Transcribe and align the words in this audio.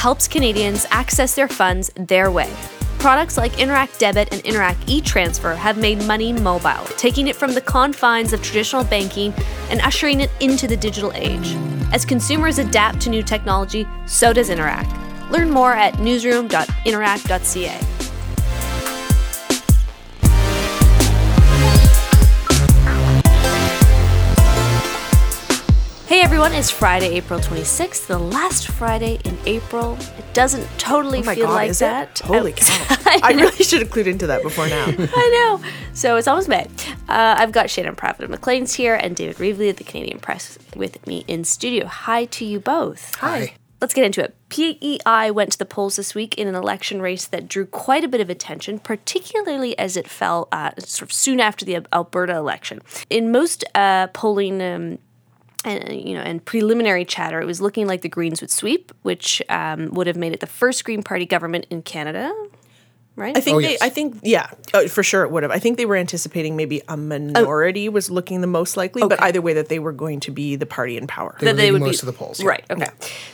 helps 0.00 0.26
Canadians 0.26 0.86
access 0.90 1.34
their 1.34 1.46
funds 1.46 1.90
their 1.94 2.30
way. 2.30 2.50
Products 2.98 3.36
like 3.36 3.52
Interac 3.58 3.98
Debit 3.98 4.32
and 4.32 4.42
Interac 4.44 4.76
e-Transfer 4.86 5.54
have 5.54 5.76
made 5.76 6.02
money 6.06 6.32
mobile, 6.32 6.84
taking 6.96 7.28
it 7.28 7.36
from 7.36 7.52
the 7.52 7.60
confines 7.60 8.32
of 8.32 8.42
traditional 8.42 8.82
banking 8.82 9.34
and 9.68 9.82
ushering 9.82 10.20
it 10.20 10.30
into 10.40 10.66
the 10.66 10.76
digital 10.76 11.12
age. 11.14 11.54
As 11.92 12.06
consumers 12.06 12.58
adapt 12.58 13.02
to 13.02 13.10
new 13.10 13.22
technology, 13.22 13.86
so 14.06 14.32
does 14.32 14.48
Interac. 14.48 14.88
Learn 15.30 15.50
more 15.50 15.74
at 15.74 15.98
newsroom.interac.ca. 15.98 17.99
Hey 26.10 26.22
everyone, 26.22 26.52
it's 26.52 26.72
Friday, 26.72 27.10
April 27.14 27.38
26th, 27.38 28.08
the 28.08 28.18
last 28.18 28.66
Friday 28.66 29.20
in 29.24 29.38
April. 29.46 29.96
It 30.18 30.24
doesn't 30.34 30.66
totally 30.76 31.20
Oh 31.20 31.22
my 31.22 31.36
feel 31.36 31.46
god, 31.46 31.54
like 31.54 31.70
is 31.70 31.78
that. 31.78 32.18
it? 32.18 32.26
Holy 32.26 32.50
cow. 32.56 32.96
I 33.22 33.32
really 33.32 33.62
should 33.62 33.80
have 33.80 33.90
clued 33.90 34.06
into 34.08 34.26
that 34.26 34.42
before 34.42 34.66
now. 34.66 34.86
I 34.98 35.58
know. 35.62 35.70
So 35.92 36.16
it's 36.16 36.26
almost 36.26 36.48
May. 36.48 36.66
Uh, 37.08 37.36
I've 37.38 37.52
got 37.52 37.70
Shannon 37.70 37.94
Pravitt 37.94 38.24
of 38.24 38.30
Maclean's 38.30 38.74
here 38.74 38.96
and 38.96 39.14
David 39.14 39.36
Reevely 39.36 39.70
of 39.70 39.76
the 39.76 39.84
Canadian 39.84 40.18
Press 40.18 40.58
with 40.74 41.06
me 41.06 41.24
in 41.28 41.44
studio. 41.44 41.86
Hi 41.86 42.24
to 42.24 42.44
you 42.44 42.58
both. 42.58 43.14
Hi. 43.20 43.54
Let's 43.80 43.94
get 43.94 44.04
into 44.04 44.20
it. 44.20 44.34
PEI 44.48 45.30
went 45.30 45.52
to 45.52 45.58
the 45.58 45.64
polls 45.64 45.94
this 45.94 46.12
week 46.12 46.34
in 46.36 46.48
an 46.48 46.56
election 46.56 47.00
race 47.00 47.26
that 47.26 47.46
drew 47.46 47.66
quite 47.66 48.02
a 48.02 48.08
bit 48.08 48.20
of 48.20 48.28
attention, 48.28 48.80
particularly 48.80 49.78
as 49.78 49.96
it 49.96 50.08
fell 50.08 50.48
uh, 50.50 50.72
sort 50.78 51.08
of 51.08 51.12
soon 51.12 51.38
after 51.38 51.64
the 51.64 51.86
Alberta 51.92 52.34
election. 52.34 52.82
In 53.08 53.30
most 53.30 53.64
uh, 53.76 54.08
polling 54.08 54.60
um, 54.60 54.98
and 55.64 55.92
you 55.92 56.14
know, 56.14 56.20
and 56.20 56.44
preliminary 56.44 57.04
chatter, 57.04 57.40
it 57.40 57.46
was 57.46 57.60
looking 57.60 57.86
like 57.86 58.02
the 58.02 58.08
Greens 58.08 58.40
would 58.40 58.50
sweep, 58.50 58.92
which 59.02 59.42
um, 59.48 59.90
would 59.90 60.06
have 60.06 60.16
made 60.16 60.32
it 60.32 60.40
the 60.40 60.46
first 60.46 60.84
Green 60.84 61.02
Party 61.02 61.26
government 61.26 61.66
in 61.70 61.82
Canada. 61.82 62.32
Right? 63.16 63.36
I 63.36 63.40
think 63.40 63.56
Oh, 63.56 63.60
they. 63.60 63.72
yes. 63.72 63.82
I 63.82 63.90
think 63.90 64.18
yeah, 64.22 64.48
uh, 64.72 64.86
for 64.88 65.02
sure 65.02 65.24
it 65.24 65.30
would 65.30 65.42
have. 65.42 65.52
I 65.52 65.58
think 65.58 65.76
they 65.76 65.84
were 65.84 65.96
anticipating 65.96 66.56
maybe 66.56 66.80
a 66.88 66.96
minority 66.96 67.88
was 67.88 68.10
looking 68.10 68.40
the 68.40 68.46
most 68.46 68.76
likely, 68.78 69.02
but 69.06 69.20
either 69.22 69.42
way 69.42 69.52
that 69.54 69.68
they 69.68 69.78
were 69.78 69.92
going 69.92 70.20
to 70.20 70.30
be 70.30 70.56
the 70.56 70.64
party 70.64 70.96
in 70.96 71.06
power. 71.06 71.36
They 71.38 71.46
were 71.46 71.52
that 71.52 71.56
they 71.56 71.62
leading 71.64 71.82
would 71.82 71.86
most 71.88 72.00
be 72.02 72.08
of 72.08 72.14
the 72.14 72.18
polls, 72.18 72.40
yeah. 72.40 72.48
Right. 72.48 72.64
Okay. 72.70 72.86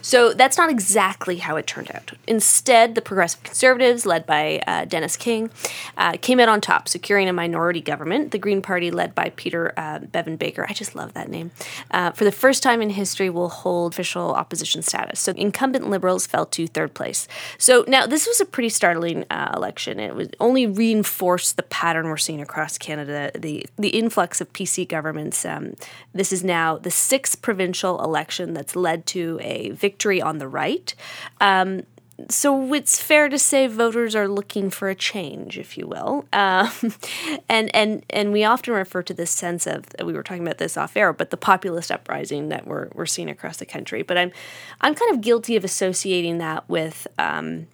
So 0.02 0.32
that's 0.32 0.58
not 0.58 0.70
exactly 0.70 1.36
how 1.36 1.54
it 1.56 1.66
turned 1.68 1.90
out. 1.94 2.12
Instead, 2.26 2.94
the 2.96 3.02
Progressive 3.02 3.42
Conservatives, 3.44 4.06
led 4.06 4.26
by 4.26 4.60
uh, 4.66 4.86
Dennis 4.86 5.16
King, 5.16 5.50
uh, 5.96 6.16
came 6.20 6.40
out 6.40 6.48
on 6.48 6.60
top, 6.60 6.88
securing 6.88 7.28
a 7.28 7.32
minority 7.32 7.80
government. 7.80 8.32
The 8.32 8.38
Green 8.38 8.62
Party, 8.62 8.90
led 8.90 9.14
by 9.14 9.30
Peter 9.36 9.72
uh, 9.76 10.00
Bevan 10.00 10.36
Baker, 10.36 10.66
I 10.68 10.72
just 10.72 10.96
love 10.96 11.12
that 11.12 11.28
name, 11.28 11.52
uh, 11.92 12.10
for 12.10 12.24
the 12.24 12.32
first 12.32 12.62
time 12.62 12.82
in 12.82 12.90
history, 12.90 13.30
will 13.30 13.50
hold 13.50 13.92
official 13.92 14.34
opposition 14.34 14.82
status. 14.82 15.20
So 15.20 15.32
incumbent 15.36 15.88
Liberals 15.90 16.26
fell 16.26 16.46
to 16.46 16.66
third 16.66 16.94
place. 16.94 17.28
So 17.58 17.84
now 17.86 18.06
this 18.06 18.26
was 18.26 18.40
a 18.40 18.44
pretty 18.46 18.70
startling 18.70 19.24
uh, 19.30 19.52
election. 19.76 20.00
It 20.00 20.14
was 20.14 20.28
only 20.40 20.66
reinforced 20.66 21.56
the 21.56 21.62
pattern 21.64 22.06
we're 22.06 22.16
seeing 22.16 22.40
across 22.40 22.78
Canada. 22.78 23.30
The 23.34 23.66
the 23.76 23.90
influx 23.90 24.40
of 24.40 24.52
PC 24.52 24.88
governments. 24.88 25.44
Um, 25.44 25.74
this 26.14 26.32
is 26.32 26.42
now 26.42 26.78
the 26.78 26.90
sixth 26.90 27.42
provincial 27.42 28.02
election 28.02 28.54
that's 28.54 28.74
led 28.74 29.06
to 29.06 29.38
a 29.42 29.70
victory 29.70 30.22
on 30.22 30.38
the 30.38 30.48
right. 30.48 30.94
Um, 31.40 31.82
so 32.30 32.72
it's 32.72 32.98
fair 32.98 33.28
to 33.28 33.38
say 33.38 33.66
voters 33.66 34.16
are 34.16 34.26
looking 34.26 34.70
for 34.70 34.88
a 34.88 34.94
change, 34.94 35.58
if 35.58 35.76
you 35.76 35.86
will, 35.86 36.24
um, 36.32 36.70
and 37.48 37.74
and 37.74 38.04
and 38.08 38.32
we 38.32 38.42
often 38.44 38.72
refer 38.72 39.02
to 39.02 39.12
this 39.12 39.30
sense 39.30 39.66
of 39.66 39.84
we 40.02 40.14
were 40.14 40.22
talking 40.22 40.42
about 40.42 40.56
this 40.56 40.78
off 40.78 40.96
air, 40.96 41.12
but 41.12 41.28
the 41.28 41.36
populist 41.36 41.90
uprising 41.90 42.48
that 42.48 42.66
we're 42.66 42.88
we're 42.94 43.04
seeing 43.04 43.28
across 43.28 43.58
the 43.58 43.66
country. 43.66 44.02
But 44.02 44.16
I'm 44.16 44.32
I'm 44.80 44.94
kind 44.94 45.14
of 45.14 45.20
guilty 45.20 45.56
of 45.56 45.64
associating 45.64 46.38
that 46.38 46.66
with. 46.68 47.06
Um, 47.18 47.66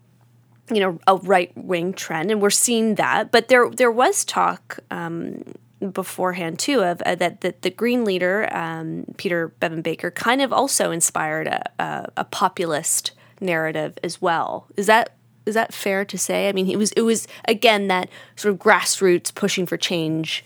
you 0.70 0.80
know, 0.80 0.98
a 1.06 1.16
right 1.16 1.52
wing 1.56 1.92
trend, 1.92 2.30
and 2.30 2.40
we're 2.40 2.50
seeing 2.50 2.94
that. 2.96 3.30
But 3.30 3.48
there 3.48 3.68
there 3.70 3.90
was 3.90 4.24
talk 4.24 4.78
um, 4.90 5.44
beforehand 5.92 6.58
too 6.58 6.82
of 6.82 7.02
uh, 7.02 7.14
that 7.16 7.40
that 7.40 7.62
the 7.62 7.70
Green 7.70 8.04
leader 8.04 8.48
um, 8.52 9.04
Peter 9.16 9.48
Bevan 9.60 9.82
Baker 9.82 10.10
kind 10.10 10.40
of 10.40 10.52
also 10.52 10.90
inspired 10.90 11.46
a, 11.46 11.70
a, 11.78 12.12
a 12.18 12.24
populist 12.24 13.12
narrative 13.40 13.98
as 14.02 14.22
well. 14.22 14.66
Is 14.76 14.86
that 14.86 15.16
is 15.46 15.54
that 15.54 15.74
fair 15.74 16.04
to 16.04 16.16
say? 16.16 16.48
I 16.48 16.52
mean, 16.52 16.70
it 16.70 16.76
was 16.76 16.92
it 16.92 17.02
was 17.02 17.26
again 17.46 17.88
that 17.88 18.08
sort 18.36 18.54
of 18.54 18.60
grassroots 18.60 19.34
pushing 19.34 19.66
for 19.66 19.76
change. 19.76 20.44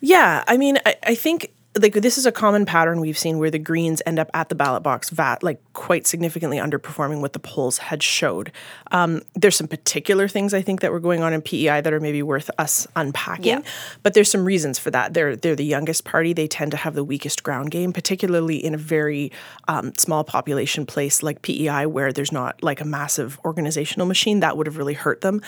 Yeah, 0.00 0.42
I 0.48 0.56
mean, 0.56 0.78
I, 0.84 0.96
I 1.04 1.14
think 1.14 1.52
like 1.80 1.94
this 1.94 2.18
is 2.18 2.26
a 2.26 2.32
common 2.32 2.66
pattern 2.66 3.00
we've 3.00 3.16
seen 3.16 3.38
where 3.38 3.50
the 3.50 3.58
Greens 3.58 4.02
end 4.04 4.18
up 4.18 4.30
at 4.34 4.50
the 4.50 4.54
ballot 4.54 4.82
box, 4.82 5.08
vat 5.08 5.42
like 5.42 5.58
quite 5.72 6.06
significantly 6.06 6.58
underperforming 6.58 7.20
what 7.22 7.32
the 7.32 7.38
polls 7.38 7.78
had 7.78 8.02
showed. 8.02 8.52
Um, 8.90 9.22
there's 9.34 9.56
some 9.56 9.68
particular 9.68 10.28
things 10.28 10.52
I 10.52 10.60
think 10.60 10.80
that 10.82 10.92
were 10.92 11.00
going 11.00 11.22
on 11.22 11.32
in 11.32 11.40
PEI 11.40 11.80
that 11.80 11.92
are 11.92 12.00
maybe 12.00 12.22
worth 12.22 12.50
us 12.58 12.86
unpacking, 12.94 13.44
Yeah. 13.46 13.60
but 14.02 14.12
there's 14.12 14.30
some 14.30 14.44
reasons 14.44 14.78
for 14.78 14.90
that. 14.90 15.14
They're 15.14 15.34
they're 15.34 15.56
the 15.56 15.64
youngest 15.64 16.04
party. 16.04 16.34
They 16.34 16.46
tend 16.46 16.72
to 16.72 16.76
have 16.76 16.94
the 16.94 17.04
weakest 17.04 17.42
ground 17.42 17.70
game, 17.70 17.92
particularly 17.94 18.62
in 18.62 18.74
a 18.74 18.78
very 18.78 19.32
um, 19.66 19.94
small 19.96 20.24
population 20.24 20.84
place 20.84 21.22
like 21.22 21.40
PEI, 21.40 21.86
where 21.86 22.12
there's 22.12 22.32
not 22.32 22.62
like 22.62 22.82
a 22.82 22.84
massive 22.84 23.38
organizational 23.46 24.06
machine. 24.06 24.40
That 24.40 24.58
would 24.58 24.66
have 24.66 24.76
really 24.76 24.94
hurt 24.94 25.22
them. 25.22 25.40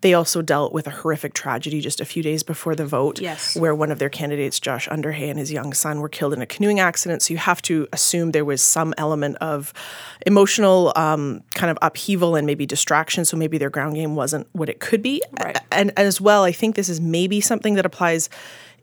They 0.00 0.14
also 0.14 0.42
dealt 0.42 0.72
with 0.72 0.86
a 0.86 0.90
horrific 0.90 1.34
tragedy 1.34 1.80
just 1.80 2.00
a 2.00 2.04
few 2.04 2.22
days 2.22 2.44
before 2.44 2.76
the 2.76 2.86
vote 2.86 3.20
Yes. 3.20 3.56
where 3.56 3.74
one 3.74 3.90
of 3.90 3.98
their 3.98 4.08
candidates, 4.08 4.60
Josh 4.60 4.88
Underhay, 4.88 5.28
and 5.28 5.40
his 5.40 5.50
young 5.50 5.71
son 5.74 6.00
were 6.00 6.08
killed 6.08 6.32
in 6.32 6.42
a 6.42 6.46
canoeing 6.46 6.80
accident. 6.80 7.22
So 7.22 7.34
you 7.34 7.38
have 7.38 7.62
to 7.62 7.88
assume 7.92 8.32
there 8.32 8.44
was 8.44 8.62
some 8.62 8.94
element 8.98 9.36
of 9.36 9.72
emotional 10.26 10.92
um, 10.96 11.42
kind 11.54 11.70
of 11.70 11.78
upheaval 11.82 12.36
and 12.36 12.46
maybe 12.46 12.66
distraction. 12.66 13.24
So 13.24 13.36
maybe 13.36 13.58
their 13.58 13.70
ground 13.70 13.94
game 13.94 14.14
wasn't 14.14 14.46
what 14.52 14.68
it 14.68 14.80
could 14.80 15.02
be. 15.02 15.22
Right. 15.40 15.58
And 15.70 15.92
as 15.96 16.20
well, 16.20 16.44
I 16.44 16.52
think 16.52 16.76
this 16.76 16.88
is 16.88 17.00
maybe 17.00 17.40
something 17.40 17.74
that 17.74 17.86
applies 17.86 18.28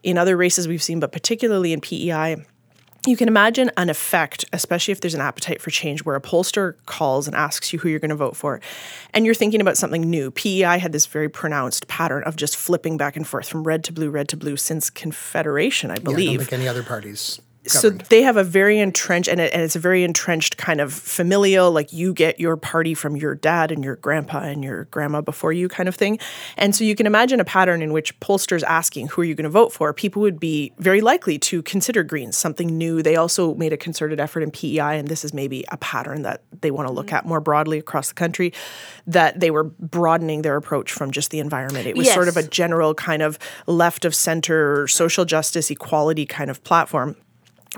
in 0.02 0.18
other 0.18 0.36
races 0.36 0.66
we've 0.66 0.82
seen, 0.82 1.00
but 1.00 1.12
particularly 1.12 1.72
in 1.72 1.80
PEI. 1.80 2.44
You 3.06 3.16
can 3.16 3.28
imagine 3.28 3.70
an 3.78 3.88
effect, 3.88 4.44
especially 4.52 4.92
if 4.92 5.00
there's 5.00 5.14
an 5.14 5.22
appetite 5.22 5.62
for 5.62 5.70
change, 5.70 6.04
where 6.04 6.16
a 6.16 6.20
pollster 6.20 6.74
calls 6.84 7.26
and 7.26 7.34
asks 7.34 7.72
you 7.72 7.78
who 7.78 7.88
you're 7.88 7.98
going 7.98 8.10
to 8.10 8.16
vote 8.16 8.36
for, 8.36 8.60
and 9.14 9.24
you're 9.24 9.34
thinking 9.34 9.60
about 9.62 9.78
something 9.78 10.02
new. 10.02 10.30
PEI 10.30 10.78
had 10.78 10.92
this 10.92 11.06
very 11.06 11.28
pronounced 11.30 11.88
pattern 11.88 12.22
of 12.24 12.36
just 12.36 12.56
flipping 12.56 12.98
back 12.98 13.16
and 13.16 13.26
forth 13.26 13.48
from 13.48 13.64
red 13.64 13.84
to 13.84 13.92
blue, 13.92 14.10
red 14.10 14.28
to 14.28 14.36
blue 14.36 14.56
since 14.56 14.90
Confederation, 14.90 15.90
I 15.90 15.94
Yeah, 15.94 16.00
I 16.00 16.04
don't 16.04 16.14
believe 16.14 16.38
think 16.40 16.52
any 16.52 16.68
other 16.68 16.82
parties. 16.82 17.40
So 17.66 17.90
they 17.90 18.22
have 18.22 18.36
a 18.38 18.44
very 18.44 18.78
entrenched 18.78 19.28
and, 19.28 19.38
it, 19.38 19.52
and 19.52 19.62
it's 19.62 19.76
a 19.76 19.80
very 19.80 20.02
entrenched 20.02 20.56
kind 20.56 20.80
of 20.80 20.92
familial 20.92 21.70
like 21.70 21.92
you 21.92 22.14
get 22.14 22.40
your 22.40 22.56
party 22.56 22.94
from 22.94 23.16
your 23.16 23.34
dad 23.34 23.70
and 23.70 23.84
your 23.84 23.96
grandpa 23.96 24.40
and 24.40 24.64
your 24.64 24.84
grandma 24.86 25.20
before 25.20 25.52
you 25.52 25.68
kind 25.68 25.88
of 25.88 25.94
thing. 25.94 26.18
And 26.56 26.74
so 26.74 26.84
you 26.84 26.94
can 26.94 27.06
imagine 27.06 27.38
a 27.38 27.44
pattern 27.44 27.82
in 27.82 27.92
which 27.92 28.18
pollsters 28.20 28.62
asking 28.62 29.08
who 29.08 29.20
are 29.22 29.24
you 29.24 29.34
going 29.34 29.44
to 29.44 29.50
vote 29.50 29.72
for? 29.72 29.92
people 29.92 30.22
would 30.22 30.40
be 30.40 30.72
very 30.78 31.02
likely 31.02 31.38
to 31.38 31.62
consider 31.62 32.02
greens 32.02 32.36
something 32.36 32.78
new. 32.78 33.02
They 33.02 33.16
also 33.16 33.54
made 33.54 33.72
a 33.72 33.76
concerted 33.76 34.18
effort 34.18 34.42
in 34.42 34.50
pei 34.50 34.78
and 34.78 35.08
this 35.08 35.24
is 35.24 35.34
maybe 35.34 35.64
a 35.68 35.76
pattern 35.76 36.22
that 36.22 36.42
they 36.62 36.70
want 36.70 36.88
to 36.88 36.94
look 36.94 37.08
mm. 37.08 37.12
at 37.12 37.26
more 37.26 37.40
broadly 37.40 37.78
across 37.78 38.08
the 38.08 38.14
country 38.14 38.54
that 39.06 39.40
they 39.40 39.50
were 39.50 39.64
broadening 39.64 40.42
their 40.42 40.56
approach 40.56 40.92
from 40.92 41.10
just 41.10 41.30
the 41.30 41.40
environment. 41.40 41.86
It 41.86 41.96
was 41.96 42.10
sort 42.10 42.28
of 42.28 42.38
a 42.38 42.42
general 42.42 42.94
kind 42.94 43.20
of 43.20 43.38
left 43.66 44.06
of 44.06 44.14
center 44.14 44.88
social 44.88 45.26
justice 45.26 45.70
equality 45.70 46.24
kind 46.24 46.50
of 46.50 46.64
platform 46.64 47.16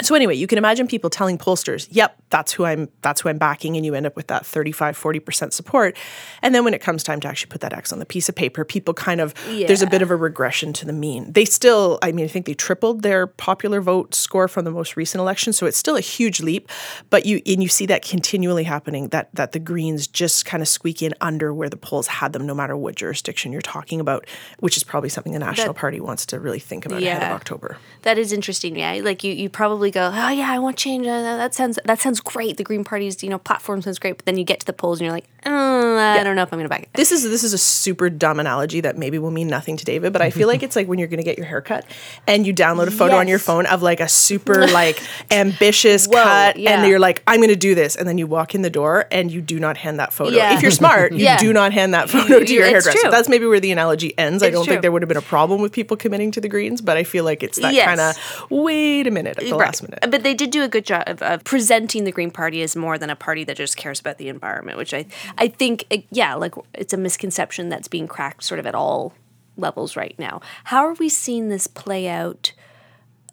so 0.00 0.14
anyway, 0.14 0.34
you 0.34 0.46
can 0.46 0.56
imagine 0.56 0.86
people 0.86 1.10
telling 1.10 1.36
pollsters, 1.36 1.86
"Yep, 1.90 2.16
that's 2.30 2.52
who 2.52 2.64
I'm 2.64 2.88
that's 3.02 3.20
who 3.20 3.28
I'm 3.28 3.36
backing," 3.36 3.76
and 3.76 3.84
you 3.84 3.94
end 3.94 4.06
up 4.06 4.16
with 4.16 4.28
that 4.28 4.46
35 4.46 4.96
40% 4.96 5.52
support. 5.52 5.98
And 6.40 6.54
then 6.54 6.64
when 6.64 6.72
it 6.72 6.80
comes 6.80 7.02
time 7.02 7.20
to 7.20 7.28
actually 7.28 7.50
put 7.50 7.60
that 7.60 7.74
X 7.74 7.92
on 7.92 7.98
the 7.98 8.06
piece 8.06 8.26
of 8.30 8.34
paper, 8.34 8.64
people 8.64 8.94
kind 8.94 9.20
of 9.20 9.34
there's 9.44 9.82
a 9.82 9.86
bit 9.86 10.00
of 10.00 10.10
a 10.10 10.16
regression 10.16 10.72
to 10.74 10.86
the 10.86 10.94
mean. 10.94 11.30
They 11.32 11.44
still, 11.44 11.98
I 12.00 12.10
mean, 12.10 12.24
I 12.24 12.28
think 12.28 12.46
they 12.46 12.54
tripled 12.54 13.02
their 13.02 13.26
popular 13.26 13.82
vote 13.82 14.14
score 14.14 14.48
from 14.48 14.64
the 14.64 14.70
most 14.70 14.96
recent 14.96 15.20
election, 15.20 15.52
so 15.52 15.66
it's 15.66 15.76
still 15.76 15.96
a 15.96 16.00
huge 16.00 16.40
leap, 16.40 16.70
but 17.10 17.26
you 17.26 17.42
and 17.44 17.62
you 17.62 17.68
see 17.68 17.84
that 17.86 18.02
continually 18.02 18.64
happening 18.64 19.08
that 19.08 19.28
that 19.34 19.52
the 19.52 19.58
Greens 19.58 20.06
just 20.06 20.46
kind 20.46 20.62
of 20.62 20.68
squeak 20.68 21.02
in 21.02 21.12
under 21.20 21.52
where 21.52 21.68
the 21.68 21.76
polls 21.76 22.06
had 22.06 22.32
them 22.32 22.46
no 22.46 22.54
matter 22.54 22.78
what 22.78 22.94
jurisdiction 22.94 23.52
you're 23.52 23.60
talking 23.60 24.00
about, 24.00 24.26
which 24.60 24.78
is 24.78 24.84
probably 24.84 25.10
something 25.10 25.34
the 25.34 25.38
National 25.38 25.74
That- 25.74 25.80
Party 25.80 26.00
wants 26.00 26.24
to 26.26 26.40
really 26.40 26.60
think 26.60 26.86
about 26.86 27.02
ahead 27.02 27.22
of 27.22 27.32
October. 27.32 27.76
That 28.02 28.16
is 28.16 28.32
interesting. 28.32 28.76
Yeah, 28.76 29.00
like 29.02 29.22
you, 29.22 29.34
you 29.34 29.50
probably 29.50 29.81
go, 29.90 30.10
oh 30.14 30.28
yeah, 30.30 30.50
I 30.52 30.58
want 30.58 30.76
change. 30.76 31.06
Uh, 31.06 31.20
that 31.36 31.54
sounds 31.54 31.78
that 31.84 32.00
sounds 32.00 32.20
great. 32.20 32.56
The 32.56 32.64
Green 32.64 32.84
Party's 32.84 33.22
you 33.22 33.28
know 33.30 33.38
platform 33.38 33.82
sounds 33.82 33.98
great, 33.98 34.16
but 34.18 34.26
then 34.26 34.36
you 34.38 34.44
get 34.44 34.60
to 34.60 34.66
the 34.66 34.72
polls 34.72 35.00
and 35.00 35.04
you're 35.06 35.12
like, 35.14 35.26
oh, 35.46 35.98
I 35.98 36.22
don't 36.22 36.36
know 36.36 36.42
if 36.42 36.52
I'm 36.52 36.58
going 36.58 36.64
to 36.64 36.68
back 36.68 36.82
it. 36.84 36.88
This 36.94 37.12
is 37.12 37.22
this 37.24 37.42
is 37.44 37.52
a 37.52 37.58
super 37.58 38.08
dumb 38.10 38.38
analogy 38.40 38.80
that 38.82 38.96
maybe 38.96 39.18
will 39.18 39.30
mean 39.30 39.48
nothing 39.48 39.76
to 39.78 39.84
David, 39.84 40.12
but 40.12 40.22
I 40.22 40.30
feel 40.30 40.46
like 40.48 40.62
it's 40.66 40.76
like 40.76 40.86
when 40.88 40.98
you're 40.98 41.08
going 41.08 41.18
to 41.18 41.24
get 41.24 41.36
your 41.38 41.46
hair 41.46 41.60
cut 41.60 41.84
and 42.26 42.46
you 42.46 42.54
download 42.54 42.86
a 42.86 42.90
photo 42.92 43.16
on 43.16 43.28
your 43.28 43.38
phone 43.38 43.66
of 43.66 43.82
like 43.82 44.00
a 44.00 44.08
super 44.08 44.66
like 44.72 45.02
ambitious 45.30 46.06
Whoa, 46.06 46.22
cut, 46.22 46.56
yeah. 46.58 46.78
and 46.80 46.88
you're 46.88 46.98
like, 47.00 47.22
I'm 47.26 47.38
going 47.38 47.48
to 47.48 47.56
do 47.56 47.74
this, 47.74 47.96
and 47.96 48.06
then 48.06 48.18
you 48.18 48.26
walk 48.26 48.54
in 48.54 48.62
the 48.62 48.70
door 48.70 49.06
and 49.10 49.30
you 49.30 49.40
do 49.40 49.58
not 49.58 49.76
hand 49.76 49.98
that 49.98 50.12
photo. 50.12 50.36
Yeah. 50.36 50.54
If 50.54 50.62
you're 50.62 50.70
smart, 50.70 51.12
you 51.12 51.18
Yeah. 51.24 51.38
do 51.38 51.52
not 51.52 51.72
hand 51.72 51.94
that 51.94 52.10
photo 52.10 52.40
to 52.44 52.52
your 52.52 52.64
It's 52.64 52.72
hairdresser. 52.72 52.98
true. 52.98 53.10
That's 53.10 53.28
maybe 53.28 53.46
where 53.46 53.60
the 53.60 53.72
analogy 53.72 54.16
ends. 54.18 54.42
I 54.42 54.50
don't 54.50 54.64
true. 54.64 54.72
think 54.74 54.82
there 54.82 54.92
would 54.92 55.02
have 55.02 55.08
been 55.08 55.16
a 55.16 55.22
problem 55.22 55.60
with 55.60 55.72
people 55.72 55.96
committing 55.96 56.30
to 56.32 56.40
the 56.40 56.48
greens, 56.48 56.80
but 56.80 56.96
I 56.96 57.04
feel 57.04 57.24
like 57.24 57.42
it's 57.42 57.58
that 57.58 57.74
Yes. 57.74 57.86
kind 57.86 58.00
of 58.00 58.50
wait 58.50 59.06
a 59.06 59.10
minute 59.10 59.38
at 59.38 59.44
the 59.44 59.52
Right. 59.56 59.58
Last 59.72 59.82
minute. 59.82 59.98
But 60.10 60.22
they 60.22 60.34
did 60.34 60.50
do 60.50 60.62
a 60.62 60.68
good 60.68 60.84
job 60.84 61.04
of, 61.06 61.22
of 61.22 61.44
presenting 61.44 62.04
the 62.04 62.12
Green 62.12 62.30
Party 62.30 62.62
as 62.62 62.76
more 62.76 62.98
than 62.98 63.10
a 63.10 63.16
party 63.16 63.44
that 63.44 63.56
just 63.56 63.76
cares 63.76 64.00
about 64.00 64.18
the 64.18 64.28
environment, 64.28 64.78
which 64.78 64.94
I 64.94 65.06
I 65.38 65.48
think 65.48 66.06
yeah, 66.10 66.34
like 66.34 66.54
it's 66.74 66.92
a 66.92 66.96
misconception 66.96 67.68
that's 67.68 67.88
being 67.88 68.08
cracked 68.08 68.44
sort 68.44 68.58
of 68.58 68.66
at 68.66 68.74
all 68.74 69.14
levels 69.56 69.96
right 69.96 70.14
now. 70.18 70.40
How 70.64 70.86
are 70.86 70.94
we 70.94 71.08
seeing 71.08 71.48
this 71.48 71.66
play 71.66 72.08
out? 72.08 72.52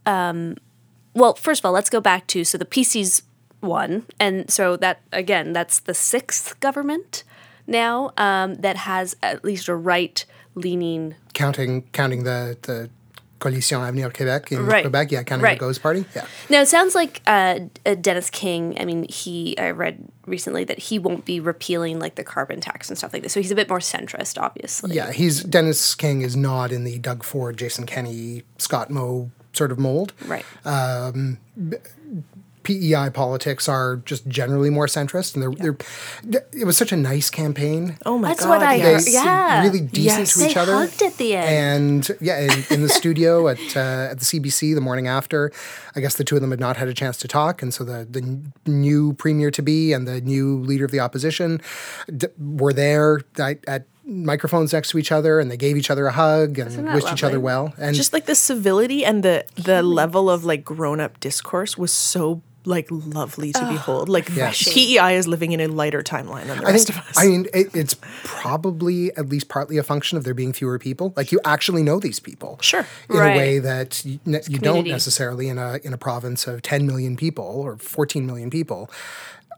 Um, 0.05 0.55
well, 1.13 1.35
first 1.35 1.61
of 1.61 1.65
all, 1.65 1.71
let's 1.71 1.89
go 1.89 2.01
back 2.01 2.27
to 2.27 2.43
so 2.43 2.57
the 2.57 2.65
PC's 2.65 3.23
won, 3.61 4.05
and 4.19 4.49
so 4.49 4.77
that 4.77 5.01
again, 5.11 5.53
that's 5.53 5.79
the 5.79 5.93
sixth 5.93 6.59
government 6.59 7.23
now 7.67 8.11
um, 8.17 8.55
that 8.55 8.77
has 8.77 9.15
at 9.21 9.43
least 9.43 9.67
a 9.67 9.75
right 9.75 10.25
leaning 10.55 11.15
Counting 11.33 11.83
counting 11.93 12.23
the 12.23 12.57
the 12.63 12.89
Coalition 13.39 13.81
Avenir 13.81 14.09
Québec 14.09 14.51
in 14.51 14.65
Right. 14.65 14.83
Quebec, 14.83 15.11
yeah, 15.11 15.23
counting 15.23 15.43
Right. 15.43 15.57
Goes 15.57 15.79
Party, 15.79 16.05
yeah. 16.15 16.25
Now 16.49 16.61
it 16.61 16.67
sounds 16.67 16.95
like 16.95 17.21
uh, 17.25 17.59
uh, 17.85 17.95
Dennis 17.95 18.29
King. 18.29 18.77
I 18.79 18.85
mean, 18.85 19.05
he 19.09 19.57
I 19.57 19.71
read 19.71 20.07
recently 20.25 20.63
that 20.65 20.77
he 20.79 20.99
won't 20.99 21.25
be 21.25 21.39
repealing 21.39 21.99
like 21.99 22.15
the 22.15 22.23
carbon 22.23 22.61
tax 22.61 22.89
and 22.89 22.97
stuff 22.97 23.13
like 23.13 23.23
this. 23.23 23.33
So 23.33 23.41
he's 23.41 23.51
a 23.51 23.55
bit 23.55 23.69
more 23.69 23.79
centrist, 23.79 24.41
obviously. 24.41 24.95
Yeah, 24.95 25.11
he's 25.11 25.43
Dennis 25.43 25.95
King 25.95 26.21
is 26.21 26.35
not 26.35 26.71
in 26.71 26.83
the 26.83 26.99
Doug 26.99 27.23
Ford, 27.23 27.57
Jason 27.57 27.85
Kenney, 27.85 28.43
Scott 28.57 28.89
Moe 28.89 29.31
sort 29.53 29.71
of 29.71 29.79
mold. 29.79 30.13
Right. 30.25 30.45
PEI 32.69 33.09
politics 33.09 33.67
are 33.67 33.97
just 34.05 34.27
generally 34.27 34.69
more 34.69 34.85
centrist, 34.87 35.33
and 35.33 35.41
they're, 35.41 35.73
they're 35.73 36.43
it 36.53 36.65
was 36.65 36.77
such 36.77 36.91
a 36.91 36.95
nice 36.97 37.29
campaign. 37.29 37.97
Oh 38.05 38.17
my 38.17 38.27
That's 38.29 38.41
god! 38.45 38.49
what 38.49 38.61
I 38.63 38.77
They 38.77 38.93
heard. 38.93 39.03
Yeah. 39.07 39.63
really 39.63 39.81
decent 39.81 40.19
Yes. 40.19 40.33
to 40.33 40.39
They 40.39 40.49
each 40.51 40.57
other. 40.57 40.73
hugged 40.75 41.01
at 41.01 41.17
the 41.17 41.35
end. 41.35 42.09
And 42.09 42.17
yeah, 42.21 42.39
in, 42.41 42.63
in 42.69 42.81
the 42.83 42.89
studio 43.01 43.47
at 43.47 43.59
uh, 43.75 44.11
at 44.11 44.19
the 44.19 44.25
CBC 44.25 44.75
the 44.75 44.81
morning 44.81 45.07
after, 45.07 45.51
I 45.95 45.99
guess 45.99 46.15
the 46.15 46.23
two 46.23 46.35
of 46.35 46.41
them 46.41 46.51
had 46.51 46.59
not 46.59 46.77
had 46.77 46.87
a 46.87 46.93
chance 46.93 47.17
to 47.17 47.27
talk, 47.27 47.61
and 47.63 47.73
so 47.73 47.83
the 47.83 48.05
the 48.09 48.21
new 48.69 49.13
premier 49.13 49.49
to 49.51 49.61
be 49.61 49.93
and 49.93 50.07
the 50.07 50.21
new 50.21 50.59
leader 50.59 50.85
of 50.85 50.91
the 50.91 50.99
opposition 50.99 51.59
d- 52.15 52.27
were 52.37 52.73
there 52.73 53.21
at, 53.39 53.59
at 53.67 53.85
microphones 54.05 54.73
next 54.73 54.89
to 54.89 54.97
each 54.97 55.11
other, 55.11 55.39
and 55.39 55.51
they 55.51 55.57
gave 55.57 55.77
each 55.77 55.91
other 55.91 56.07
a 56.07 56.11
hug 56.11 56.57
and 56.59 56.71
that 56.71 56.95
wished 56.95 57.11
each 57.13 57.23
other 57.23 57.39
well. 57.39 57.73
And 57.77 57.95
Just 57.95 58.11
like 58.13 58.25
the 58.25 58.35
civility 58.35 59.05
and 59.05 59.21
the 59.23 59.45
the 59.55 59.81
level 59.83 60.29
of 60.29 60.43
like 60.43 60.63
grown 60.63 60.99
up 60.99 61.19
discourse 61.19 61.77
was 61.77 61.93
so 61.93 62.41
like 62.65 62.87
lovely 62.91 63.51
to 63.53 63.65
behold. 63.69 64.09
Like 64.09 64.29
Yes. 64.35 64.63
PEI 64.73 65.15
is 65.15 65.27
living 65.27 65.51
in 65.53 65.59
a 65.61 65.67
lighter 65.67 66.01
timeline 66.03 66.45
than 66.47 66.57
the 66.59 66.65
I 66.67 66.71
rest 66.71 66.87
think, 66.87 66.99
of 66.99 67.07
us. 67.09 67.17
I 67.17 67.25
mean, 67.27 67.47
it, 67.53 67.73
it's 67.75 67.95
probably 68.23 69.15
at 69.15 69.29
least 69.29 69.49
partly 69.49 69.77
a 69.77 69.83
function 69.83 70.17
of 70.17 70.23
there 70.23 70.33
being 70.33 70.53
fewer 70.53 70.77
people. 70.79 71.13
Like 71.15 71.31
you 71.31 71.39
actually 71.45 71.83
know 71.83 71.99
these 71.99 72.19
people, 72.19 72.57
Sure. 72.61 72.85
in 73.09 73.15
Right. 73.17 73.33
a 73.33 73.37
way 73.37 73.59
that 73.59 74.03
you, 74.05 74.19
ne- 74.25 74.41
you 74.47 74.59
don't 74.59 74.87
necessarily 74.87 75.49
in 75.49 75.57
a 75.57 75.79
in 75.83 75.93
a 75.93 75.97
province 75.97 76.47
of 76.47 76.61
ten 76.61 76.85
million 76.85 77.15
people 77.17 77.45
or 77.45 77.77
fourteen 77.77 78.25
million 78.25 78.49
people, 78.49 78.89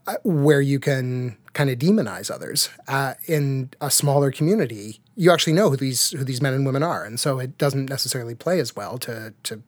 uh, 0.07 0.15
where 0.24 0.62
you 0.62 0.80
can 0.80 1.38
kind 1.54 1.69
of 1.69 1.77
demonize 1.80 2.31
others. 2.31 2.69
Uh, 2.88 3.13
in 3.27 3.69
a 3.81 3.92
smaller 3.92 4.31
community, 4.31 5.00
you 5.15 5.31
actually 5.31 5.54
know 5.54 5.69
who 5.69 5.77
these 5.77 6.12
who 6.12 6.24
these 6.24 6.42
men 6.42 6.54
and 6.54 6.65
women 6.65 6.83
are, 6.83 7.04
and 7.04 7.19
so 7.19 7.39
it 7.39 7.57
doesn't 7.57 7.89
necessarily 7.89 8.36
play 8.36 8.59
as 8.59 8.75
well 8.75 8.97
to 9.00 9.33
to 9.44 9.62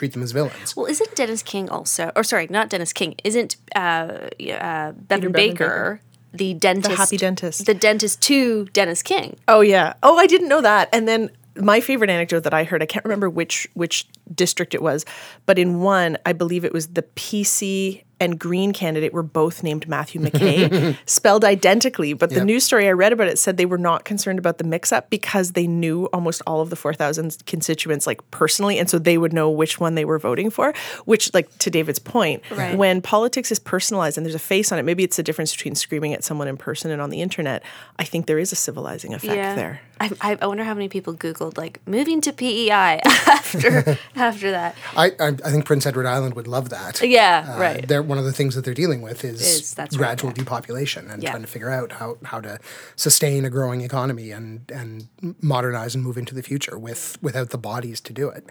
treat 0.00 0.14
them 0.14 0.22
as 0.22 0.32
villains. 0.32 0.74
Well, 0.74 0.86
isn't 0.86 1.14
Dennis 1.14 1.42
King 1.42 1.68
also, 1.68 2.10
or 2.16 2.24
sorry, 2.24 2.46
not 2.48 2.70
Dennis 2.70 2.90
King, 2.90 3.16
isn't 3.22 3.56
uh, 3.76 3.78
uh, 3.78 4.30
Bevan 4.38 4.96
Bevan 4.96 5.32
Baker, 5.32 6.00
the 6.32 6.54
dentist, 6.54 6.88
the 6.88 6.96
happy 6.96 7.16
dentist. 7.18 7.66
the 7.66 7.74
dentist 7.74 8.22
to 8.22 8.64
Dennis 8.72 9.02
King? 9.02 9.36
Oh 9.46 9.60
yeah. 9.60 9.92
Oh, 10.02 10.16
I 10.16 10.26
didn't 10.26 10.48
know 10.48 10.62
that. 10.62 10.88
And 10.94 11.06
then 11.06 11.28
my 11.54 11.80
favorite 11.80 12.08
anecdote 12.08 12.44
that 12.44 12.54
I 12.54 12.64
heard, 12.64 12.82
I 12.82 12.86
can't 12.86 13.04
remember 13.04 13.28
which 13.28 13.68
which 13.74 14.08
district 14.34 14.74
it 14.74 14.80
was, 14.80 15.04
but 15.44 15.58
in 15.58 15.80
one, 15.80 16.16
I 16.24 16.32
believe 16.32 16.64
it 16.64 16.72
was 16.72 16.86
the 16.88 17.02
PC 17.02 18.04
and 18.20 18.38
Green 18.38 18.72
candidate 18.72 19.12
were 19.12 19.22
both 19.22 19.62
named 19.62 19.88
Matthew 19.88 20.20
MacKay, 20.20 20.96
spelled 21.06 21.44
identically. 21.44 22.12
But 22.12 22.30
the 22.30 22.36
Yep. 22.36 22.44
news 22.44 22.64
story 22.64 22.86
I 22.88 22.92
read 22.92 23.12
about 23.12 23.28
it 23.28 23.38
said 23.38 23.56
they 23.56 23.66
were 23.66 23.78
not 23.78 24.04
concerned 24.04 24.38
about 24.38 24.58
the 24.58 24.64
mix-up 24.64 25.10
because 25.10 25.52
they 25.52 25.66
knew 25.66 26.04
almost 26.12 26.42
all 26.46 26.60
of 26.60 26.70
the 26.70 26.76
4,000 26.76 27.38
constituents 27.46 28.06
like 28.06 28.20
personally, 28.30 28.78
and 28.78 28.88
so 28.90 28.98
they 28.98 29.18
would 29.18 29.32
know 29.32 29.50
which 29.50 29.80
one 29.80 29.94
they 29.94 30.04
were 30.04 30.18
voting 30.18 30.50
for. 30.50 30.72
Which, 31.06 31.32
like 31.34 31.48
to 31.58 31.70
David's 31.70 31.98
point, 31.98 32.42
Right. 32.50 32.76
when 32.76 33.00
politics 33.02 33.50
is 33.50 33.58
personalized 33.58 34.16
and 34.18 34.24
there's 34.26 34.34
a 34.34 34.38
face 34.38 34.70
on 34.72 34.78
it, 34.78 34.84
maybe 34.84 35.02
it's 35.02 35.16
the 35.16 35.22
difference 35.22 35.52
between 35.56 35.74
screaming 35.74 36.12
at 36.14 36.22
someone 36.24 36.48
in 36.48 36.56
person 36.56 36.90
and 36.90 37.00
on 37.00 37.10
the 37.10 37.22
internet. 37.22 37.62
I 37.98 38.04
think 38.04 38.26
there 38.26 38.38
is 38.38 38.52
a 38.52 38.56
civilizing 38.56 39.14
effect 39.14 39.56
there. 39.56 39.80
I, 40.02 40.10
I, 40.22 40.38
I 40.40 40.46
wonder 40.46 40.64
how 40.64 40.72
many 40.72 40.88
people 40.88 41.12
Googled 41.14 41.58
like 41.58 41.78
moving 41.86 42.22
to 42.22 42.32
PEI 42.32 43.00
after 43.04 43.98
after 44.16 44.50
that. 44.50 44.74
I, 44.96 45.06
I 45.20 45.28
I 45.28 45.50
think 45.50 45.66
Prince 45.66 45.84
Edward 45.86 46.06
Island 46.06 46.34
would 46.34 46.46
love 46.48 46.70
that. 46.70 47.02
Yeah, 47.02 47.54
Uh, 47.56 47.60
right. 47.60 47.86
They're 47.88 48.02
one 48.10 48.18
of 48.18 48.24
the 48.24 48.32
things 48.32 48.54
that 48.54 48.64
they're 48.64 48.74
dealing 48.84 49.00
with 49.08 49.24
is, 49.24 49.40
Is- 49.40 49.74
that's 49.74 49.96
right, 49.96 50.00
gradual 50.08 50.30
yeah. 50.30 50.34
depopulation 50.42 51.10
and 51.10 51.22
Yeah. 51.22 51.30
trying 51.30 51.42
to 51.42 51.48
figure 51.48 51.70
out 51.70 51.92
how, 51.92 52.18
how 52.24 52.40
to 52.42 52.58
sustain 52.96 53.44
a 53.44 53.50
growing 53.50 53.80
economy 53.80 54.30
and 54.32 54.70
and 54.80 55.08
modernize 55.40 55.94
and 55.94 56.04
move 56.04 56.18
into 56.18 56.34
the 56.34 56.42
future 56.42 56.76
with 56.78 57.16
without 57.22 57.50
the 57.50 57.58
bodies 57.58 58.00
to 58.02 58.12
do 58.12 58.28
it. 58.28 58.44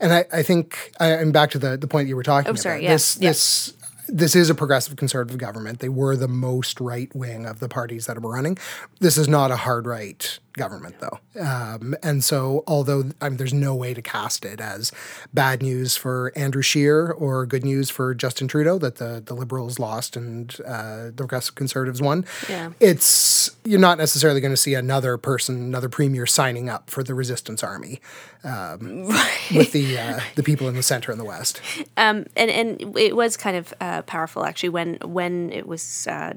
And 0.00 0.12
I, 0.12 0.24
I 0.32 0.42
think 0.42 0.92
I, 1.00 1.16
I'm 1.16 1.32
back 1.32 1.50
to 1.52 1.58
the, 1.58 1.76
the 1.76 1.88
point 1.88 2.08
you 2.08 2.16
were 2.16 2.22
talking 2.22 2.50
Oh, 2.52 2.54
sorry, 2.54 2.76
about. 2.80 2.84
yeah, 2.84 2.92
This 2.94 3.14
this 3.14 3.74
this 4.10 4.34
is 4.34 4.48
a 4.50 4.54
progressive 4.54 4.96
conservative 4.96 5.38
government. 5.38 5.80
They 5.80 5.90
were 5.90 6.16
the 6.16 6.28
most 6.28 6.80
right 6.80 7.14
wing 7.14 7.44
of 7.46 7.60
the 7.60 7.68
parties 7.68 8.06
that 8.06 8.20
were 8.22 8.32
running. 8.32 8.56
This 9.00 9.18
is 9.18 9.28
not 9.28 9.50
a 9.50 9.56
hard 9.56 9.86
right 9.86 10.38
government, 10.58 10.96
though. 11.00 11.18
Um, 11.40 11.94
and 12.02 12.22
so, 12.22 12.64
although 12.66 13.10
I 13.20 13.30
mean, 13.30 13.38
there's 13.38 13.54
no 13.54 13.74
way 13.74 13.94
to 13.94 14.02
cast 14.02 14.44
it 14.44 14.60
as 14.60 14.92
bad 15.32 15.62
news 15.62 15.96
for 15.96 16.32
Andrew 16.36 16.62
Scheer 16.62 17.10
or 17.10 17.46
good 17.46 17.64
news 17.64 17.88
for 17.88 18.14
Justin 18.14 18.48
Trudeau 18.48 18.78
that 18.78 18.96
the, 18.96 19.22
the 19.24 19.34
Liberals 19.34 19.78
lost 19.78 20.16
and 20.16 20.54
uh, 20.66 21.06
the 21.06 21.14
Progressive 21.16 21.54
Conservatives 21.54 22.02
won. 22.02 22.26
Yeah. 22.48 22.70
It's 22.80 23.56
you're 23.64 23.80
not 23.80 23.98
necessarily 23.98 24.40
going 24.40 24.52
to 24.52 24.56
see 24.56 24.74
another 24.74 25.16
person, 25.16 25.56
another 25.56 25.88
premier 25.88 26.26
signing 26.26 26.68
up 26.68 26.90
for 26.90 27.02
the 27.02 27.14
Resistance 27.14 27.62
Army 27.62 28.00
um, 28.44 29.06
with 29.54 29.72
the 29.72 29.98
uh, 29.98 30.20
the 30.34 30.42
people 30.42 30.68
in 30.68 30.74
the 30.74 30.82
center 30.82 31.10
and 31.10 31.20
the 31.20 31.24
west. 31.24 31.60
Um, 31.96 32.26
and 32.36 32.50
and 32.50 32.96
it 32.96 33.16
was 33.16 33.36
kind 33.36 33.56
of 33.56 33.74
uh, 33.80 34.02
powerful 34.02 34.44
actually 34.44 34.70
when 34.70 34.98
when 35.04 35.52
it 35.52 35.66
was 35.66 36.06
uh, 36.06 36.34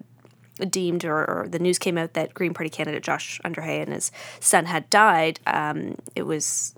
deemed 0.69 1.05
or, 1.05 1.17
or 1.29 1.47
the 1.49 1.59
news 1.59 1.79
came 1.79 1.97
out 1.97 2.13
that 2.13 2.33
Green 2.33 2.53
Party 2.53 2.69
candidate 2.69 3.03
Josh 3.03 3.39
Underhay 3.43 3.81
and 3.81 3.93
his 3.93 4.11
son 4.39 4.65
had 4.65 4.89
died. 4.89 5.39
Um, 5.47 5.95
it 6.15 6.23
was 6.23 6.75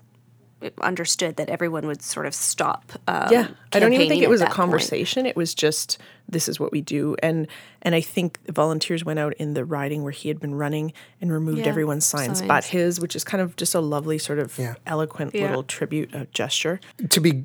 understood 0.80 1.36
that 1.36 1.50
everyone 1.50 1.86
would 1.86 2.00
sort 2.00 2.24
of 2.24 2.34
stop. 2.34 2.90
Um, 3.06 3.28
Yeah, 3.30 3.48
I 3.74 3.80
don't 3.80 3.92
even 3.92 4.08
think 4.08 4.22
it 4.22 4.30
was 4.30 4.40
a 4.40 4.44
that 4.44 4.48
point. 4.48 4.56
conversation. 4.56 5.26
It 5.26 5.36
was 5.36 5.54
just 5.54 5.98
this 6.26 6.48
is 6.48 6.58
what 6.58 6.72
we 6.72 6.80
do, 6.80 7.16
and 7.22 7.46
and 7.82 7.94
I 7.94 8.00
think 8.00 8.38
volunteers 8.50 9.04
went 9.04 9.18
out 9.18 9.34
in 9.34 9.52
the 9.52 9.62
riding 9.66 10.02
where 10.02 10.12
he 10.12 10.28
had 10.28 10.40
been 10.40 10.54
running 10.54 10.94
and 11.20 11.30
removed 11.30 11.58
Yeah, 11.58 11.66
everyone's 11.68 12.06
signs, 12.06 12.38
signs. 12.38 12.48
but 12.48 12.64
his, 12.64 12.98
which 12.98 13.14
is 13.14 13.24
kind 13.24 13.42
of 13.42 13.56
just 13.56 13.74
a 13.74 13.80
lovely 13.80 14.16
sort 14.16 14.38
of 14.38 14.56
Yeah. 14.58 14.74
eloquent 14.86 15.34
Yeah. 15.34 15.48
little 15.48 15.64
tribute 15.64 16.14
uh, 16.14 16.24
gesture. 16.32 16.80
to 17.10 17.20
be 17.20 17.44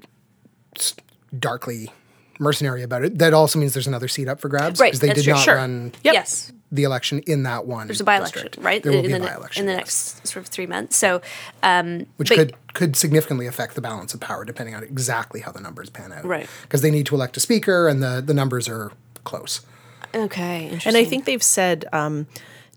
darkly 1.38 1.91
mercenary 2.39 2.81
about 2.84 3.03
it, 3.03 3.19
that 3.19 3.34
also 3.34 3.60
means 3.60 3.74
there's 3.74 3.86
another 3.88 4.08
seat 4.08 4.27
up 4.27 4.39
for 4.39 4.48
grabs. 4.50 4.79
Right, 4.79 4.88
Because 4.91 5.00
they 5.01 5.08
that's 5.08 5.19
did 5.19 5.24
true. 5.25 5.34
not 5.34 5.43
Sure. 5.43 5.55
run 5.55 5.91
Yes, 6.03 6.51
the 6.72 6.84
election 6.84 7.19
in 7.27 7.43
that 7.43 7.65
one. 7.65 7.88
there's 7.88 8.00
a 8.00 8.03
by-election, 8.03 8.43
district. 8.43 8.65
right? 8.65 8.81
There 8.81 8.91
will 8.91 9.00
in 9.00 9.05
be 9.08 9.13
a 9.13 9.19
the, 9.19 9.25
by 9.27 9.34
election. 9.36 9.62
in 9.62 9.65
the 9.67 9.74
yes. 9.74 10.15
next 10.17 10.27
sort 10.27 10.46
of 10.46 10.50
three 10.51 10.67
months. 10.67 10.96
So, 10.98 11.22
um, 11.63 12.05
Which 12.17 12.29
could 12.31 12.53
could 12.74 12.96
significantly 12.96 13.46
affect 13.48 13.75
the 13.75 13.81
balance 13.81 14.13
of 14.13 14.19
power 14.19 14.46
depending 14.46 14.75
on 14.75 14.84
exactly 14.84 15.41
how 15.41 15.51
the 15.51 15.60
numbers 15.60 15.89
pan 15.89 16.13
out. 16.13 16.24
Right. 16.25 16.48
Because 16.62 16.81
they 16.81 16.91
need 16.91 17.05
to 17.08 17.15
elect 17.15 17.36
a 17.38 17.39
speaker 17.39 17.88
and 17.88 18.01
the, 18.03 18.22
the 18.25 18.34
numbers 18.34 18.69
are 18.69 18.91
close. 19.24 19.62
okay, 20.13 20.65
interesting. 20.65 20.89
And 20.89 20.98
I 20.98 21.03
think 21.10 21.25
they've 21.25 21.41
said 21.43 21.86
um, 21.91 22.27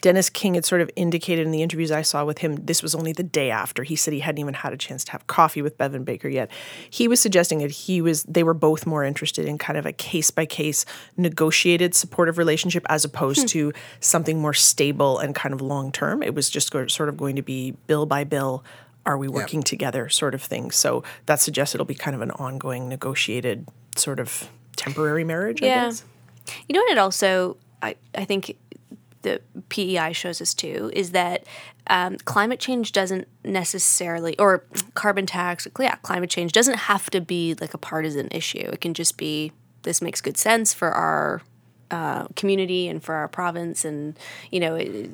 Dennis 0.03 0.29
King 0.29 0.55
had 0.55 0.65
sort 0.65 0.81
of 0.81 0.91
indicated 0.97 1.47
in 1.47 1.53
the 1.53 1.63
interviews 1.63 1.93
I 1.93 2.03
saw 2.03 2.25
with 2.25 2.39
him, 2.39 2.57
this 2.57 2.83
was 2.83 2.93
only 2.93 3.13
the 3.13 3.23
day 3.23 3.53
after. 3.53 3.85
He 3.85 3.95
said 3.95 4.13
he 4.13 4.19
hadn't 4.19 4.41
even 4.41 4.53
had 4.53 4.73
a 4.73 4.77
chance 4.77 5.05
to 5.05 5.13
have 5.13 5.29
coffee 5.29 5.63
with 5.63 5.79
Bevan 5.79 6.03
Baker 6.03 6.29
yet. 6.29 6.51
He 6.91 7.07
was 7.07 7.21
suggesting 7.21 7.61
that 7.61 7.71
he 7.71 8.03
was 8.03 8.25
they 8.25 8.43
were 8.43 8.53
both 8.53 8.85
more 8.85 9.05
interested 9.05 9.47
in 9.47 9.59
kind 9.59 9.79
of 9.79 9.87
a 9.87 9.93
case 9.93 10.33
by 10.33 10.45
case 10.45 10.85
negotiated 11.17 11.95
supportive 11.95 12.37
relationship 12.37 12.85
as 12.89 13.05
opposed 13.05 13.43
hmm. 13.43 13.47
to 13.47 13.73
something 14.01 14.41
more 14.41 14.53
stable 14.53 15.21
and 15.21 15.37
kind 15.37 15.55
of 15.55 15.61
long 15.61 15.93
term. 15.93 16.21
It 16.21 16.35
was 16.35 16.51
just 16.51 16.73
go- 16.73 16.89
sort 16.89 17.09
of 17.09 17.17
going 17.17 17.37
to 17.37 17.43
be 17.43 17.71
bill 17.87 18.05
by 18.05 18.25
bill. 18.25 18.65
Are 19.07 19.19
we 19.19 19.27
working 19.27 19.63
together, 19.63 20.09
sort 20.09 20.35
of 20.35 20.43
thing? 20.43 20.71
So 20.71 21.03
that 21.27 21.41
suggests 21.41 21.75
it'll 21.75 21.85
be 21.85 21.95
kind 21.95 22.15
of 22.15 22.23
an 22.23 22.31
ongoing, 22.33 22.89
negotiated, 22.89 23.69
sort 23.97 24.21
of 24.21 24.49
temporary 24.77 25.25
marriage. 25.25 25.61
I 25.63 25.67
Yeah. 25.67 25.85
guess. 25.87 26.05
You 26.69 26.75
know 26.75 26.81
what? 26.83 26.93
It 26.93 26.99
also, 26.99 27.57
I, 27.83 27.97
I 28.15 28.25
think 28.25 28.57
the 29.23 29.41
PEI 29.69 30.13
shows 30.13 30.41
us 30.41 30.53
too 30.55 30.91
is 30.95 31.13
that 31.13 31.45
um, 31.89 32.17
climate 32.25 32.61
change 32.61 32.93
doesn't 32.93 33.27
necessarily, 33.45 34.39
or 34.39 34.65
carbon 34.95 35.27
tax, 35.27 35.67
yeah, 35.79 35.97
climate 35.97 36.31
change 36.31 36.53
doesn't 36.53 36.79
have 36.79 37.11
to 37.11 37.21
be 37.21 37.55
like 37.61 37.75
a 37.75 37.79
partisan 37.79 38.29
issue. 38.31 38.69
It 38.73 38.81
can 38.81 38.95
just 38.95 39.17
be 39.17 39.53
this 39.83 40.01
makes 40.03 40.21
good 40.21 40.37
sense 40.37 40.73
for 40.73 40.91
our 40.93 41.43
uh, 41.91 42.27
community 42.37 42.89
and 42.89 43.03
for 43.03 43.15
our 43.15 43.29
province, 43.29 43.85
and 43.85 44.17
you 44.51 44.61
know, 44.61 44.77
it, 44.77 45.11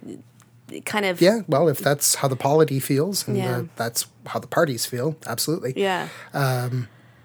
it 0.70 0.84
kind 0.84 1.06
of 1.06 1.20
Yeah, 1.20 1.40
well, 1.48 1.68
if 1.68 1.78
that's 1.78 2.16
how 2.16 2.28
the 2.28 2.36
polity 2.36 2.78
feels 2.80 3.26
and 3.26 3.36
Yeah. 3.36 3.58
the, 3.58 3.68
that's 3.76 4.06
how 4.26 4.38
the 4.38 4.46
parties 4.46 4.84
feel, 4.84 5.16
absolutely. 5.26 5.72
yeah. 5.76 6.08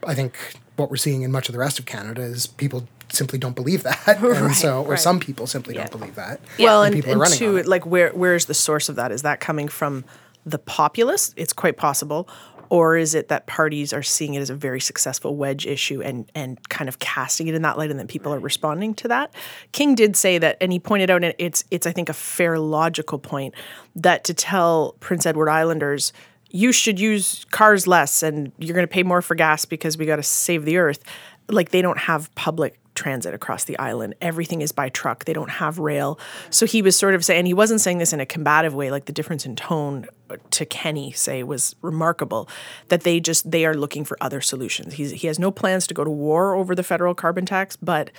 I 0.05 0.15
think 0.15 0.35
what 0.75 0.89
we're 0.89 0.97
seeing 0.97 1.21
in 1.21 1.31
much 1.31 1.49
of 1.49 1.53
the 1.53 1.59
rest 1.59 1.79
of 1.79 1.85
Canada 1.85 2.21
is 2.21 2.47
people 2.47 2.87
simply 3.13 3.39
don't 3.39 3.55
believe 3.55 3.83
that, 3.83 4.19
and 4.21 4.55
so 4.55 4.83
or 4.83 4.91
right. 4.91 4.99
some 4.99 5.19
people 5.19 5.47
simply 5.47 5.75
Yeah. 5.75 5.87
don't 5.87 5.99
believe 5.99 6.15
that. 6.15 6.39
Well, 6.59 6.83
and, 6.83 6.93
people 6.93 7.11
are 7.11 7.13
and 7.13 7.21
running 7.21 7.37
two, 7.37 7.61
like 7.63 7.85
where 7.85 8.09
where 8.11 8.35
is 8.35 8.45
the 8.45 8.53
source 8.53 8.89
of 8.89 8.95
that? 8.95 9.11
Is 9.11 9.21
that 9.21 9.39
coming 9.39 9.67
from 9.67 10.03
the 10.45 10.59
populace? 10.59 11.33
It's 11.37 11.53
quite 11.53 11.77
possible. 11.77 12.27
Or 12.69 12.97
is 12.97 13.13
it 13.13 13.27
that 13.27 13.45
parties 13.45 13.93
are 13.93 14.01
seeing 14.01 14.33
it 14.33 14.39
as 14.39 14.49
a 14.49 14.55
very 14.55 14.81
successful 14.81 15.35
wedge 15.35 15.67
issue 15.67 16.01
and 16.01 16.29
and 16.33 16.57
kind 16.69 16.89
of 16.89 16.97
casting 16.97 17.47
it 17.47 17.53
in 17.53 17.61
that 17.61 17.77
light, 17.77 17.91
and 17.91 17.99
then 17.99 18.07
people 18.07 18.33
are 18.33 18.39
responding 18.39 18.95
to 18.95 19.07
that? 19.09 19.31
King 19.73 19.93
did 19.93 20.15
say 20.15 20.39
that, 20.39 20.57
and 20.59 20.71
he 20.71 20.79
pointed 20.79 21.11
out, 21.11 21.23
and 21.23 21.35
it's 21.37 21.63
it's 21.69 21.85
I 21.85 21.91
think 21.91 22.09
a 22.09 22.13
fair 22.13 22.57
logical 22.57 23.19
point 23.19 23.53
that 23.95 24.23
to 24.23 24.33
tell 24.33 24.95
Prince 25.01 25.25
Edward 25.27 25.49
Islanders 25.49 26.13
you 26.55 26.71
should 26.71 26.99
use 26.99 27.45
cars 27.49 27.87
less 27.87 28.21
and 28.21 28.51
you're 28.59 28.75
going 28.75 28.87
to 28.87 28.91
pay 28.91 29.01
more 29.01 29.23
for 29.23 29.33
gas 29.33 29.65
because 29.65 29.97
we 29.97 30.05
got 30.05 30.17
to 30.17 30.23
save 30.23 30.65
the 30.65 30.77
earth. 30.77 31.03
Like 31.49 31.71
they 31.71 31.81
don't 31.81 31.97
have 31.97 32.33
public 32.35 32.79
transit 32.95 33.33
across 33.33 33.63
the 33.63 33.77
island. 33.79 34.15
Everything 34.21 34.61
is 34.61 34.71
by 34.71 34.89
truck. 34.89 35.25
They 35.25 35.33
don't 35.33 35.49
have 35.49 35.79
rail. 35.79 36.19
So 36.49 36.65
he 36.65 36.81
was 36.81 36.97
sort 36.97 37.15
of 37.15 37.25
saying, 37.25 37.39
and 37.39 37.47
he 37.47 37.53
wasn't 37.53 37.81
saying 37.81 37.97
this 37.97 38.13
in 38.13 38.19
a 38.19 38.25
combative 38.25 38.73
way, 38.73 38.91
like 38.91 39.05
the 39.05 39.13
difference 39.13 39.45
in 39.45 39.55
tone 39.55 40.07
to 40.51 40.65
Kenney, 40.65 41.11
say, 41.11 41.43
was 41.43 41.75
remarkable, 41.81 42.49
that 42.87 43.01
they 43.01 43.19
just, 43.19 43.49
they 43.49 43.65
are 43.65 43.75
looking 43.75 44.03
for 44.03 44.17
other 44.21 44.41
solutions. 44.41 44.93
He's, 44.93 45.11
he 45.11 45.27
has 45.27 45.37
no 45.37 45.51
plans 45.51 45.85
to 45.87 45.93
go 45.93 46.03
to 46.03 46.09
war 46.09 46.55
over 46.55 46.73
the 46.73 46.83
federal 46.83 47.13
carbon 47.13 47.45
tax, 47.45 47.75
but 47.75 48.09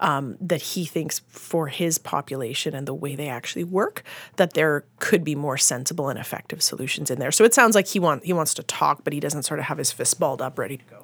um, 0.00 0.36
that 0.40 0.60
he 0.60 0.84
thinks 0.84 1.20
for 1.28 1.68
his 1.68 1.98
population 1.98 2.74
and 2.74 2.86
the 2.86 2.94
way 2.94 3.14
they 3.14 3.28
actually 3.28 3.64
work, 3.64 4.02
that 4.36 4.54
there 4.54 4.84
could 4.98 5.24
be 5.24 5.34
more 5.34 5.56
sensible 5.56 6.08
and 6.08 6.18
effective 6.18 6.62
solutions 6.62 7.10
in 7.10 7.18
there. 7.18 7.32
So 7.32 7.44
it 7.44 7.54
sounds 7.54 7.74
like 7.74 7.86
he 7.88 7.98
want 7.98 8.24
he 8.24 8.32
wants 8.32 8.54
to 8.54 8.62
talk, 8.64 9.04
but 9.04 9.12
he 9.12 9.20
doesn't 9.20 9.44
sort 9.44 9.60
of 9.60 9.66
have 9.66 9.78
his 9.78 9.92
fist 9.92 10.18
balled 10.18 10.42
up 10.42 10.58
ready 10.58 10.78
to 10.78 10.84
go. 10.84 11.02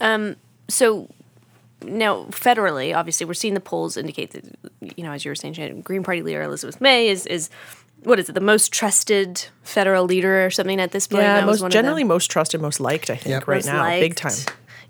Um, 0.00 0.36
so 0.68 1.10
now 1.86 2.24
federally, 2.30 2.94
obviously, 2.96 3.26
we're 3.26 3.34
seeing 3.34 3.54
the 3.54 3.60
polls 3.60 3.96
indicate 3.96 4.30
that 4.32 4.44
you 4.96 5.04
know, 5.04 5.12
as 5.12 5.24
you 5.24 5.30
were 5.30 5.34
saying, 5.34 5.54
Shannon, 5.54 5.80
Green 5.82 6.02
Party 6.02 6.22
leader 6.22 6.42
Elizabeth 6.42 6.80
May 6.80 7.08
is 7.08 7.26
is 7.26 7.50
what 8.02 8.18
is 8.18 8.28
it, 8.28 8.32
the 8.32 8.40
most 8.40 8.72
trusted 8.72 9.46
federal 9.62 10.04
leader 10.04 10.44
or 10.44 10.50
something 10.50 10.80
at 10.80 10.90
this 10.92 11.06
point? 11.06 11.22
Yeah, 11.22 11.40
That 11.40 11.46
was 11.46 11.54
most 11.60 11.62
one 11.62 11.70
generally 11.70 12.04
most 12.04 12.30
trusted, 12.30 12.60
most 12.60 12.78
liked. 12.80 13.08
I 13.10 13.16
think 13.16 13.30
Yep. 13.32 13.48
right 13.48 13.56
most 13.56 13.66
now, 13.66 13.88
big 14.00 14.14
time. 14.14 14.32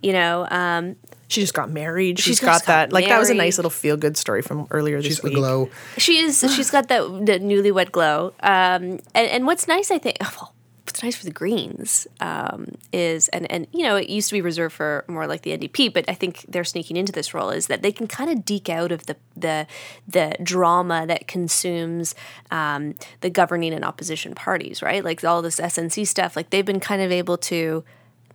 You 0.03 0.13
know, 0.13 0.47
um, 0.51 0.97
She 1.29 1.41
just 1.41 1.55
got 1.55 1.71
married. 1.71 2.19
she's 2.19 2.41
just 2.41 2.43
got 2.43 2.61
got 2.63 2.67
that. 2.67 2.93
Like 2.93 3.07
that 3.09 3.19
was 3.19 3.31
a 3.31 3.35
nice 3.35 3.57
little 3.57 3.71
feel 3.71 3.97
good 3.97 4.17
story 4.17 4.43
from 4.43 4.67
earlier 4.71 4.97
this 4.99 5.07
She's 5.07 5.21
the 5.21 5.29
week. 5.29 5.37
glow. 5.37 5.71
she 5.97 6.19
is. 6.19 6.41
She's 6.55 6.71
got 6.71 6.89
that 6.89 7.03
the 7.25 7.39
newlywed 7.39 7.93
glow. 7.93 8.33
Um, 8.41 8.99
and 9.15 9.29
and 9.31 9.47
what's 9.47 9.69
nice, 9.69 9.91
I 9.91 9.99
think. 9.99 10.17
Well, 10.37 10.53
what's 10.87 11.03
nice 11.03 11.17
for 11.17 11.25
the 11.25 11.31
Greens 11.33 12.07
um, 12.21 12.73
is, 12.93 13.29
and 13.29 13.51
and 13.51 13.67
you 13.73 13.83
know, 13.83 13.97
it 13.97 14.09
used 14.09 14.29
to 14.29 14.35
be 14.35 14.41
reserved 14.41 14.75
for 14.75 15.05
more 15.09 15.27
like 15.27 15.43
the 15.43 15.57
NDP, 15.57 15.93
but 15.93 16.05
I 16.09 16.15
think 16.15 16.45
they're 16.49 16.65
sneaking 16.65 16.97
into 16.97 17.13
this 17.13 17.33
role 17.35 17.51
is 17.51 17.67
that 17.69 17.83
they 17.83 17.93
can 17.93 18.07
kind 18.07 18.31
of 18.31 18.45
deke 18.45 18.69
out 18.69 18.93
of 18.93 19.07
the 19.07 19.17
the 19.37 19.67
the 20.07 20.37
drama 20.43 21.07
that 21.07 21.27
consumes 21.27 22.15
um, 22.51 22.95
the 23.21 23.31
governing 23.31 23.73
and 23.73 23.85
opposition 23.85 24.35
parties, 24.35 24.83
right? 24.83 25.03
Like 25.05 25.25
all 25.25 25.43
this 25.43 25.59
SNC 25.59 26.07
stuff. 26.07 26.37
Like 26.37 26.51
they've 26.51 26.67
been 26.67 26.81
kind 26.81 27.01
of 27.03 27.11
able 27.11 27.37
to 27.39 27.83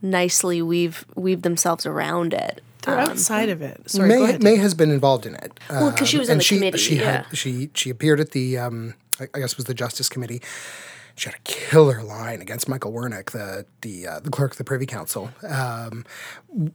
nicely 0.01 0.61
weave 0.61 1.05
weave 1.15 1.41
themselves 1.43 1.85
around 1.85 2.33
it. 2.33 2.61
They're 2.83 2.97
outside 2.97 3.49
of 3.49 3.61
it. 3.61 3.89
Sorry, 3.89 4.09
go 4.09 4.15
May, 4.15 4.23
ahead. 4.23 4.43
May 4.43 4.55
has 4.55 4.73
been 4.73 4.89
involved 4.89 5.25
in 5.25 5.35
it. 5.35 5.59
Well, 5.69 5.91
because 5.91 6.07
she 6.07 6.15
Um, 6.17 6.19
was 6.21 6.29
in 6.29 6.33
and 6.33 6.39
the 6.39 6.43
she, 6.45 6.55
committee, 6.55 6.77
She 6.77 6.95
yeah. 6.95 7.11
had 7.27 7.37
she 7.37 7.69
she 7.75 7.89
appeared 7.89 8.19
at 8.21 8.31
the 8.31 8.57
um, 8.57 8.93
I 9.19 9.27
I 9.33 9.39
guess 9.39 9.51
it 9.51 9.57
was 9.57 9.65
the 9.65 9.73
Justice 9.73 10.07
Committee. 10.09 10.41
She 11.19 11.29
had 11.29 11.35
a 11.35 11.43
killer 11.43 12.01
line 12.01 12.41
against 12.41 12.69
Michael 12.69 12.93
Wernick, 12.93 13.31
the 13.31 13.65
the 13.81 14.07
uh, 14.07 14.19
the 14.21 14.29
clerk 14.29 14.51
of 14.51 14.57
the 14.57 14.63
Privy 14.63 14.85
Council, 14.85 15.29
um, 15.47 16.05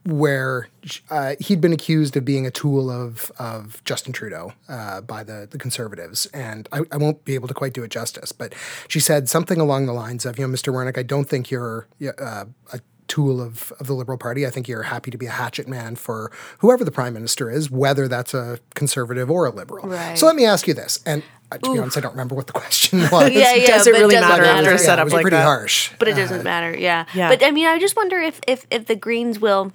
where 0.05 0.69
uh, 1.11 1.35
he'd 1.41 1.63
been 1.63 1.73
accused 1.73 2.15
of 2.17 2.27
being 2.27 2.47
a 2.47 2.51
tool 2.51 2.91
of 2.91 3.33
of 3.39 3.83
Justin 3.85 4.13
Trudeau 4.13 4.53
uh, 4.69 5.01
by 5.01 5.25
the 5.25 5.49
the 5.51 5.57
Conservatives, 5.57 6.27
and 6.27 6.69
I, 6.73 6.83
I 6.93 6.99
won't 6.99 7.25
be 7.25 7.35
able 7.35 7.49
to 7.49 7.55
quite 7.55 7.73
do 7.73 7.83
it 7.85 7.91
justice, 7.91 8.33
but 8.33 8.55
she 8.87 9.01
said 9.01 9.29
something 9.31 9.59
along 9.59 9.87
the 9.87 9.95
lines 9.95 10.27
of, 10.27 10.39
you 10.39 10.47
know, 10.47 10.53
Mr. 10.53 10.73
Wernick, 10.73 10.99
I 10.99 11.03
don't 11.03 11.29
think 11.29 11.51
you're 11.51 11.87
uh, 12.19 12.45
a 12.73 12.81
tool 13.09 13.41
of, 13.41 13.73
of 13.79 13.87
the 13.87 13.95
Liberal 13.95 14.19
Party. 14.19 14.47
I 14.47 14.51
think 14.51 14.69
you're 14.69 14.85
happy 14.85 15.11
to 15.11 15.19
be 15.19 15.27
a 15.27 15.31
hatchet 15.31 15.69
man 15.69 15.97
for 15.97 16.33
whoever 16.59 16.85
the 16.85 16.91
prime 16.91 17.15
minister 17.15 17.51
is, 17.51 17.71
whether 17.71 18.09
that's 18.09 18.35
a 18.35 18.59
conservative 18.75 19.31
or 19.31 19.47
a 19.47 19.51
liberal. 19.51 19.89
Right. 19.89 20.19
So 20.19 20.27
let 20.27 20.37
me 20.37 20.45
ask 20.45 20.67
you 20.67 20.75
this, 20.75 21.01
and 21.05 21.23
uh, 21.53 21.59
to 21.59 21.73
be 21.73 21.79
honest, 21.79 21.97
I 21.97 22.01
don't 22.01 22.13
remember 22.13 22.35
what 22.35 22.47
the 22.47 22.53
question 22.53 23.01
was. 23.13 23.31
Yeah, 23.31 23.55
yeah. 23.55 23.67
Does 23.67 23.87
it 23.87 23.93
really 23.93 24.15
doesn't 24.15 24.29
matter 24.29 24.45
after 24.45 24.61
a 24.61 24.63
matter. 24.63 24.71
Yeah, 24.73 24.77
setup 24.77 25.03
it 25.03 25.05
was 25.05 25.13
like 25.13 25.23
pretty 25.23 25.37
that? 25.37 25.45
harsh. 25.45 25.93
But 25.99 26.09
it 26.09 26.17
doesn't 26.17 26.43
matter, 26.43 26.77
yeah. 26.77 27.07
yeah. 27.15 27.29
But 27.29 27.45
I 27.45 27.51
mean, 27.51 27.67
I 27.67 27.79
just 27.79 27.97
wonder 27.97 28.21
if 28.21 28.41
if 28.47 28.67
if 28.71 28.87
the 28.87 28.97
Greens 28.97 29.39
will, 29.39 29.73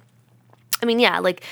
I 0.82 0.86
mean, 0.86 0.98
yeah, 0.98 1.18
like 1.20 1.44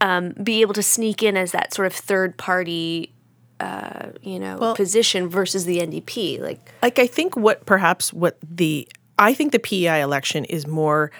um, 0.00 0.30
be 0.42 0.60
able 0.60 0.74
to 0.74 0.82
sneak 0.82 1.22
in 1.22 1.36
as 1.36 1.52
that 1.52 1.74
sort 1.74 1.86
of 1.86 1.92
third 1.92 2.36
party, 2.36 3.12
uh, 3.60 4.08
you 4.22 4.38
know, 4.38 4.74
position 4.74 5.28
versus 5.28 5.64
the 5.64 5.78
NDP. 5.78 6.40
Like, 6.40 6.72
like 6.82 6.98
I 6.98 7.06
think 7.06 7.36
what 7.36 7.66
perhaps 7.66 8.12
what 8.12 8.38
the 8.42 8.88
I 9.18 9.34
think 9.34 9.52
the 9.52 9.58
PEI 9.58 10.00
election 10.02 10.44
is 10.44 10.66
more 10.66 11.10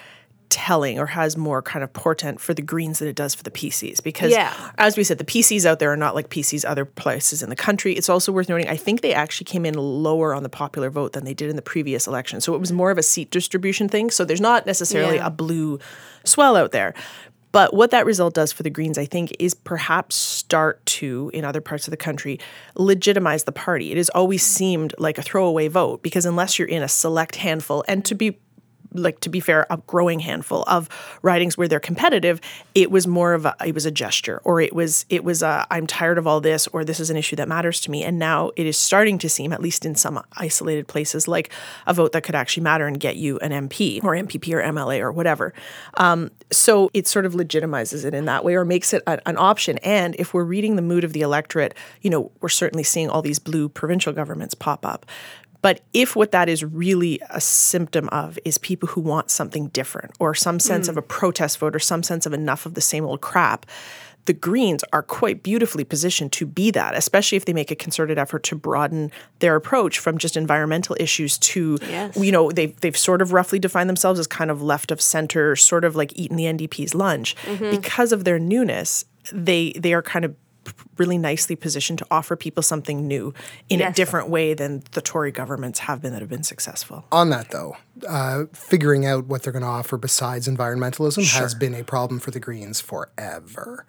telling 0.49 0.97
or 0.97 1.05
has 1.05 1.37
more 1.37 1.61
kind 1.61 1.83
of 1.83 1.93
portent 1.93 2.39
for 2.39 2.55
the 2.55 2.61
Greens 2.63 2.97
than 2.97 3.07
it 3.07 3.15
does 3.15 3.35
for 3.35 3.43
the 3.43 3.51
PCs 3.51 4.01
because 4.03 4.31
Yeah. 4.31 4.51
as 4.79 4.97
we 4.97 5.03
said 5.03 5.19
the 5.19 5.23
PCs 5.23 5.63
out 5.63 5.77
there 5.77 5.91
are 5.91 5.95
not 5.97 6.15
like 6.15 6.29
PCs 6.29 6.65
other 6.67 6.85
places 6.85 7.43
in 7.43 7.51
the 7.51 7.55
country 7.55 7.93
it's 7.93 8.09
also 8.09 8.31
worth 8.31 8.49
noting 8.49 8.67
I 8.67 8.75
think 8.75 9.01
they 9.01 9.13
actually 9.13 9.45
came 9.45 9.63
in 9.63 9.75
lower 9.75 10.33
on 10.33 10.41
the 10.41 10.49
popular 10.49 10.89
vote 10.89 11.13
than 11.13 11.23
they 11.23 11.35
did 11.35 11.51
in 11.51 11.55
the 11.55 11.61
previous 11.61 12.07
election 12.07 12.41
so 12.41 12.55
it 12.55 12.59
was 12.59 12.71
more 12.71 12.89
of 12.89 12.97
a 12.97 13.03
seat 13.03 13.29
distribution 13.29 13.87
thing 13.87 14.09
so 14.09 14.25
there's 14.25 14.41
not 14.41 14.65
necessarily 14.65 15.17
Yeah. 15.17 15.27
a 15.27 15.29
blue 15.29 15.77
swell 16.23 16.55
out 16.55 16.71
there 16.71 16.95
but 17.51 17.73
what 17.73 17.91
that 17.91 18.05
result 18.05 18.33
does 18.33 18.51
for 18.51 18.63
the 18.63 18.69
Greens, 18.69 18.97
I 18.97 19.05
think, 19.05 19.35
is 19.39 19.53
perhaps 19.53 20.15
start 20.15 20.85
to, 20.87 21.31
in 21.33 21.43
other 21.43 21.61
parts 21.61 21.87
of 21.87 21.91
the 21.91 21.97
country, 21.97 22.39
legitimize 22.75 23.45
the 23.45 23.51
party. 23.51 23.91
It 23.91 23.97
has 23.97 24.09
always 24.09 24.45
seemed 24.45 24.93
like 24.97 25.17
a 25.17 25.21
throwaway 25.21 25.67
vote 25.67 26.03
because 26.03 26.25
unless 26.25 26.59
you're 26.59 26.67
in 26.67 26.83
a 26.83 26.87
select 26.87 27.37
handful, 27.37 27.83
and 27.87 28.05
to 28.05 28.15
be 28.15 28.39
like 28.93 29.19
to 29.21 29.29
be 29.29 29.39
fair, 29.39 29.65
a 29.69 29.77
growing 29.87 30.19
handful 30.19 30.63
of 30.67 30.89
ridings 31.21 31.57
where 31.57 31.67
they're 31.67 31.79
competitive, 31.79 32.41
it 32.75 32.91
was 32.91 33.07
more 33.07 33.33
of 33.33 33.45
a 33.45 33.55
it 33.65 33.73
was 33.73 33.85
a 33.85 33.91
gesture, 33.91 34.41
or 34.43 34.61
it 34.61 34.73
was 34.73 35.05
it 35.09 35.23
was 35.23 35.41
a 35.43 35.65
I'm 35.69 35.87
tired 35.87 36.17
of 36.17 36.27
all 36.27 36.41
this, 36.41 36.67
or 36.67 36.83
this 36.83 36.99
is 36.99 37.09
an 37.09 37.17
issue 37.17 37.35
that 37.37 37.47
matters 37.47 37.79
to 37.81 37.91
me. 37.91 38.03
And 38.03 38.19
now 38.19 38.51
it 38.55 38.65
is 38.65 38.77
starting 38.77 39.17
to 39.19 39.29
seem, 39.29 39.53
at 39.53 39.61
least 39.61 39.85
in 39.85 39.95
some 39.95 40.23
isolated 40.37 40.87
places, 40.87 41.27
like 41.27 41.51
a 41.87 41.93
vote 41.93 42.11
that 42.13 42.23
could 42.23 42.35
actually 42.35 42.63
matter 42.63 42.87
and 42.87 42.99
get 42.99 43.15
you 43.15 43.37
an 43.39 43.51
MP 43.51 44.03
or 44.03 44.13
MPP 44.13 44.53
or 44.53 44.61
MLA 44.61 44.99
or 44.99 45.11
whatever. 45.11 45.53
Um, 45.95 46.31
so 46.51 46.89
it 46.93 47.07
sort 47.07 47.25
of 47.25 47.33
legitimizes 47.33 48.05
it 48.05 48.13
in 48.13 48.25
that 48.25 48.43
way, 48.43 48.55
or 48.55 48.65
makes 48.65 48.93
it 48.93 49.03
a, 49.05 49.19
an 49.27 49.37
option. 49.37 49.77
And 49.79 50.15
if 50.17 50.33
we're 50.33 50.43
reading 50.43 50.75
the 50.75 50.81
mood 50.81 51.03
of 51.03 51.13
the 51.13 51.21
electorate, 51.21 51.75
you 52.01 52.09
know, 52.09 52.31
we're 52.41 52.49
certainly 52.49 52.83
seeing 52.83 53.09
all 53.09 53.21
these 53.21 53.39
blue 53.39 53.69
provincial 53.69 54.13
governments 54.13 54.53
pop 54.53 54.85
up. 54.85 55.05
But 55.61 55.81
if 55.93 56.15
what 56.15 56.31
that 56.31 56.47
is 56.47 56.63
really 56.63 57.19
a 57.29 57.41
symptom 57.41 58.07
of 58.09 58.39
is 58.45 58.57
people 58.57 58.87
who 58.87 59.01
want 59.01 59.29
something 59.29 59.67
different 59.69 60.13
or 60.19 60.33
some 60.33 60.59
sense 60.59 60.87
hmm. 60.87 60.91
of 60.91 60.97
a 60.97 61.01
protest 61.01 61.57
vote 61.59 61.75
or 61.75 61.79
some 61.79 62.03
sense 62.03 62.25
of 62.25 62.33
enough 62.33 62.65
of 62.65 62.75
the 62.75 62.81
same 62.81 63.05
old 63.05 63.21
crap, 63.21 63.65
the 64.25 64.33
Greens 64.33 64.83
are 64.93 65.01
quite 65.01 65.41
beautifully 65.41 65.83
positioned 65.83 66.31
to 66.33 66.45
be 66.45 66.69
that, 66.71 66.93
especially 66.95 67.35
if 67.35 67.45
they 67.45 67.53
make 67.53 67.71
a 67.71 67.75
concerted 67.75 68.19
effort 68.19 68.43
to 68.43 68.55
broaden 68.55 69.11
their 69.39 69.55
approach 69.55 69.97
from 69.97 70.17
just 70.17 70.37
environmental 70.37 70.95
issues 70.99 71.37
to, 71.39 71.79
Yes. 71.81 72.15
you 72.15 72.31
know, 72.31 72.51
they've, 72.51 72.79
they've 72.81 72.97
sort 72.97 73.21
of 73.21 73.33
roughly 73.33 73.57
defined 73.57 73.89
themselves 73.89 74.19
as 74.19 74.27
kind 74.27 74.51
of 74.51 74.61
left 74.61 74.91
of 74.91 75.01
center, 75.01 75.55
sort 75.55 75.83
of 75.83 75.95
like 75.95 76.13
eating 76.15 76.37
the 76.37 76.43
NDP's 76.43 76.93
lunch. 76.93 77.35
Mm-hmm. 77.45 77.71
Because 77.71 78.11
of 78.11 78.23
their 78.23 78.37
newness, 78.37 79.05
they 79.33 79.73
they 79.73 79.93
are 79.93 80.01
kind 80.01 80.25
of 80.25 80.35
really 80.97 81.17
nicely 81.17 81.55
positioned 81.55 81.99
to 81.99 82.07
offer 82.11 82.35
people 82.35 82.61
something 82.61 83.07
new 83.07 83.33
in 83.69 83.81
a 83.81 83.91
different 83.91 84.29
way 84.29 84.53
than 84.53 84.83
the 84.91 85.01
Tory 85.01 85.31
governments 85.31 85.79
have 85.79 86.01
been 86.01 86.11
that 86.11 86.19
have 86.21 86.29
been 86.29 86.43
successful. 86.43 87.05
On 87.11 87.29
that 87.29 87.51
though, 87.51 87.77
uh, 88.07 88.45
figuring 88.53 89.05
out 89.05 89.25
what 89.25 89.43
they're 89.43 89.53
going 89.53 89.63
to 89.63 89.69
offer 89.69 89.97
besides 89.97 90.47
environmentalism 90.47 91.25
has 91.39 91.55
been 91.55 91.73
a 91.73 91.83
problem 91.83 92.19
for 92.19 92.31
the 92.31 92.39
Greens 92.39 92.81
forever. 92.81 93.85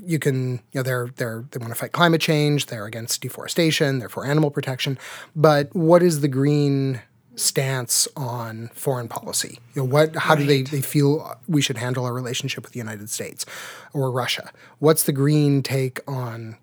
You 0.00 0.20
can, 0.20 0.52
you 0.52 0.60
know, 0.74 0.82
they're 0.82 1.08
they're 1.16 1.44
they 1.50 1.58
want 1.58 1.72
to 1.72 1.78
fight 1.78 1.90
climate 1.90 2.20
change. 2.20 2.66
They're 2.66 2.86
against 2.86 3.20
deforestation. 3.20 3.98
They're 3.98 4.08
for 4.08 4.24
animal 4.24 4.52
protection. 4.52 4.96
But 5.34 5.74
what 5.74 6.04
is 6.04 6.20
the 6.20 6.28
Green 6.28 7.02
stance 7.36 8.08
on 8.16 8.70
foreign 8.74 9.08
policy? 9.08 9.58
You 9.74 9.82
know, 9.82 9.88
what? 9.88 10.16
How 10.16 10.34
do 10.34 10.44
they 10.44 10.62
they 10.62 10.80
feel 10.80 11.38
we 11.48 11.62
should 11.62 11.76
handle 11.76 12.04
our 12.04 12.12
relationship 12.12 12.64
with 12.64 12.72
the 12.72 12.78
United 12.78 13.10
States 13.10 13.46
or 13.92 14.10
Russia? 14.10 14.50
What's 14.78 15.04
the 15.04 15.12
Green 15.12 15.62
take 15.62 16.00
on 16.06 16.56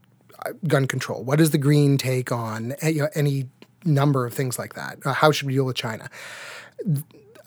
uh, 0.46 0.54
gun 0.68 0.88
control? 0.88 1.24
What 1.24 1.40
is 1.42 1.52
the 1.52 1.58
Green 1.58 1.98
take 1.98 2.32
on 2.32 2.76
you 2.84 3.04
know, 3.04 3.10
any 3.16 3.50
number 3.86 4.26
of 4.26 4.34
things 4.34 4.60
like 4.60 4.76
that? 4.76 5.00
Uh, 5.06 5.14
how 5.14 5.32
should 5.32 5.48
we 5.48 5.54
deal 5.54 5.66
with 5.66 5.76
China? 5.76 6.10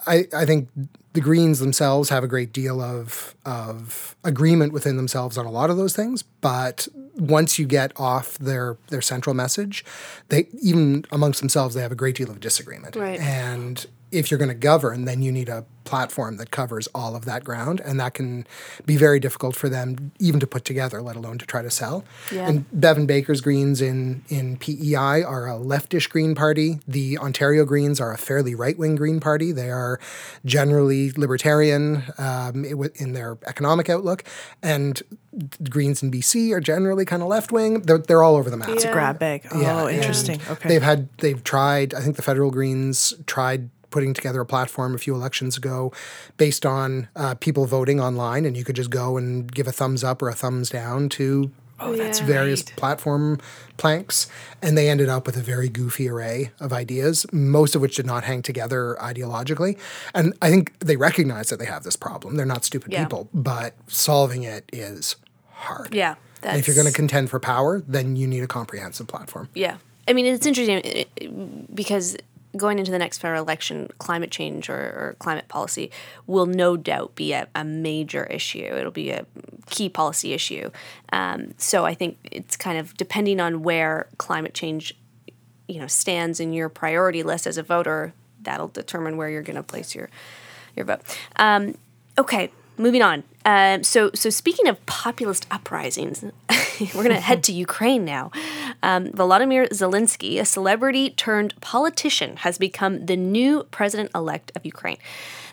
I, 0.07 0.27
I 0.35 0.45
think 0.45 0.69
the 1.13 1.21
Greens 1.21 1.59
themselves 1.59 2.09
have 2.09 2.23
a 2.23 2.29
great 2.29 2.53
deal 2.53 2.81
of 2.81 3.35
of 3.45 4.17
agreement 4.23 4.73
within 4.73 4.97
themselves 4.97 5.37
on 5.37 5.47
a 5.47 5.51
lot 5.51 5.71
of 5.71 5.77
those 5.77 5.95
things, 5.95 6.23
but 6.23 6.87
once 7.17 7.59
you 7.59 7.67
get 7.67 7.93
off 7.97 8.39
their 8.39 8.77
their 8.89 9.03
central 9.03 9.35
message, 9.35 9.85
they 10.29 10.49
even 10.63 11.05
amongst 11.11 11.41
themselves 11.41 11.75
they 11.75 11.83
have 11.83 11.93
a 11.93 11.97
great 11.97 12.17
deal 12.17 12.31
of 12.31 12.41
disagreement. 12.41 12.97
Right. 12.97 13.21
And 13.21 13.87
if 14.13 14.31
you're 14.31 14.39
going 14.39 14.49
to 14.49 14.55
govern, 14.55 15.05
then 15.05 15.23
you 15.23 15.31
need 15.33 15.49
a 15.49 15.65
platform 15.85 16.37
that 16.37 16.51
covers 16.53 16.87
all 16.95 17.17
of 17.17 17.25
that 17.25 17.43
ground, 17.43 17.81
and 17.81 17.99
that 17.99 18.15
can 18.15 18.47
be 18.87 18.97
very 18.97 19.19
difficult 19.19 19.57
for 19.57 19.69
them 19.69 20.13
even 20.21 20.39
to 20.39 20.47
put 20.47 20.65
together, 20.65 21.03
let 21.03 21.17
alone 21.17 21.37
to 21.39 21.47
try 21.47 21.63
to 21.63 21.71
sell. 21.71 22.05
Yeah. 22.31 22.49
And 22.49 22.65
Bevan 22.73 23.07
Baker's 23.07 23.41
Greens 23.41 23.81
in 23.81 24.23
in 24.29 24.57
PEI 24.59 25.23
are 25.23 25.49
a 25.49 25.55
leftish 25.59 26.09
Green 26.09 26.35
Party. 26.35 26.81
The 26.87 27.19
Ontario 27.19 27.65
Greens 27.65 28.01
are 28.01 28.13
a 28.13 28.19
fairly 28.19 28.55
right 28.55 28.79
wing 28.79 28.95
Green 28.95 29.21
Party. 29.21 29.53
They 29.53 29.71
are 29.71 29.99
generally 30.45 31.11
libertarian 31.13 32.05
um, 32.19 32.65
in 32.65 33.13
their 33.13 33.39
economic 33.47 33.89
outlook, 33.89 34.25
and 34.63 35.03
Greens 35.69 36.03
in 36.03 36.11
BC 36.11 36.53
are 36.53 36.61
generally 36.61 37.05
kind 37.05 37.23
of 37.23 37.29
left 37.29 37.53
wing. 37.53 37.83
They're, 37.83 37.99
they're 37.99 38.23
all 38.23 38.37
over 38.37 38.51
the 38.51 38.57
map. 38.57 38.69
It's 38.71 38.85
a 38.85 38.93
grab 38.93 39.19
bag. 39.19 39.47
Oh, 39.51 39.61
Yeah, 39.61 39.89
interesting. 39.89 40.41
and 40.41 40.51
Okay. 40.51 40.69
They've 40.69 40.83
had 40.83 41.09
they've 41.19 41.43
tried. 41.43 41.95
I 41.95 42.01
think 42.01 42.17
the 42.17 42.23
federal 42.23 42.51
Greens 42.51 43.15
tried 43.27 43.71
putting 43.91 44.15
together 44.15 44.41
a 44.41 44.47
platform 44.47 44.95
a 44.95 44.99
few 44.99 45.15
elections 45.15 45.57
ago 45.57 45.93
based 46.37 46.65
on 46.65 47.09
uh, 47.17 47.35
people 47.35 47.67
voting 47.67 48.01
online, 48.01 48.45
and 48.45 48.57
you 48.57 48.65
could 48.65 48.77
just 48.77 48.91
go 48.91 49.17
and 49.17 49.53
give 49.53 49.67
a 49.67 49.73
thumbs 49.73 50.03
up 50.05 50.23
or 50.23 50.29
a 50.29 50.35
thumbs 50.35 50.71
down 50.71 51.09
to. 51.11 51.51
Oh, 51.83 51.97
that's 51.97 52.21
various 52.21 52.61
right. 52.63 52.77
platform 52.77 53.39
planks, 53.79 54.29
and 54.61 54.77
they 54.77 54.91
ended 54.91 55.09
up 55.09 55.25
with 55.25 55.39
a 55.39 55.41
very 55.41 55.71
goofy 55.71 56.11
array 56.11 56.51
of 56.61 56.75
ideas, 56.75 57.25
most 57.33 57.75
of 57.75 57.81
which 57.81 57.97
did 57.97 58.05
not 58.05 58.25
hang 58.25 58.43
together 58.43 58.99
ideologically. 59.01 59.79
And 60.15 60.35
I 60.43 60.51
think 60.51 60.79
they 60.81 60.97
recognize 60.97 61.49
that 61.49 61.59
they 61.59 61.65
have 61.65 61.83
this 61.83 61.97
problem. 61.97 62.37
They're 62.37 62.45
not 62.45 62.67
stupid 62.67 62.93
Yeah. 62.93 63.05
people, 63.05 63.31
but 63.33 63.75
solving 63.87 64.43
it 64.43 64.69
is 64.73 65.17
hard. 65.53 65.95
Yeah. 65.95 66.17
If 66.43 66.67
you're 66.67 66.77
going 66.77 66.87
to 66.87 66.93
contend 66.93 67.31
for 67.31 67.41
power, 67.41 67.83
then 67.89 68.15
you 68.15 68.27
need 68.27 68.43
a 68.43 68.47
comprehensive 68.47 69.07
platform. 69.07 69.49
Yeah. 69.55 69.77
I 70.07 70.13
mean, 70.13 70.27
it's 70.27 70.45
interesting 70.47 70.83
uh, 70.85 71.65
because 71.73 72.17
going 72.57 72.79
into 72.79 72.91
the 72.91 72.99
next 72.99 73.19
federal 73.19 73.43
election, 73.43 73.89
climate 73.99 74.31
change 74.31 74.69
or, 74.69 74.75
or 74.75 75.17
climate 75.19 75.49
policy 75.49 75.91
will 76.27 76.47
no 76.47 76.77
doubt 76.77 77.15
be 77.15 77.33
a, 77.33 77.47
a 77.55 77.65
major 77.65 78.25
issue. 78.25 78.59
It'll 78.59 78.91
be 78.91 79.11
a 79.11 79.27
key 79.67 79.89
policy 79.89 80.33
issue. 80.33 80.71
Um, 81.13 81.55
so 81.57 81.85
I 81.85 81.95
think 81.95 82.19
it's 82.25 82.57
kind 82.57 82.79
of 82.79 82.95
depending 82.95 83.41
on 83.41 83.63
where 83.63 84.09
climate 84.19 84.55
change, 84.55 84.97
you 85.69 85.81
know, 85.81 85.87
stands 85.87 86.41
in 86.41 86.53
your 86.53 86.69
priority 86.69 87.23
list 87.23 87.47
as 87.47 87.57
a 87.57 87.63
voter, 87.63 88.13
that'll 88.43 88.69
determine 88.69 89.17
where 89.17 89.29
you're 89.29 89.43
going 89.43 89.57
to 89.57 89.63
place 89.63 89.95
your 89.95 90.11
your 90.77 90.87
vote. 90.87 91.01
Um, 91.37 91.77
okay, 92.19 92.51
moving 92.77 93.03
on. 93.03 93.25
Um, 93.45 93.85
so, 93.85 94.11
so 94.15 94.31
speaking 94.31 94.69
of 94.69 94.85
populist 94.87 95.47
uprisings, 95.51 96.25
we're 96.95 97.05
going 97.05 97.15
to 97.15 97.21
head 97.21 97.43
to 97.45 97.53
Ukraine 97.53 98.05
now. 98.05 98.31
Um, 98.83 99.09
Volodymyr 99.09 99.69
Zelensky, 99.71 100.41
a 100.41 100.45
celebrity 100.45 101.11
turned 101.11 101.61
politician, 101.61 102.37
has 102.39 102.57
become 102.59 103.07
the 103.07 103.17
new 103.17 103.65
president 103.71 104.11
elect 104.15 104.51
of 104.57 104.65
Ukraine. 104.65 104.99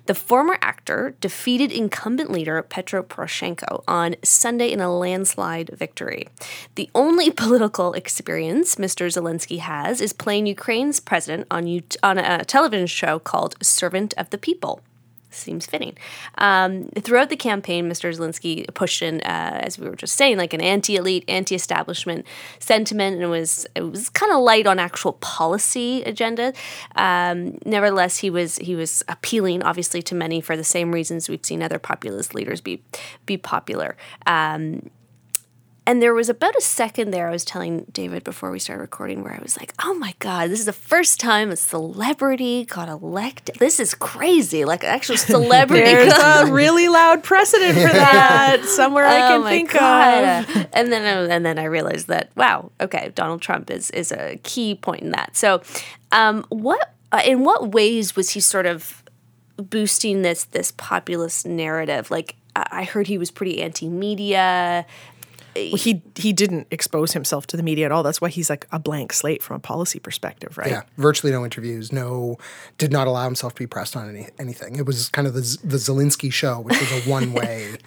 The 0.05 0.15
former 0.15 0.57
actor 0.61 1.15
defeated 1.19 1.69
incumbent 1.69 2.31
leader 2.31 2.61
Petro 2.61 3.03
Poroshenko 3.03 3.83
on 3.89 4.15
Sunday 4.23 4.71
in 4.71 4.79
a 4.79 4.95
landslide 4.95 5.71
victory. 5.73 6.29
The 6.75 6.89
only 6.95 7.29
political 7.43 7.91
experience 7.91 8.75
Mr. 8.75 9.07
Zelensky 9.07 9.59
has 9.59 9.99
is 9.99 10.13
playing 10.13 10.47
Ukraine's 10.47 11.01
president 11.01 11.45
on, 11.51 11.83
on 12.03 12.17
a 12.17 12.45
television 12.45 12.87
show 12.87 13.19
called 13.19 13.55
Servant 13.61 14.13
of 14.17 14.29
the 14.29 14.37
People 14.37 14.81
seems 15.29 15.65
fitting. 15.65 15.97
Um, 16.37 16.89
throughout 16.99 17.29
the 17.29 17.35
campaign, 17.35 17.89
Mr. 17.89 18.15
Zelensky 18.15 18.71
pushed 18.73 19.01
in, 19.01 19.21
uh, 19.21 19.59
as 19.61 19.77
we 19.77 19.89
were 19.89 19.95
just 19.95 20.15
saying, 20.15 20.37
like 20.37 20.53
an 20.53 20.61
anti-elite, 20.61 21.25
anti-establishment 21.27 22.25
sentiment, 22.59 23.15
and 23.15 23.23
it 23.23 23.27
was 23.27 23.65
it 23.75 23.81
was 23.81 24.09
kind 24.09 24.31
of 24.31 24.39
light 24.39 24.67
on 24.67 24.79
actual 24.79 25.13
policy 25.13 26.03
agenda. 26.03 26.53
Um, 26.95 27.57
nevertheless, 27.65 28.17
he 28.17 28.29
was 28.29 28.57
he 28.57 28.75
was 28.75 29.03
appealing, 29.07 29.63
obviously, 29.63 30.01
to 30.03 30.15
many 30.15 30.41
for 30.41 30.55
the 30.55 30.63
same 30.63 30.91
reasons 30.91 31.29
we've 31.29 31.45
seen 31.45 31.61
other 31.61 31.79
populist 31.79 32.33
leaders 32.33 32.61
be 32.61 32.81
be 33.25 33.37
popular. 33.37 33.97
Um, 34.25 34.89
and 35.87 36.01
there 36.01 36.13
was 36.13 36.29
about 36.29 36.55
a 36.55 36.61
second 36.61 37.09
there 37.11 37.27
I 37.27 37.31
was 37.31 37.43
telling 37.45 37.85
David 37.91 38.23
before 38.23 38.51
we 38.51 38.59
started 38.59 38.81
recording 38.81 39.23
where 39.23 39.33
I 39.33 39.39
was 39.41 39.57
like, 39.57 39.73
oh 39.83 39.93
my 39.95 40.13
God, 40.19 40.51
this 40.51 40.59
is 40.59 40.65
the 40.67 40.73
first 40.73 41.19
time 41.19 41.49
a 41.49 41.55
celebrity 41.55 42.65
got 42.65 42.89
elected. 42.89 43.55
This 43.55 43.79
is 43.79 43.95
crazy. 43.95 44.65
Like 44.65 44.83
an 44.83 44.89
actual 44.89 45.17
celebrity. 45.35 45.85
There's 45.85 46.13
got- 46.13 46.49
a 46.49 46.51
really 46.51 46.87
loud 46.89 47.23
precedent 47.23 47.73
for 47.73 47.87
that 47.93 48.63
somewhere 48.65 49.05
I 49.07 49.25
Oh 49.25 49.27
can 49.29 49.41
my 49.41 49.49
think 49.49 49.71
God. 49.73 50.23
of. 50.49 50.67
and 50.73 50.91
then 50.91 51.01
I- 51.03 51.33
and 51.33 51.45
then 51.45 51.57
I 51.57 51.63
realized 51.63 52.07
that 52.07 52.29
wow, 52.35 52.69
okay, 52.81 53.11
Donald 53.15 53.41
Trump 53.41 53.71
is 53.71 53.89
is 53.91 54.11
a 54.11 54.37
key 54.43 54.75
point 54.75 55.01
in 55.01 55.11
that. 55.11 55.35
So, 55.37 55.61
um, 56.11 56.45
what 56.49 56.93
uh, 57.13 57.21
in 57.25 57.43
what 57.45 57.71
ways 57.71 58.15
was 58.15 58.31
he 58.31 58.41
sort 58.41 58.65
of 58.65 59.01
boosting 59.55 60.21
this 60.21 60.43
this 60.43 60.71
populist 60.75 61.45
narrative? 61.45 62.11
Like 62.11 62.35
I 62.55 62.67
I 62.71 62.83
heard 62.83 63.07
he 63.07 63.17
was 63.17 63.31
pretty 63.31 63.61
anti-media. 63.61 64.85
He 65.65 66.01
he 66.15 66.33
didn't 66.33 66.67
expose 66.71 67.13
himself 67.13 67.47
to 67.47 67.57
the 67.57 67.63
media 67.63 67.85
at 67.85 67.91
all. 67.91 68.03
That's 68.03 68.21
why 68.21 68.29
he's 68.29 68.49
like 68.49 68.67
a 68.71 68.79
blank 68.79 69.13
slate 69.13 69.41
from 69.43 69.57
a 69.57 69.59
policy 69.59 69.99
perspective, 69.99 70.57
right? 70.57 70.69
Yeah, 70.69 70.81
virtually 70.97 71.31
no 71.31 71.43
interviews. 71.43 71.91
No, 71.91 72.37
did 72.77 72.91
not 72.91 73.07
allow 73.07 73.25
himself 73.25 73.53
to 73.55 73.59
be 73.59 73.67
pressed 73.67 73.95
on 73.95 74.09
any 74.09 74.27
anything. 74.39 74.75
It 74.77 74.85
was 74.85 75.09
kind 75.09 75.27
of 75.27 75.33
the 75.33 75.41
the 75.63 75.77
Zelensky 75.77 76.31
show, 76.31 76.59
which 76.61 76.79
was 76.79 76.91
a 76.91 77.09
one 77.09 77.33
way 77.33 77.77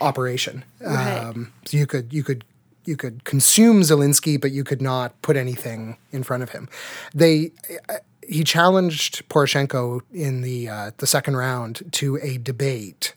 operation. 0.00 0.64
Right. 0.80 1.18
Um, 1.18 1.52
so 1.64 1.76
you 1.76 1.86
could 1.86 2.12
you 2.12 2.22
could 2.22 2.44
you 2.84 2.96
could 2.96 3.24
consume 3.24 3.82
Zelensky, 3.82 4.40
but 4.40 4.50
you 4.50 4.64
could 4.64 4.82
not 4.82 5.20
put 5.22 5.36
anything 5.36 5.96
in 6.10 6.22
front 6.22 6.42
of 6.42 6.50
him. 6.50 6.68
They. 7.14 7.52
uh, 7.88 7.98
He 8.24 8.44
challenged 8.44 9.28
Poroshenko 9.28 10.00
in 10.12 10.42
the 10.42 10.68
uh, 10.68 10.90
the 10.98 11.06
second 11.08 11.36
round 11.36 11.82
to 11.98 12.18
a 12.22 12.38
debate 12.38 13.14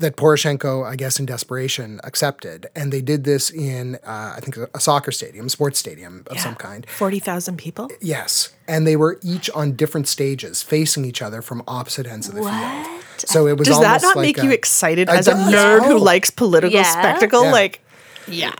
that 0.00 0.16
Poroshenko, 0.16 0.84
I 0.86 0.96
guess, 0.96 1.18
in 1.20 1.26
desperation, 1.26 2.00
accepted, 2.04 2.68
and 2.74 2.92
they 2.92 3.00
did 3.00 3.24
this 3.24 3.50
in, 3.50 3.96
uh, 4.04 4.34
I 4.36 4.40
think, 4.40 4.56
a, 4.56 4.68
a 4.74 4.80
soccer 4.80 5.12
stadium, 5.12 5.48
sports 5.48 5.78
stadium 5.78 6.24
of 6.26 6.38
some 6.40 6.54
kind. 6.56 6.86
Forty 6.90 7.18
thousand 7.18 7.56
people. 7.58 7.88
Yes, 8.00 8.52
and 8.66 8.86
they 8.86 8.96
were 8.96 9.18
each 9.22 9.48
on 9.50 9.72
different 9.72 10.08
stages, 10.08 10.62
facing 10.62 11.04
each 11.04 11.22
other 11.22 11.40
from 11.42 11.62
opposite 11.68 12.06
ends 12.06 12.28
of 12.28 12.34
the 12.34 12.42
field. 12.42 13.02
So 13.18 13.46
it 13.46 13.58
was 13.58 13.68
Does 13.68 13.80
that 13.80 14.02
not 14.02 14.16
like 14.16 14.36
make 14.36 14.42
you 14.42 14.50
excited 14.50 15.08
as 15.08 15.28
a 15.28 15.32
does. 15.32 15.52
nerd 15.54 15.84
who 15.86 15.94
Oh. 15.94 16.02
likes 16.02 16.30
political 16.30 16.78
Yeah. 16.80 16.90
spectacle? 16.90 17.44
Yeah. 17.44 17.50
Like, 17.52 17.80
yeah. 18.26 18.54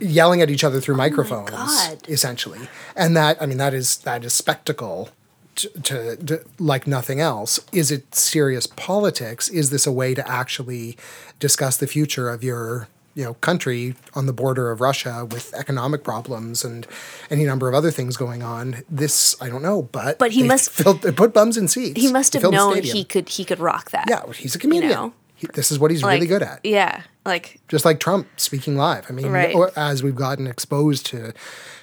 yelling 0.00 0.40
at 0.40 0.48
each 0.50 0.64
other 0.64 0.80
through 0.80 0.96
microphones, 0.96 1.50
God. 1.50 1.98
essentially, 2.08 2.68
and 2.94 3.16
that 3.16 3.40
I 3.42 3.46
mean 3.46 3.58
that 3.58 3.74
is 3.74 3.98
that 3.98 4.24
is 4.24 4.32
spectacle. 4.32 5.10
To, 5.56 5.68
to, 5.82 6.16
to 6.16 6.44
like 6.58 6.86
nothing 6.86 7.18
else, 7.20 7.60
is 7.72 7.90
it 7.90 8.14
serious 8.14 8.66
politics? 8.66 9.48
Is 9.48 9.70
this 9.70 9.86
a 9.86 9.92
way 9.92 10.14
to 10.14 10.26
actually 10.30 10.98
discuss 11.40 11.78
the 11.78 11.86
future 11.86 12.28
of 12.28 12.44
your 12.44 12.88
you 13.14 13.24
know 13.24 13.34
country 13.34 13.94
on 14.14 14.26
the 14.26 14.34
border 14.34 14.70
of 14.70 14.82
Russia 14.82 15.24
with 15.24 15.54
economic 15.54 16.04
problems 16.04 16.62
and 16.62 16.86
any 17.30 17.44
number 17.46 17.68
of 17.70 17.74
other 17.74 17.90
things 17.90 18.18
going 18.18 18.42
on? 18.42 18.82
This 18.90 19.34
I 19.40 19.48
don't 19.48 19.62
know, 19.62 19.88
but 19.92 20.18
But 20.18 20.32
he 20.32 20.42
must- 20.42 20.68
filled, 20.70 21.00
put 21.16 21.32
bums 21.32 21.56
in 21.56 21.68
seats. 21.68 21.98
He 21.98 22.12
must 22.12 22.34
have 22.34 22.42
known 22.42 22.82
he 22.82 23.02
could 23.04 23.30
he 23.30 23.42
could 23.44 23.58
rock 23.58 23.90
that. 23.92 24.06
Yeah, 24.10 24.30
he's 24.32 24.54
a 24.54 24.58
comedian. 24.58 24.92
know? 24.92 25.12
He, 25.36 25.46
this 25.54 25.70
is 25.70 25.78
what 25.78 25.90
he's 25.90 26.02
Like, 26.02 26.14
really 26.14 26.26
good 26.26 26.42
at. 26.42 26.60
Yeah, 26.64 27.02
like 27.24 27.60
Just 27.68 27.84
like 27.84 28.00
Trump 28.00 28.26
speaking 28.38 28.76
live. 28.76 29.06
I 29.08 29.12
mean, 29.12 29.30
Right. 29.30 29.54
or 29.54 29.70
as 29.76 30.02
we've 30.02 30.16
gotten 30.16 30.46
exposed 30.46 31.06
to 31.06 31.32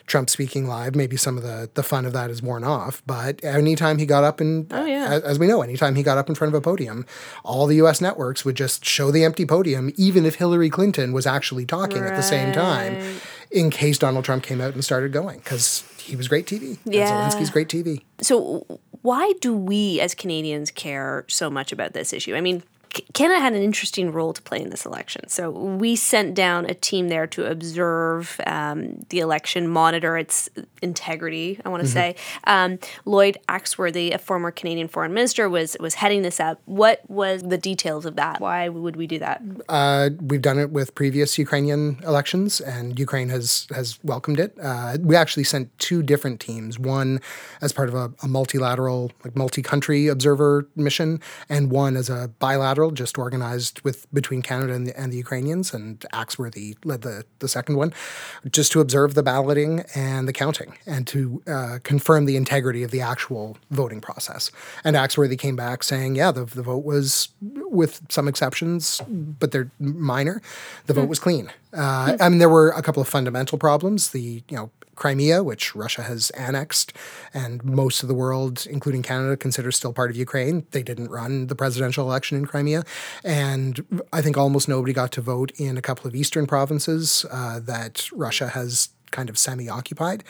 Trump 0.07 0.29
speaking 0.29 0.67
live, 0.67 0.95
maybe 0.95 1.15
some 1.17 1.37
of 1.37 1.43
the, 1.43 1.69
the 1.75 1.83
fun 1.83 2.05
of 2.05 2.13
that 2.13 2.29
is 2.29 2.41
worn 2.41 2.63
off. 2.63 3.01
But 3.05 3.43
anytime 3.43 3.99
he 3.99 4.05
got 4.05 4.23
up 4.23 4.39
and, 4.41 4.67
Oh, 4.73 4.85
yeah. 4.85 5.05
as, 5.07 5.21
as 5.23 5.39
we 5.39 5.47
know, 5.47 5.61
anytime 5.61 5.95
he 5.95 6.03
got 6.03 6.17
up 6.17 6.27
in 6.29 6.35
front 6.35 6.53
of 6.53 6.57
a 6.57 6.61
podium, 6.61 7.05
all 7.43 7.67
the 7.67 7.75
U.S. 7.75 8.01
networks 8.01 8.43
would 8.43 8.55
just 8.55 8.83
show 8.83 9.11
the 9.11 9.23
empty 9.23 9.45
podium, 9.45 9.91
even 9.95 10.25
if 10.25 10.35
Hillary 10.35 10.69
Clinton 10.69 11.13
was 11.13 11.25
actually 11.27 11.65
talking 11.65 11.99
at 12.03 12.15
the 12.15 12.23
same 12.23 12.51
time, 12.53 12.97
in 13.51 13.69
case 13.69 13.97
Donald 13.99 14.25
Trump 14.25 14.43
came 14.43 14.59
out 14.59 14.73
and 14.73 14.83
started 14.83 15.13
going, 15.13 15.37
because 15.37 15.83
he 15.97 16.15
was 16.15 16.27
great 16.27 16.47
TV. 16.47 16.79
And 16.85 16.93
Yeah. 16.93 17.29
Zelensky's 17.29 17.49
great 17.51 17.69
TV. 17.69 18.01
so 18.19 18.65
why 19.03 19.33
do 19.41 19.53
we 19.55 19.99
as 20.01 20.15
Canadians 20.15 20.71
care 20.71 21.23
so 21.27 21.49
much 21.49 21.71
about 21.71 21.93
this 21.93 22.11
issue? 22.13 22.35
I 22.35 22.41
mean, 22.41 22.63
Canada 23.13 23.39
had 23.39 23.53
an 23.53 23.63
interesting 23.63 24.11
role 24.11 24.33
to 24.33 24.41
play 24.41 24.61
in 24.61 24.69
this 24.69 24.85
election. 24.85 25.27
So 25.27 25.49
we 25.49 25.95
sent 25.95 26.35
down 26.35 26.65
a 26.65 26.73
team 26.73 27.09
there 27.09 27.25
to 27.27 27.45
observe 27.49 28.39
um, 28.45 29.03
the 29.09 29.19
election, 29.19 29.67
monitor 29.67 30.17
its 30.17 30.49
integrity. 30.81 31.59
I 31.65 31.69
want 31.69 31.83
to 31.83 31.89
say 31.89 32.15
um, 32.45 32.77
Lloyd 33.05 33.37
Axworthy, 33.49 34.13
a 34.13 34.17
former 34.17 34.51
Canadian 34.51 34.87
foreign 34.87 35.13
minister, 35.13 35.49
was 35.49 35.75
was 35.79 35.95
heading 35.95 36.21
this 36.21 36.39
up. 36.39 36.61
What 36.65 37.01
was 37.09 37.41
the 37.43 37.57
details 37.57 38.05
of 38.05 38.15
that? 38.17 38.39
Why 38.39 38.69
would 38.69 38.95
we 38.95 39.07
do 39.07 39.19
that? 39.19 39.41
Uh, 39.69 40.11
we've 40.21 40.41
done 40.41 40.59
it 40.59 40.69
with 40.69 40.93
previous 40.93 41.37
Ukrainian 41.37 41.99
elections, 42.03 42.61
and 42.61 42.99
Ukraine 42.99 43.29
has 43.29 43.67
has 43.73 43.97
welcomed 44.03 44.39
it. 44.39 44.55
Uh, 44.61 44.97
we 45.01 45.15
actually 45.15 45.45
sent 45.45 45.77
two 45.79 46.03
different 46.03 46.39
teams, 46.39 46.77
one 46.77 47.21
as 47.61 47.73
part 47.73 47.89
of 47.89 47.95
a, 47.95 48.13
a 48.21 48.27
multilateral, 48.27 49.11
like 49.23 49.35
multi-country 49.35 50.07
observer 50.07 50.67
mission, 50.75 51.19
and 51.49 51.71
one 51.71 51.95
as 51.95 52.09
a 52.09 52.29
bilateral 52.39 52.82
just 52.91 53.17
organized 53.17 53.81
with 53.81 54.11
between 54.13 54.41
Canada 54.41 54.73
and 54.73 54.87
the, 54.87 54.99
and 54.99 55.11
the 55.11 55.17
Ukrainians, 55.17 55.73
and 55.73 55.99
Axworthy 56.13 56.75
led 56.83 57.01
the, 57.01 57.25
the 57.39 57.47
second 57.47 57.75
one, 57.75 57.93
just 58.49 58.71
to 58.73 58.81
observe 58.81 59.13
the 59.13 59.23
balloting 59.23 59.83
and 59.95 60.27
the 60.27 60.33
counting 60.33 60.77
and 60.85 61.07
to 61.07 61.41
uh, 61.47 61.79
confirm 61.83 62.25
the 62.25 62.35
integrity 62.35 62.83
of 62.83 62.91
the 62.91 63.01
actual 63.01 63.57
voting 63.71 64.01
process. 64.01 64.51
And 64.83 64.95
Axworthy 64.95 65.37
came 65.37 65.55
back 65.55 65.83
saying, 65.83 66.15
yeah, 66.15 66.31
the, 66.31 66.45
the 66.45 66.63
vote 66.63 66.83
was, 66.83 67.29
with 67.41 68.01
some 68.09 68.27
exceptions, 68.27 69.01
but 69.07 69.51
they're 69.51 69.71
minor, 69.79 70.41
the 70.85 70.93
vote 70.93 71.09
was 71.09 71.19
clean. 71.19 71.51
Uh, 71.75 72.17
I 72.19 72.29
mean, 72.29 72.39
there 72.39 72.49
were 72.49 72.69
a 72.69 72.81
couple 72.81 73.01
of 73.01 73.07
fundamental 73.07 73.57
problems. 73.57 74.11
The 74.11 74.43
you 74.49 74.57
know 74.57 74.71
Crimea, 74.95 75.43
which 75.43 75.75
Russia 75.75 76.03
has 76.03 76.29
annexed, 76.31 76.93
and 77.33 77.63
most 77.63 78.03
of 78.03 78.07
the 78.09 78.15
world, 78.15 78.65
including 78.69 79.01
Canada, 79.03 79.35
considers 79.37 79.75
still 79.75 79.93
part 79.93 80.09
of 80.09 80.15
Ukraine. 80.15 80.65
They 80.71 80.83
didn't 80.83 81.09
run 81.09 81.47
the 81.47 81.55
presidential 81.55 82.05
election 82.05 82.37
in 82.37 82.45
Crimea. 82.45 82.83
And 83.23 84.03
I 84.11 84.21
think 84.21 84.37
almost 84.37 84.67
nobody 84.67 84.93
got 84.93 85.11
to 85.13 85.21
vote 85.21 85.51
in 85.57 85.77
a 85.77 85.81
couple 85.81 86.07
of 86.07 86.15
eastern 86.15 86.45
provinces 86.47 87.25
uh, 87.31 87.59
that 87.61 88.09
Russia 88.13 88.49
has 88.49 88.89
kind 89.11 89.29
of 89.29 89.37
semi 89.37 89.69
occupied. 89.69 90.23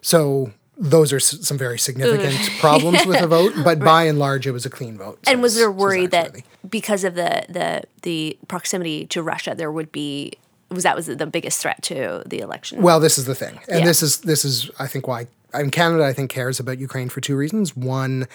So 0.00 0.52
those 0.76 1.12
are 1.12 1.16
s- 1.16 1.46
some 1.46 1.56
very 1.56 1.78
significant 1.78 2.36
problems 2.58 3.06
with 3.06 3.20
the 3.20 3.28
vote, 3.28 3.52
but 3.62 3.78
by 3.78 4.04
and 4.04 4.18
large, 4.18 4.46
it 4.46 4.50
was 4.50 4.66
a 4.66 4.70
clean 4.70 4.98
vote. 4.98 5.18
And 5.26 5.40
was 5.40 5.54
there 5.54 5.70
worry 5.70 6.06
that 6.08 6.34
because 6.68 7.04
of 7.04 7.14
the, 7.14 7.44
the 7.48 7.82
the 8.02 8.36
proximity 8.48 9.06
to 9.06 9.22
Russia, 9.22 9.54
there 9.56 9.70
would 9.70 9.92
be 9.92 10.32
was 10.74 10.82
that 10.84 10.96
was 10.96 11.06
the 11.06 11.26
biggest 11.26 11.60
threat 11.60 11.82
to 11.84 12.22
the 12.26 12.40
election? 12.40 12.82
Well, 12.82 13.00
this 13.00 13.16
is 13.18 13.24
the 13.24 13.34
thing, 13.34 13.58
and 13.68 13.80
Yeah. 13.80 13.84
this 13.86 14.02
is 14.02 14.18
this 14.18 14.44
is 14.44 14.70
I 14.78 14.86
think 14.86 15.06
why 15.08 15.26
I 15.52 15.62
mean, 15.62 15.70
Canada 15.70 16.04
I 16.04 16.12
think 16.12 16.30
cares 16.30 16.58
about 16.60 16.78
Ukraine 16.78 17.08
for 17.08 17.20
two 17.20 17.36
reasons. 17.36 17.76
One, 17.76 18.26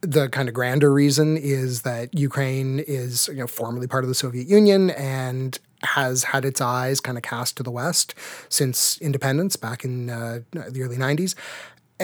the 0.00 0.28
kind 0.28 0.48
of 0.48 0.54
grander 0.54 0.92
reason 0.92 1.36
is 1.36 1.82
that 1.82 2.18
Ukraine 2.18 2.80
is 2.80 3.28
you 3.28 3.34
know 3.36 3.46
formerly 3.46 3.86
part 3.86 4.04
of 4.04 4.08
the 4.08 4.14
Soviet 4.14 4.46
Union 4.48 4.90
and 4.90 5.58
has 5.82 6.24
had 6.24 6.46
its 6.46 6.62
eyes 6.62 6.98
kind 7.00 7.18
of 7.18 7.22
cast 7.22 7.58
to 7.58 7.62
the 7.62 7.70
west 7.70 8.14
since 8.48 8.96
independence 9.02 9.54
back 9.56 9.84
in 9.84 10.08
uh, 10.08 10.40
the 10.52 10.82
early 10.82 10.96
'90s. 10.96 11.34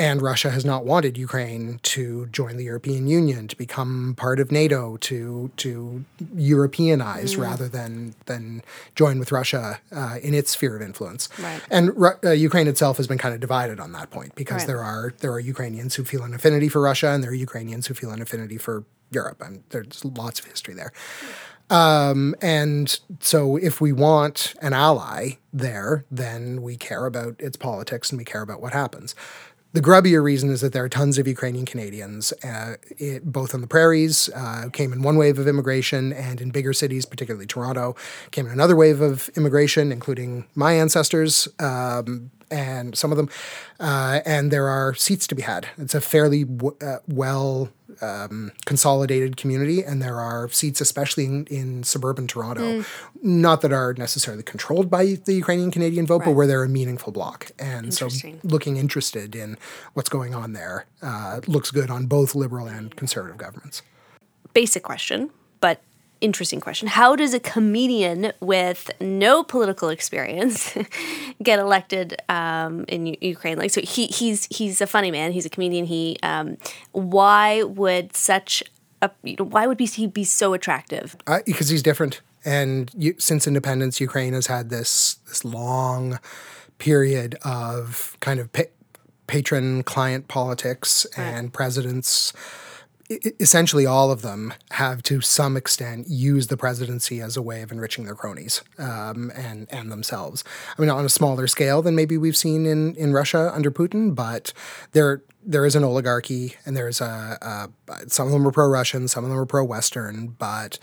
And 0.00 0.22
Russia 0.22 0.48
has 0.56 0.64
not 0.64 0.86
wanted 0.86 1.18
Ukraine 1.18 1.78
to 1.94 2.04
join 2.38 2.56
the 2.56 2.64
European 2.64 3.06
Union, 3.06 3.48
to 3.48 3.56
become 3.66 4.14
part 4.16 4.40
of 4.40 4.50
NATO, 4.50 4.96
to 5.08 5.50
to 5.58 6.04
Europeanize 6.34 7.36
rather 7.36 7.68
than 7.68 8.14
than 8.24 8.62
join 8.94 9.18
with 9.18 9.30
Russia 9.30 9.64
uh, 10.00 10.16
in 10.22 10.32
its 10.32 10.52
sphere 10.52 10.74
of 10.74 10.80
influence. 10.80 11.28
Right. 11.38 11.60
And 11.70 11.84
Ru- 12.04 12.18
uh, 12.24 12.30
Ukraine 12.30 12.66
itself 12.66 12.96
has 12.96 13.06
been 13.06 13.18
kind 13.18 13.34
of 13.34 13.40
divided 13.40 13.78
on 13.78 13.92
that 13.92 14.08
point 14.10 14.34
because 14.36 14.62
Right. 14.62 14.68
there 14.68 14.82
are 14.82 15.12
there 15.22 15.32
are 15.36 15.44
Ukrainians 15.54 15.92
who 15.96 16.04
feel 16.12 16.22
an 16.28 16.32
affinity 16.32 16.70
for 16.70 16.80
Russia, 16.90 17.08
and 17.12 17.22
there 17.22 17.32
are 17.32 17.42
Ukrainians 17.48 17.84
who 17.88 17.92
feel 18.00 18.10
an 18.10 18.22
affinity 18.22 18.56
for 18.66 18.84
Europe, 19.18 19.42
and 19.46 19.54
there's 19.68 20.02
lots 20.22 20.40
of 20.40 20.46
history 20.46 20.72
there. 20.80 20.92
Um, 21.70 22.34
and 22.42 22.98
so, 23.20 23.56
if 23.56 23.80
we 23.80 23.92
want 23.92 24.54
an 24.60 24.72
ally 24.72 25.38
there, 25.52 26.04
then 26.10 26.62
we 26.62 26.76
care 26.76 27.06
about 27.06 27.36
its 27.38 27.56
politics 27.56 28.10
and 28.10 28.18
we 28.18 28.24
care 28.24 28.42
about 28.42 28.60
what 28.60 28.72
happens. 28.72 29.14
The 29.72 29.80
grubbier 29.80 30.20
reason 30.20 30.50
is 30.50 30.62
that 30.62 30.72
there 30.72 30.82
are 30.82 30.88
tons 30.88 31.16
of 31.16 31.28
Ukrainian 31.28 31.64
Canadians, 31.64 32.32
uh, 32.42 32.74
it, 32.98 33.24
both 33.24 33.54
on 33.54 33.60
the 33.60 33.68
prairies, 33.68 34.28
uh, 34.34 34.68
came 34.72 34.92
in 34.92 35.02
one 35.02 35.16
wave 35.16 35.38
of 35.38 35.46
immigration, 35.46 36.12
and 36.12 36.40
in 36.40 36.50
bigger 36.50 36.72
cities, 36.72 37.06
particularly 37.06 37.46
Toronto, 37.46 37.94
came 38.32 38.46
in 38.46 38.52
another 38.52 38.74
wave 38.74 39.00
of 39.00 39.28
immigration, 39.36 39.92
including 39.92 40.46
my 40.56 40.72
ancestors. 40.72 41.46
Um, 41.60 42.32
and 42.50 42.98
some 42.98 43.12
of 43.12 43.16
them, 43.16 43.28
uh, 43.78 44.20
and 44.26 44.50
there 44.50 44.66
are 44.66 44.92
seats 44.94 45.28
to 45.28 45.36
be 45.36 45.42
had. 45.42 45.68
It's 45.78 45.94
a 45.94 46.00
fairly 46.00 46.42
w- 46.42 46.76
uh, 46.80 46.98
well 47.06 47.68
um, 48.00 48.52
consolidated 48.64 49.36
community, 49.36 49.82
and 49.82 50.02
there 50.02 50.20
are 50.20 50.48
seats, 50.48 50.80
especially 50.80 51.24
in, 51.24 51.46
in 51.46 51.82
suburban 51.82 52.26
Toronto, 52.26 52.84
not 53.22 53.60
that 53.60 53.72
are 53.72 53.94
necessarily 53.94 54.42
controlled 54.42 54.90
by 54.90 55.18
the 55.24 55.34
Ukrainian 55.34 55.70
Canadian 55.70 56.06
vote, 56.06 56.22
but 56.24 56.32
where 56.32 56.46
they're 56.46 56.64
a 56.64 56.68
meaningful 56.68 57.12
bloc. 57.12 57.50
And 57.58 57.92
so, 57.92 58.08
looking 58.42 58.76
interested 58.76 59.34
in 59.34 59.56
what's 59.94 60.08
going 60.08 60.34
on 60.34 60.52
there 60.52 60.86
uh, 61.02 61.40
looks 61.46 61.70
good 61.70 61.90
on 61.90 62.06
both 62.06 62.34
liberal 62.34 62.66
and 62.66 62.94
conservative 62.96 63.36
governments. 63.36 63.82
Basic 64.52 64.82
question, 64.82 65.30
but 65.60 65.82
interesting 66.20 66.60
question. 66.60 66.88
How 66.88 67.16
does 67.16 67.34
a 67.34 67.40
comedian 67.40 68.32
with 68.40 68.90
no 69.00 69.42
political 69.42 69.88
experience 69.88 70.76
get 71.42 71.58
elected 71.58 72.16
um, 72.28 72.84
in 72.88 73.06
U- 73.06 73.16
Ukraine? 73.20 73.58
Like, 73.58 73.70
so 73.70 73.80
he 73.80 74.06
he's 74.06 74.46
he's 74.46 74.80
a 74.80 74.86
funny 74.86 75.10
man. 75.10 75.32
He's 75.32 75.46
a 75.46 75.50
comedian. 75.50 75.86
He 75.86 76.18
um, 76.22 76.56
why 76.92 77.62
would 77.62 78.14
such 78.16 78.62
a 79.02 79.10
you 79.22 79.36
know, 79.38 79.44
why 79.44 79.66
would 79.66 79.80
he 79.80 80.06
be 80.06 80.24
so 80.24 80.52
attractive? 80.54 81.16
uh, 81.26 81.40
because 81.46 81.68
he's 81.68 81.82
different. 81.82 82.20
And 82.44 82.90
you, 82.96 83.14
since 83.18 83.46
independence, 83.46 84.00
Ukraine 84.00 84.32
has 84.32 84.46
had 84.46 84.70
this 84.70 85.16
this 85.28 85.44
long 85.44 86.18
period 86.78 87.36
of 87.44 88.16
kind 88.20 88.40
of 88.40 88.50
pa- 88.52 88.62
patron 89.26 89.82
client 89.82 90.26
politics, 90.28 91.04
and 91.16 91.52
presidents, 91.52 92.32
e- 92.32 92.36
e- 92.36 92.69
essentially 93.10 93.86
all 93.86 94.10
of 94.10 94.22
them, 94.22 94.54
have 94.72 95.02
to 95.04 95.20
some 95.20 95.56
extent 95.56 96.08
used 96.08 96.48
the 96.48 96.56
presidency 96.56 97.20
as 97.20 97.36
a 97.36 97.42
way 97.42 97.62
of 97.62 97.72
enriching 97.72 98.04
their 98.04 98.14
cronies 98.14 98.62
um, 98.78 99.32
and 99.34 99.66
and 99.70 99.90
themselves. 99.90 100.44
I 100.78 100.80
mean, 100.80 100.90
on 100.90 101.04
a 101.04 101.08
smaller 101.08 101.46
scale 101.46 101.82
than 101.82 101.94
maybe 101.96 102.16
we've 102.16 102.36
seen 102.36 102.66
in 102.66 102.94
in 102.94 103.12
Russia 103.12 103.50
under 103.54 103.70
Putin, 103.70 104.14
but 104.14 104.52
there 104.92 105.22
there 105.44 105.66
is 105.66 105.74
an 105.74 105.84
oligarchy, 105.84 106.54
and 106.64 106.76
there's 106.76 107.00
a, 107.00 107.68
a 107.88 108.08
some 108.08 108.26
of 108.26 108.32
them 108.32 108.46
are 108.46 108.52
pro 108.52 108.68
Russian, 108.68 109.08
some 109.08 109.24
of 109.24 109.30
them 109.30 109.38
are 109.38 109.46
pro 109.46 109.64
Western, 109.64 110.28
but 110.38 110.78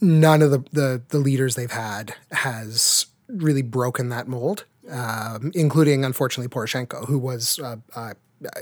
none 0.00 0.42
of 0.42 0.50
the, 0.50 0.64
the, 0.72 1.02
the 1.10 1.18
leaders 1.18 1.54
they've 1.54 1.70
had 1.70 2.14
has 2.32 3.06
really 3.28 3.62
broken 3.62 4.08
that 4.08 4.26
mold, 4.26 4.64
um, 4.90 5.52
including, 5.54 6.04
unfortunately, 6.04 6.48
Poroshenko, 6.48 7.06
who 7.06 7.18
was 7.18 7.58
uh, 7.60 7.76
uh, 7.94 8.14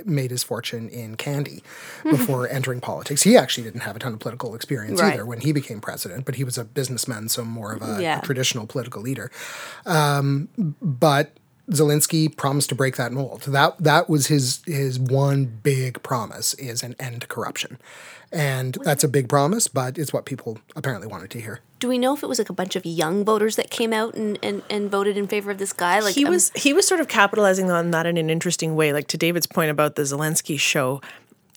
made 0.05 0.31
his 0.31 0.43
fortune 0.43 0.89
in 0.89 1.17
candy 1.17 1.63
before 2.05 2.49
entering 2.59 2.81
politics. 2.81 3.23
He 3.23 3.37
actually 3.37 3.65
didn't 3.65 3.81
have 3.83 3.97
a 3.97 3.99
ton 3.99 4.13
of 4.15 4.19
political 4.21 4.55
experience 4.55 5.01
Right. 5.01 5.15
either 5.15 5.27
when 5.27 5.41
he 5.41 5.53
became 5.53 5.81
president, 5.81 6.25
but 6.25 6.37
he 6.37 6.45
was 6.45 6.57
a 6.59 6.65
businessman, 6.65 7.29
so 7.29 7.45
more 7.45 7.73
of 7.73 7.83
a, 7.83 8.01
Yeah. 8.03 8.19
a 8.21 8.23
traditional 8.23 8.67
political 8.67 9.03
leader. 9.03 9.31
Um, 9.85 10.49
but 10.81 11.33
Zelensky 11.71 12.35
promised 12.35 12.69
to 12.69 12.75
break 12.75 12.97
that 12.97 13.13
mold. 13.13 13.43
That 13.43 13.77
that 13.79 14.09
was 14.09 14.29
his 14.29 14.63
his 14.67 14.99
one 14.99 15.47
big 15.47 16.03
promise 16.03 16.55
is 16.55 16.83
an 16.83 16.95
end 16.99 17.23
to 17.23 17.27
corruption. 17.27 17.79
And 18.33 18.77
that's 18.83 19.05
a 19.05 19.09
big 19.09 19.29
promise, 19.29 19.69
but 19.69 19.99
it's 19.99 20.13
what 20.13 20.25
people 20.25 20.59
apparently 20.75 21.07
wanted 21.07 21.31
to 21.31 21.41
hear. 21.41 21.61
Do 21.79 21.89
we 21.89 21.97
know 21.97 22.13
if 22.13 22.23
it 22.23 22.27
was 22.27 22.39
like 22.39 22.49
a 22.49 22.55
bunch 22.55 22.75
of 22.75 22.85
young 22.85 23.25
voters 23.25 23.57
that 23.57 23.71
came 23.71 23.93
out 23.93 24.15
and, 24.15 24.39
and, 24.43 24.63
and 24.69 24.91
voted 24.91 25.17
in 25.17 25.29
favor 25.29 25.51
of 25.51 25.59
this 25.59 25.73
guy? 25.73 26.01
Like 26.01 26.15
he 26.15 26.25
um, 26.25 26.33
was 26.33 26.51
he 26.55 26.73
was 26.73 26.87
sort 26.87 27.01
of 27.01 27.09
capitalizing 27.09 27.71
on 27.71 27.93
that 27.93 28.07
in 28.07 28.17
an 28.17 28.31
interesting 28.31 28.75
way. 28.75 28.93
Like 28.93 29.07
to 29.09 29.19
David's 29.19 29.47
point 29.47 29.71
about 29.71 29.95
the 29.95 30.03
Zelensky 30.03 30.59
show, 30.59 31.01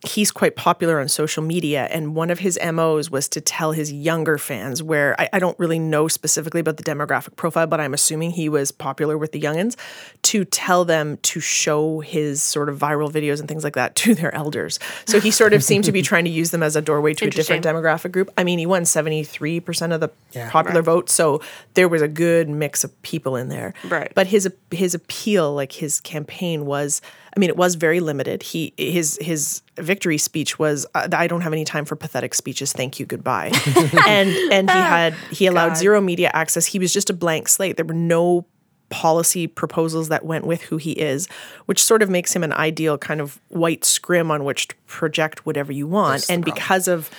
he's 0.06 0.32
quite 0.32 0.56
popular 0.56 1.00
on 1.00 1.08
social 1.10 1.44
media, 1.44 1.88
and 1.92 2.16
one 2.16 2.30
of 2.30 2.40
his 2.40 2.58
MOs 2.74 3.12
was 3.12 3.28
to 3.30 3.42
tell 3.42 3.74
his 3.74 3.92
younger 3.92 4.38
fans, 4.38 4.82
where 4.82 5.14
I, 5.20 5.30
I 5.34 5.40
don't 5.40 5.60
really 5.60 5.80
know 5.80 6.08
specifically 6.08 6.62
about 6.62 6.78
the 6.78 6.84
demographic 6.84 7.36
profile, 7.36 7.68
but 7.68 7.82
I'm 7.82 7.94
assuming 7.94 8.32
he 8.32 8.48
was 8.50 8.72
popular 8.72 9.18
with 9.18 9.34
the 9.34 9.42
youngins, 9.42 9.76
to 10.24 10.46
tell 10.46 10.86
them 10.86 11.18
to 11.24 11.40
show 11.40 12.00
his 12.00 12.42
sort 12.42 12.70
of 12.70 12.80
viral 12.80 13.12
videos 13.12 13.40
and 13.40 13.48
things 13.50 13.64
like 13.64 13.76
that 13.76 13.96
to 14.04 14.16
their 14.16 14.34
elders. 14.34 14.80
So 15.06 15.20
he 15.20 15.32
sort 15.32 15.54
of 15.54 15.64
seemed 15.64 15.84
to 15.86 15.92
be 15.92 16.02
trying 16.12 16.24
to 16.26 16.32
use 16.32 16.52
them 16.52 16.64
as 16.64 16.76
a 16.76 16.82
doorway 16.82 17.14
to 17.16 17.26
a 17.26 17.30
different 17.30 17.66
demographic 17.66 18.12
group. 18.12 18.30
I 18.38 18.44
mean, 18.44 18.60
he 18.60 18.66
won 18.66 18.84
73% 18.84 19.94
of 19.94 20.00
the 20.00 20.10
Yeah. 20.32 20.50
popular 20.50 20.82
vote, 20.82 21.10
so 21.10 21.42
there 21.74 21.88
was 21.88 22.02
a 22.02 22.08
good 22.08 22.48
mix 22.50 22.84
of 22.84 23.02
people 23.02 23.36
in 23.36 23.50
there. 23.50 23.74
Right. 23.86 24.12
But 24.16 24.28
his 24.28 24.48
his 24.72 24.94
appeal, 24.94 25.54
like 25.54 25.72
his 25.74 26.00
campaign, 26.00 26.66
was 26.66 27.02
I 27.40 27.44
mean, 27.48 27.50
it 27.50 27.56
was 27.56 27.76
very 27.76 28.02
limited. 28.02 28.44
He 28.44 28.74
his 28.76 29.18
his 29.22 29.62
victory 29.78 30.18
speech 30.18 30.60
was 30.60 30.86
uh, 30.94 31.08
I 31.14 31.26
don't 31.26 31.40
have 31.40 31.54
any 31.54 31.64
time 31.64 31.86
for 31.86 31.96
pathetic 31.96 32.34
speeches. 32.34 32.74
Thank 32.74 33.00
you, 33.00 33.06
goodbye. 33.06 33.54
and 34.06 34.30
and 34.52 34.70
he 34.70 34.78
had 34.78 35.14
he 35.32 35.46
allowed 35.46 35.78
zero 35.78 36.02
media 36.02 36.32
access. 36.34 36.66
He 36.66 36.80
was 36.80 36.92
just 36.92 37.10
a 37.10 37.14
blank 37.14 37.48
slate. 37.48 37.78
There 37.78 37.86
were 37.86 37.94
no 37.94 38.46
policy 38.90 39.48
proposals 39.48 40.10
that 40.10 40.26
went 40.26 40.46
with 40.46 40.64
who 40.64 40.76
he 40.76 40.92
is, 40.92 41.30
which 41.66 41.82
sort 41.82 42.02
of 42.02 42.10
makes 42.10 42.36
him 42.36 42.44
an 42.44 42.52
ideal 42.52 42.98
kind 42.98 43.22
of 43.22 43.40
white 43.48 43.86
scrim 43.86 44.32
on 44.32 44.44
which 44.44 44.68
to 44.68 44.76
project 44.88 45.46
whatever 45.46 45.72
you 45.72 45.88
want. 45.88 46.30
And 46.30 46.44
because 46.44 46.90
of 46.90 47.10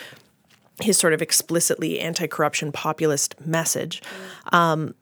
his 0.82 0.98
sort 0.98 1.14
of 1.14 1.22
explicitly 1.22 1.98
anti-corruption 1.98 2.72
populist 2.72 3.40
message, 3.46 4.02
um, 4.52 4.94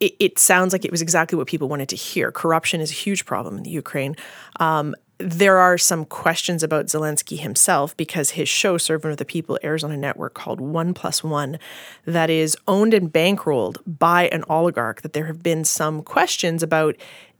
it, 0.00 0.14
it, 0.18 0.38
sounds 0.38 0.72
like 0.72 0.84
it 0.84 0.90
was 0.90 1.02
exactly 1.02 1.36
what 1.36 1.46
people 1.46 1.68
wanted 1.68 1.88
to 1.88 1.96
hear. 1.96 2.30
Corruption 2.30 2.80
is 2.80 2.90
a 2.90 2.94
huge 2.94 3.26
problem 3.26 3.56
in 3.56 3.62
the 3.64 3.70
Ukraine. 3.70 4.16
Um, 4.60 4.94
there 5.18 5.58
are 5.58 5.76
some 5.76 6.04
questions 6.04 6.62
about 6.62 6.86
Zelensky 6.86 7.38
himself 7.38 7.96
because 7.96 8.30
his 8.30 8.48
show, 8.48 8.78
Servant 8.78 9.10
of 9.10 9.18
the 9.18 9.24
People, 9.24 9.58
airs 9.62 9.82
on 9.82 9.90
a 9.90 9.96
network 9.96 10.34
called 10.34 10.60
One 10.60 10.94
Plus 10.94 11.24
One 11.24 11.58
that 12.04 12.30
is 12.30 12.56
owned 12.68 12.94
and 12.94 13.12
bankrolled 13.12 13.78
by 13.86 14.28
an 14.28 14.44
oligarch. 14.48 15.02
That 15.02 15.14
there 15.14 15.26
have 15.26 15.42
been 15.42 15.64
some 15.64 16.02
questions 16.02 16.62
about 16.62 16.94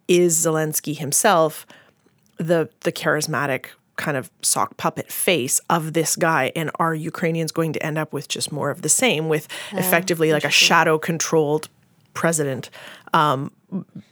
is 0.09 0.45
Zelensky 0.45 0.97
himself 0.97 1.67
the 2.39 2.69
the 2.81 2.93
charismatic 2.93 3.67
kind 3.97 4.17
of 4.17 4.31
sock 4.43 4.77
puppet 4.77 5.11
face 5.11 5.61
of 5.69 5.93
this 5.93 6.15
guy 6.15 6.53
and 6.55 6.71
are 6.79 6.95
Ukrainians 6.95 7.51
going 7.51 7.73
to 7.73 7.83
end 7.85 7.99
up 7.99 8.13
with 8.13 8.29
just 8.29 8.53
more 8.53 8.71
of 8.71 8.83
the 8.83 8.89
same 8.89 9.29
with 9.29 9.49
effectively 9.73 10.33
like 10.33 10.45
a 10.45 10.51
shadow 10.51 10.99
controlled 10.99 11.69
president 12.19 12.69
um, 13.15 13.53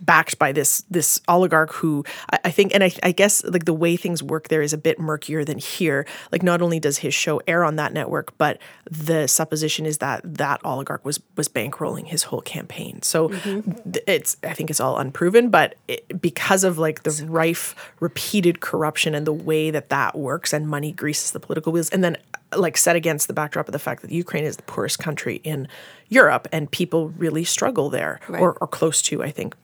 backed 0.00 0.38
by 0.38 0.52
this 0.52 0.84
this 0.88 1.20
oligarch 1.26 1.72
who 1.72 2.04
I, 2.30 2.38
I 2.44 2.50
think 2.50 2.72
and 2.72 2.84
I, 2.84 2.92
I 3.02 3.10
guess 3.10 3.42
like 3.44 3.64
the 3.64 3.72
way 3.74 3.96
things 3.96 4.22
work 4.22 4.46
there 4.46 4.62
is 4.62 4.72
a 4.72 4.78
bit 4.78 5.00
murkier 5.00 5.44
than 5.44 5.58
here. 5.58 6.06
Like 6.30 6.44
not 6.44 6.62
only 6.62 6.78
does 6.78 6.98
his 6.98 7.14
show 7.14 7.40
air 7.48 7.64
on 7.64 7.74
that 7.76 7.92
network 7.92 8.38
but 8.38 8.58
the 8.88 9.26
supposition 9.26 9.86
is 9.86 9.98
that 9.98 10.20
that 10.36 10.60
oligarch 10.64 11.04
was 11.04 11.20
was 11.36 11.48
bankrolling 11.48 12.06
his 12.06 12.22
whole 12.22 12.42
campaign. 12.42 13.02
So 13.02 13.30
th- 13.30 14.04
it's 14.06 14.36
I 14.44 14.52
think 14.52 14.70
it's 14.70 14.80
all 14.80 14.98
unproven 14.98 15.50
but 15.50 15.74
it, 15.88 16.20
because 16.20 16.62
of 16.62 16.78
like 16.78 17.02
the 17.02 17.26
rife 17.28 17.92
repeated 17.98 18.60
corruption 18.60 19.16
and 19.16 19.26
the 19.26 19.32
way 19.32 19.72
that 19.72 19.88
that 19.88 20.16
works 20.16 20.52
and 20.52 20.68
money 20.68 20.92
greases 20.92 21.32
the 21.32 21.40
political 21.40 21.72
wheels 21.72 21.90
and 21.90 22.04
then 22.04 22.16
like 22.54 22.76
set 22.76 22.96
against 22.96 23.26
the 23.26 23.34
backdrop 23.34 23.68
of 23.68 23.72
the 23.72 23.78
fact 23.78 24.02
that 24.02 24.10
Ukraine 24.10 24.44
is 24.44 24.56
the 24.56 24.62
poorest 24.62 24.98
country 24.98 25.40
in 25.42 25.68
Europe 26.08 26.46
and 26.52 26.70
people 26.70 27.08
really 27.10 27.44
struggle 27.44 27.90
there 27.90 28.20
or, 28.28 28.56
or 28.60 28.66
close 28.66 29.02
to 29.02 29.22
I 29.22 29.30
think 29.30 29.54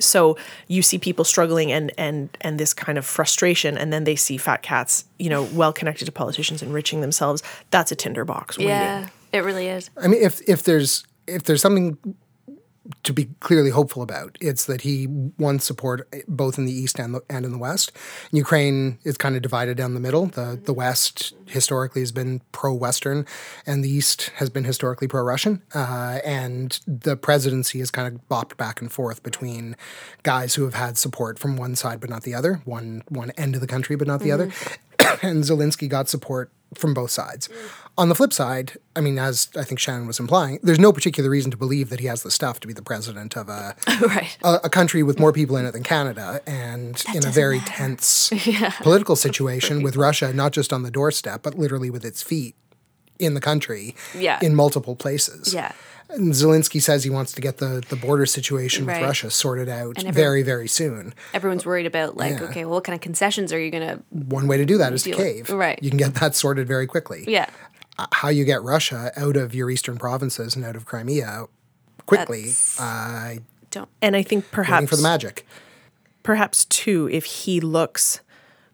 so 0.00 0.36
you 0.68 0.82
see 0.82 0.98
people 0.98 1.24
struggling 1.24 1.72
and 1.72 1.92
and 1.96 2.36
and 2.40 2.58
this 2.58 2.74
kind 2.74 2.98
of 2.98 3.06
frustration 3.06 3.78
and 3.78 3.92
then 3.92 4.04
they 4.04 4.16
see 4.16 4.36
fat 4.36 4.62
cats 4.62 5.04
you 5.18 5.30
know 5.30 5.44
well 5.54 5.72
connected 5.72 6.04
to 6.04 6.12
politicians 6.12 6.62
enriching 6.62 7.00
themselves 7.00 7.42
that's 7.70 7.92
a 7.92 7.96
tinderbox 7.96 8.58
waiting. 8.58 8.70
Yeah, 8.70 9.08
it 9.32 9.40
really 9.40 9.68
is. 9.68 9.90
I 9.96 10.08
mean, 10.08 10.22
if 10.22 10.40
if 10.48 10.62
there's 10.62 11.04
if 11.26 11.44
there's 11.44 11.62
something 11.62 11.98
to 13.02 13.12
be 13.12 13.28
clearly 13.40 13.70
hopeful 13.70 14.02
about, 14.02 14.36
it's 14.40 14.64
that 14.66 14.82
he 14.82 15.06
won 15.38 15.58
support 15.58 16.08
both 16.26 16.58
in 16.58 16.64
the 16.64 16.72
east 16.72 16.98
and 16.98 17.14
the, 17.14 17.22
and 17.28 17.44
in 17.44 17.52
the 17.52 17.58
west. 17.58 17.92
And 18.30 18.38
Ukraine 18.38 18.98
is 19.04 19.16
kind 19.16 19.36
of 19.36 19.42
divided 19.42 19.76
down 19.76 19.94
the 19.94 20.00
middle. 20.00 20.26
The 20.26 20.60
the 20.62 20.72
west 20.72 21.34
historically 21.46 22.02
has 22.02 22.12
been 22.12 22.42
pro-western, 22.52 23.26
and 23.66 23.84
the 23.84 23.90
east 23.90 24.30
has 24.36 24.50
been 24.50 24.64
historically 24.64 25.08
pro-Russian. 25.08 25.62
Uh, 25.74 26.18
and 26.24 26.80
the 26.86 27.16
presidency 27.16 27.78
has 27.78 27.90
kind 27.90 28.12
of 28.12 28.28
bopped 28.28 28.56
back 28.56 28.80
and 28.80 28.90
forth 28.90 29.22
between 29.22 29.76
guys 30.22 30.54
who 30.54 30.64
have 30.64 30.74
had 30.74 30.98
support 30.98 31.38
from 31.38 31.56
one 31.56 31.76
side 31.76 32.00
but 32.00 32.10
not 32.10 32.22
the 32.22 32.34
other, 32.34 32.60
one 32.64 33.02
one 33.08 33.30
end 33.32 33.54
of 33.54 33.60
the 33.60 33.66
country 33.66 33.96
but 33.96 34.06
not 34.06 34.20
the 34.20 34.32
other. 34.32 34.50
and 35.22 35.44
Zelensky 35.44 35.88
got 35.88 36.08
support 36.08 36.50
from 36.74 36.94
both 36.94 37.10
sides. 37.10 37.48
On 37.96 38.08
the 38.08 38.14
flip 38.14 38.32
side, 38.32 38.74
I 38.94 39.00
mean, 39.00 39.18
as 39.18 39.48
I 39.56 39.64
think 39.64 39.80
Shannon 39.80 40.06
was 40.06 40.20
implying, 40.20 40.60
there's 40.62 40.78
no 40.78 40.92
particular 40.92 41.30
reason 41.30 41.50
to 41.50 41.56
believe 41.56 41.88
that 41.90 41.98
he 42.00 42.06
has 42.06 42.22
the 42.22 42.30
stuff 42.30 42.60
to 42.60 42.66
be 42.68 42.72
the 42.72 42.82
president 42.82 43.36
of 43.36 43.48
a 43.48 43.74
right. 44.02 44.36
a, 44.44 44.60
a 44.64 44.70
country 44.70 45.02
with 45.02 45.18
more 45.18 45.32
people 45.32 45.56
in 45.56 45.64
it 45.66 45.72
than 45.72 45.82
Canada, 45.82 46.40
and 46.46 47.02
in 47.14 47.26
a 47.26 47.30
very 47.30 47.60
tense 47.60 48.30
political 48.82 49.16
situation 49.16 49.82
with 49.82 49.96
Russia 49.96 50.32
not 50.32 50.52
just 50.52 50.72
on 50.72 50.82
the 50.82 50.90
doorstep, 50.90 51.42
but 51.42 51.54
literally 51.58 51.90
with 51.90 52.04
its 52.04 52.22
feet 52.22 52.54
in 53.18 53.34
the 53.34 53.40
country, 53.40 53.96
Yeah. 54.16 54.38
in 54.40 54.54
multiple 54.54 54.94
places. 54.94 55.52
Yeah. 55.52 55.72
And 56.10 56.32
Zelensky 56.32 56.80
says 56.80 57.04
he 57.04 57.10
wants 57.10 57.32
to 57.32 57.40
get 57.42 57.58
the, 57.58 57.82
the 57.88 57.96
border 57.96 58.24
situation 58.26 58.86
Right. 58.86 59.00
with 59.00 59.08
Russia 59.08 59.30
sorted 59.30 59.68
out 59.68 59.98
every- 59.98 60.10
very, 60.10 60.42
very 60.42 60.66
soon. 60.68 61.12
Everyone's 61.34 61.66
worried 61.66 61.86
about 61.86 62.16
like, 62.16 62.32
Yeah. 62.38 62.44
okay, 62.44 62.64
well, 62.64 62.74
what 62.74 62.84
kind 62.84 62.94
of 62.94 63.00
concessions 63.02 63.52
are 63.52 63.60
you 63.60 63.70
gonna? 63.70 64.00
One 64.10 64.48
way 64.48 64.56
to 64.56 64.64
do 64.64 64.78
that 64.78 64.92
is 64.92 65.02
to 65.02 65.10
Deal 65.10 65.18
with- 65.18 65.26
cave. 65.26 65.50
right. 65.50 65.78
You 65.82 65.90
can 65.90 65.98
get 65.98 66.14
that 66.16 66.34
sorted 66.34 66.66
very 66.66 66.86
quickly. 66.86 67.24
Yeah, 67.28 67.46
how 68.12 68.28
you 68.28 68.44
get 68.44 68.62
Russia 68.62 69.12
out 69.16 69.36
of 69.36 69.54
your 69.54 69.70
eastern 69.70 69.98
provinces 69.98 70.56
and 70.56 70.64
out 70.64 70.76
of 70.76 70.86
Crimea 70.86 71.46
quickly. 72.06 72.42
That's- 72.42 72.80
Uh, 72.80 73.36
don't. 73.70 73.88
and 74.00 74.16
i 74.16 74.22
think 74.22 74.50
perhaps 74.50 74.88
for 74.88 74.96
the 74.96 75.02
magic. 75.02 75.46
perhaps 76.22 76.64
too 76.64 77.06
if 77.12 77.24
he 77.26 77.60
looks 77.60 78.20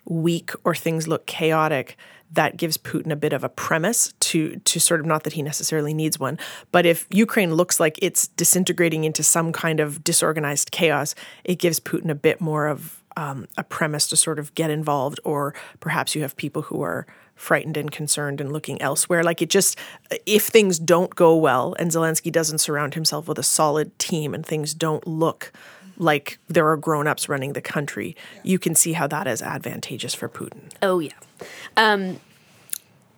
weak 0.04 0.52
or 0.62 0.72
things 0.74 1.08
look 1.08 1.26
chaotic 1.26 1.96
that 2.34 2.56
gives 2.56 2.76
Putin 2.76 3.10
a 3.10 3.16
bit 3.16 3.32
of 3.32 3.44
a 3.44 3.48
premise 3.48 4.12
to 4.20 4.56
to 4.56 4.80
sort 4.80 5.00
of 5.00 5.06
not 5.06 5.24
that 5.24 5.34
he 5.34 5.42
necessarily 5.42 5.94
needs 5.94 6.18
one 6.18 6.38
but 6.72 6.86
if 6.86 7.06
Ukraine 7.10 7.54
looks 7.54 7.80
like 7.80 7.98
it's 8.00 8.28
disintegrating 8.28 9.04
into 9.04 9.22
some 9.22 9.52
kind 9.52 9.80
of 9.80 10.04
disorganized 10.04 10.70
chaos 10.70 11.14
it 11.44 11.58
gives 11.58 11.80
Putin 11.80 12.10
a 12.10 12.14
bit 12.14 12.40
more 12.40 12.66
of 12.66 13.02
um, 13.16 13.46
a 13.56 13.62
premise 13.62 14.08
to 14.08 14.16
sort 14.16 14.38
of 14.38 14.54
get 14.54 14.70
involved 14.70 15.20
or 15.24 15.54
perhaps 15.80 16.14
you 16.14 16.22
have 16.22 16.36
people 16.36 16.62
who 16.62 16.82
are 16.82 17.06
frightened 17.34 17.76
and 17.76 17.90
concerned 17.90 18.40
and 18.40 18.52
looking 18.52 18.80
elsewhere. 18.80 19.22
Like 19.22 19.42
it 19.42 19.50
just 19.50 19.78
if 20.26 20.46
things 20.46 20.78
don't 20.78 21.14
go 21.14 21.36
well 21.36 21.74
and 21.78 21.90
Zelensky 21.90 22.30
doesn't 22.30 22.58
surround 22.58 22.94
himself 22.94 23.28
with 23.28 23.38
a 23.38 23.42
solid 23.42 23.96
team 23.98 24.34
and 24.34 24.44
things 24.44 24.74
don't 24.74 25.06
look 25.06 25.52
like 25.96 26.38
there 26.48 26.68
are 26.68 26.76
grown-ups 26.76 27.28
running 27.28 27.52
the 27.52 27.62
country 27.62 28.16
you 28.42 28.58
can 28.58 28.74
see 28.74 28.92
how 28.92 29.06
that 29.06 29.26
is 29.26 29.42
advantageous 29.42 30.14
for 30.14 30.28
putin 30.28 30.70
Oh 30.84 30.98
yeah. 30.98 31.12
Um, 31.76 32.20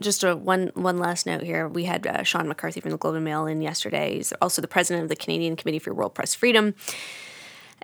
just 0.00 0.22
a 0.22 0.36
one 0.36 0.70
one 0.74 0.98
last 0.98 1.26
note 1.26 1.42
here. 1.42 1.66
We 1.66 1.84
had 1.84 2.06
uh, 2.06 2.22
Sean 2.22 2.46
McCarthy 2.46 2.80
from 2.80 2.92
the 2.92 2.98
Globe 2.98 3.16
and 3.16 3.24
Mail 3.24 3.46
in 3.46 3.60
yesterday. 3.60 4.16
He's 4.16 4.32
also 4.34 4.62
the 4.62 4.68
president 4.68 5.02
of 5.02 5.08
the 5.08 5.16
Canadian 5.16 5.56
Committee 5.56 5.78
for 5.78 5.92
World 5.92 6.14
Press 6.14 6.34
Freedom. 6.34 6.74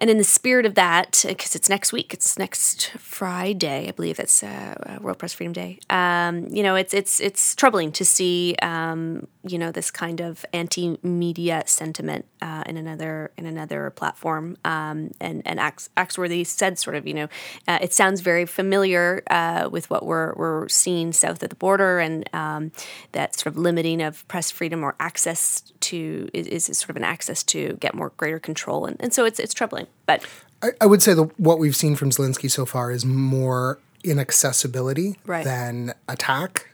And 0.02 0.10
in 0.10 0.18
the 0.18 0.24
spirit 0.24 0.66
of 0.66 0.74
that, 0.74 1.24
because 1.24 1.54
it's 1.54 1.68
next 1.68 1.92
week, 1.92 2.12
it's 2.12 2.36
next 2.36 2.90
Friday, 2.98 3.86
I 3.86 3.92
believe 3.92 4.16
that's 4.16 4.42
uh, 4.42 4.74
uh, 4.84 4.98
World 5.00 5.18
Press 5.20 5.32
Freedom 5.32 5.52
Day. 5.52 5.78
Um, 5.90 6.48
you 6.48 6.64
know, 6.64 6.74
it's 6.74 6.92
it's 6.92 7.20
it's 7.20 7.54
troubling 7.54 7.92
to 7.92 8.04
see, 8.04 8.56
um, 8.62 9.28
you 9.46 9.58
know, 9.58 9.70
this 9.70 9.92
kind 9.92 10.20
of 10.20 10.44
anti-media 10.52 11.62
sentiment 11.66 12.24
uh, 12.40 12.64
in 12.66 12.76
another 12.76 13.30
in 13.38 13.46
another 13.46 13.90
platform. 13.90 14.56
Um, 14.64 15.12
and 15.20 15.40
and 15.46 15.60
Axe, 15.60 15.88
Axworthy 15.96 16.44
said, 16.44 16.80
sort 16.80 16.96
of, 16.96 17.06
you 17.06 17.14
know, 17.14 17.28
uh, 17.68 17.78
it 17.80 17.92
sounds 17.94 18.22
very 18.22 18.44
familiar 18.44 19.22
uh, 19.30 19.68
with 19.70 19.88
what 19.88 20.04
we're 20.04 20.34
we're 20.34 20.68
seeing 20.68 21.12
south 21.12 21.44
of 21.44 21.48
the 21.48 21.54
border, 21.54 22.00
and 22.00 22.28
um, 22.34 22.72
that 23.12 23.38
sort 23.38 23.54
of 23.54 23.56
limiting 23.56 24.02
of 24.02 24.26
press 24.26 24.50
freedom 24.50 24.82
or 24.82 24.96
access 24.98 25.60
to 25.78 26.28
is, 26.34 26.48
is 26.48 26.76
sort 26.76 26.90
of 26.90 26.96
an 26.96 27.04
access 27.04 27.44
to 27.44 27.74
get 27.74 27.94
more 27.94 28.10
greater 28.16 28.40
control, 28.40 28.84
and, 28.84 28.96
and 28.98 29.14
so 29.14 29.24
it's 29.24 29.38
it's 29.38 29.54
troubling. 29.54 29.86
But 30.06 30.24
I, 30.62 30.70
I 30.80 30.86
would 30.86 31.02
say 31.02 31.14
that 31.14 31.38
what 31.38 31.58
we've 31.58 31.76
seen 31.76 31.96
from 31.96 32.10
Zelensky 32.10 32.50
so 32.50 32.64
far 32.66 32.90
is 32.90 33.04
more 33.04 33.78
inaccessibility 34.04 35.18
Right. 35.26 35.44
than 35.44 35.94
attack. 36.08 36.68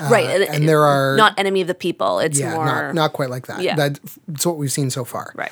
Uh, 0.00 0.08
right, 0.10 0.48
and 0.48 0.68
there 0.68 0.82
are- 0.82 1.16
not 1.16 1.36
enemy 1.38 1.60
of 1.62 1.66
the 1.66 1.74
people. 1.74 2.20
It's 2.20 2.38
Yeah, 2.38 2.54
more 2.54 2.64
not, 2.64 2.94
not 2.94 3.12
quite 3.12 3.28
like 3.30 3.46
that. 3.48 3.62
Yeah. 3.62 3.74
That's 3.74 4.46
what 4.46 4.56
we've 4.56 4.70
seen 4.70 4.90
so 4.90 5.04
far. 5.04 5.32
right. 5.34 5.50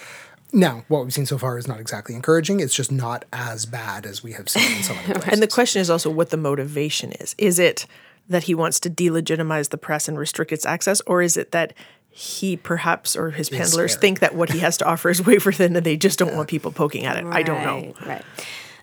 Now, 0.52 0.84
what 0.88 1.04
we've 1.04 1.12
seen 1.12 1.26
so 1.26 1.36
far 1.36 1.58
is 1.58 1.68
not 1.68 1.78
exactly 1.78 2.14
encouraging. 2.14 2.60
It's 2.60 2.74
just 2.74 2.90
not 2.90 3.26
as 3.34 3.66
bad 3.66 4.06
as 4.06 4.22
we 4.22 4.32
have 4.32 4.48
seen 4.48 4.76
in 4.78 4.82
some 4.82 4.96
other 4.98 5.14
places. 5.14 5.32
and 5.34 5.42
the 5.42 5.46
question 5.46 5.82
is 5.82 5.90
also 5.90 6.08
what 6.08 6.30
the 6.30 6.38
motivation 6.38 7.12
is 7.12 7.34
is 7.36 7.58
it 7.58 7.84
that 8.30 8.44
he 8.44 8.54
wants 8.54 8.80
to 8.80 8.88
delegitimize 8.90 9.68
the 9.70 9.76
press 9.76 10.08
and 10.08 10.18
restrict 10.18 10.50
its 10.52 10.64
access 10.64 11.02
or 11.06 11.20
is 11.20 11.36
it 11.36 11.50
that 11.52 11.74
he 12.20 12.57
perhaps 12.57 13.14
or 13.14 13.31
his 13.31 13.48
handlers 13.48 13.92
scared. 13.92 14.00
think 14.00 14.18
that 14.18 14.35
what 14.35 14.50
he 14.50 14.59
has 14.59 14.76
to 14.76 14.85
offer 14.85 15.09
is 15.09 15.24
wafer 15.24 15.52
thin 15.52 15.76
and 15.76 15.87
they 15.87 15.96
just 15.96 16.18
don't 16.18 16.35
want 16.35 16.48
people 16.48 16.72
poking 16.72 17.04
at 17.04 17.16
it 17.16 17.24
i 17.26 17.42
don't 17.42 17.62
know 17.62 17.94
Right, 18.00 18.07
Right. 18.07 18.24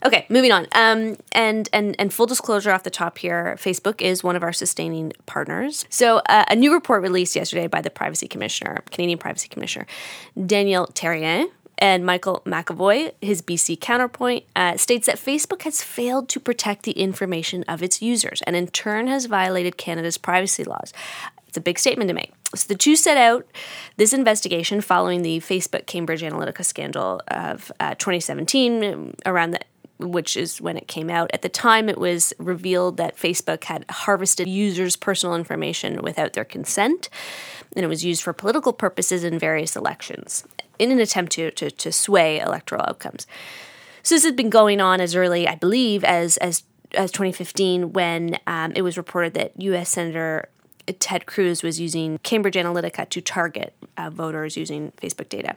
Okay, 0.06 0.26
moving 0.30 0.52
on. 0.52 0.68
Um, 0.74 1.18
and 1.32 1.68
and 1.74 1.96
and 1.98 2.14
full 2.14 2.28
disclosure 2.28 2.70
off 2.72 2.84
the 2.84 2.92
top 2.92 3.18
here, 3.18 3.56
Facebook 3.60 4.02
is 4.02 4.24
one 4.24 4.36
of 4.36 4.44
our 4.44 4.54
sustaining 4.54 5.14
partners. 5.26 5.86
So 5.90 6.18
uh, 6.30 6.46
a 6.48 6.56
new 6.56 6.72
report 6.74 7.02
released 7.02 7.36
yesterday 7.36 7.66
by 7.66 7.82
the 7.82 7.90
Privacy 7.90 8.28
Commissioner, 8.28 8.84
Canadian 8.92 9.18
Privacy 9.18 9.48
Commissioner, 9.48 9.88
Daniel 10.46 10.88
Therrien. 10.94 11.48
And 11.78 12.06
Michael 12.06 12.42
McEvoy, 12.46 13.12
his 13.22 13.42
BC 13.42 13.82
counterpoint, 13.82 14.46
uh, 14.56 14.78
states 14.78 15.08
that 15.08 15.18
Facebook 15.18 15.64
has 15.64 15.84
failed 15.84 16.30
to 16.30 16.40
protect 16.40 16.84
the 16.84 16.94
information 16.94 17.66
of 17.68 17.84
its 17.84 18.02
users 18.02 18.42
and 18.44 18.56
in 18.56 18.68
turn 18.68 19.08
has 19.08 19.26
violated 19.26 19.76
Canada's 19.76 20.18
privacy 20.18 20.64
laws. 20.64 20.94
It's 21.56 21.62
a 21.62 21.62
big 21.62 21.80
statement 21.80 22.10
to 22.10 22.14
make. 22.14 22.34
So 22.54 22.68
the 22.68 22.76
two 22.76 22.98
set 22.98 23.16
out 23.16 23.48
this 23.96 24.12
investigation 24.12 24.82
following 24.82 25.22
the 25.22 25.40
Facebook 25.40 25.86
Cambridge 25.86 26.22
Analytica 26.22 26.66
scandal 26.66 27.22
of 27.30 27.72
uh, 27.80 27.96
2017, 27.96 28.84
um, 28.84 29.14
around 29.26 29.52
the 29.52 29.62
which 29.98 30.36
is 30.36 30.60
when 30.60 30.76
it 30.76 30.90
came 30.90 31.10
out. 31.10 31.32
At 31.34 31.44
the 31.44 31.48
time, 31.48 31.88
it 31.88 31.98
was 31.98 32.34
revealed 32.40 32.98
that 32.98 33.16
Facebook 33.16 33.64
had 33.64 33.86
harvested 33.90 34.50
users' 34.50 34.98
personal 34.98 35.34
information 35.34 36.02
without 36.02 36.34
their 36.34 36.44
consent, 36.44 37.08
and 37.74 37.86
it 37.86 37.88
was 37.88 38.04
used 38.04 38.22
for 38.22 38.34
political 38.34 38.74
purposes 38.74 39.24
in 39.24 39.40
various 39.40 39.78
elections 39.78 40.44
in 40.78 40.92
an 40.92 41.00
attempt 41.00 41.32
to, 41.32 41.52
to, 41.52 41.72
to 41.72 41.90
sway 41.90 42.42
electoral 42.42 42.84
outcomes. 42.86 43.26
So 44.04 44.16
this 44.16 44.26
has 44.26 44.34
been 44.34 44.50
going 44.50 44.82
on 44.82 45.00
as 45.00 45.16
early, 45.16 45.48
I 45.48 45.56
believe, 45.56 46.04
as 46.04 46.36
as 46.36 46.64
as 46.94 47.12
2015, 47.12 47.94
when 47.94 48.38
um, 48.46 48.74
it 48.76 48.82
was 48.82 48.98
reported 48.98 49.34
that 49.36 49.54
U.S. 49.62 49.90
Senator 49.90 50.50
Ted 51.00 51.26
Cruz 51.26 51.64
was 51.64 51.80
using 51.80 52.20
Cambridge 52.20 52.56
Analytica 52.56 53.10
to 53.10 53.22
target 53.22 53.74
uh, 53.98 54.10
voters 54.10 54.58
using 54.58 54.92
Facebook 55.02 55.30
data. 55.30 55.56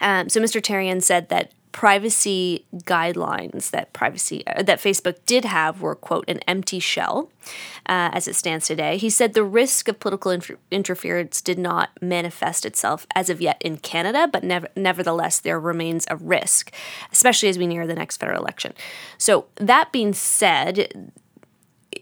Um, 0.00 0.28
so 0.28 0.40
Mr. 0.40 0.60
Therrien 0.60 1.02
said 1.02 1.28
that 1.28 1.52
privacy 1.72 2.66
guidelines 2.84 3.70
that 3.70 3.92
privacy 3.94 4.46
uh, 4.46 4.62
that 4.62 4.78
Facebook 4.78 5.16
did 5.24 5.44
have 5.44 5.80
were 5.80 5.94
quote 5.94 6.24
an 6.28 6.38
empty 6.40 6.78
shell 6.78 7.30
uh, 7.86 8.10
as 8.12 8.28
it 8.28 8.34
stands 8.34 8.66
today. 8.66 8.98
He 8.98 9.10
said 9.10 9.32
the 9.32 9.42
risk 9.42 9.88
of 9.88 9.98
political 9.98 10.30
inter- 10.30 10.58
interference 10.70 11.40
did 11.40 11.58
not 11.58 11.90
manifest 12.00 12.64
itself 12.66 13.06
as 13.14 13.30
of 13.30 13.40
yet 13.40 13.56
in 13.60 13.78
Canada, 13.78 14.28
but 14.30 14.44
never, 14.44 14.68
nevertheless 14.76 15.40
there 15.40 15.58
remains 15.58 16.06
a 16.10 16.16
risk, 16.16 16.72
especially 17.10 17.48
as 17.48 17.58
we 17.58 17.66
near 17.66 17.86
the 17.86 17.94
next 17.94 18.18
federal 18.18 18.40
election. 18.40 18.74
So 19.16 19.46
that 19.56 19.92
being 19.92 20.12
said, 20.12 21.10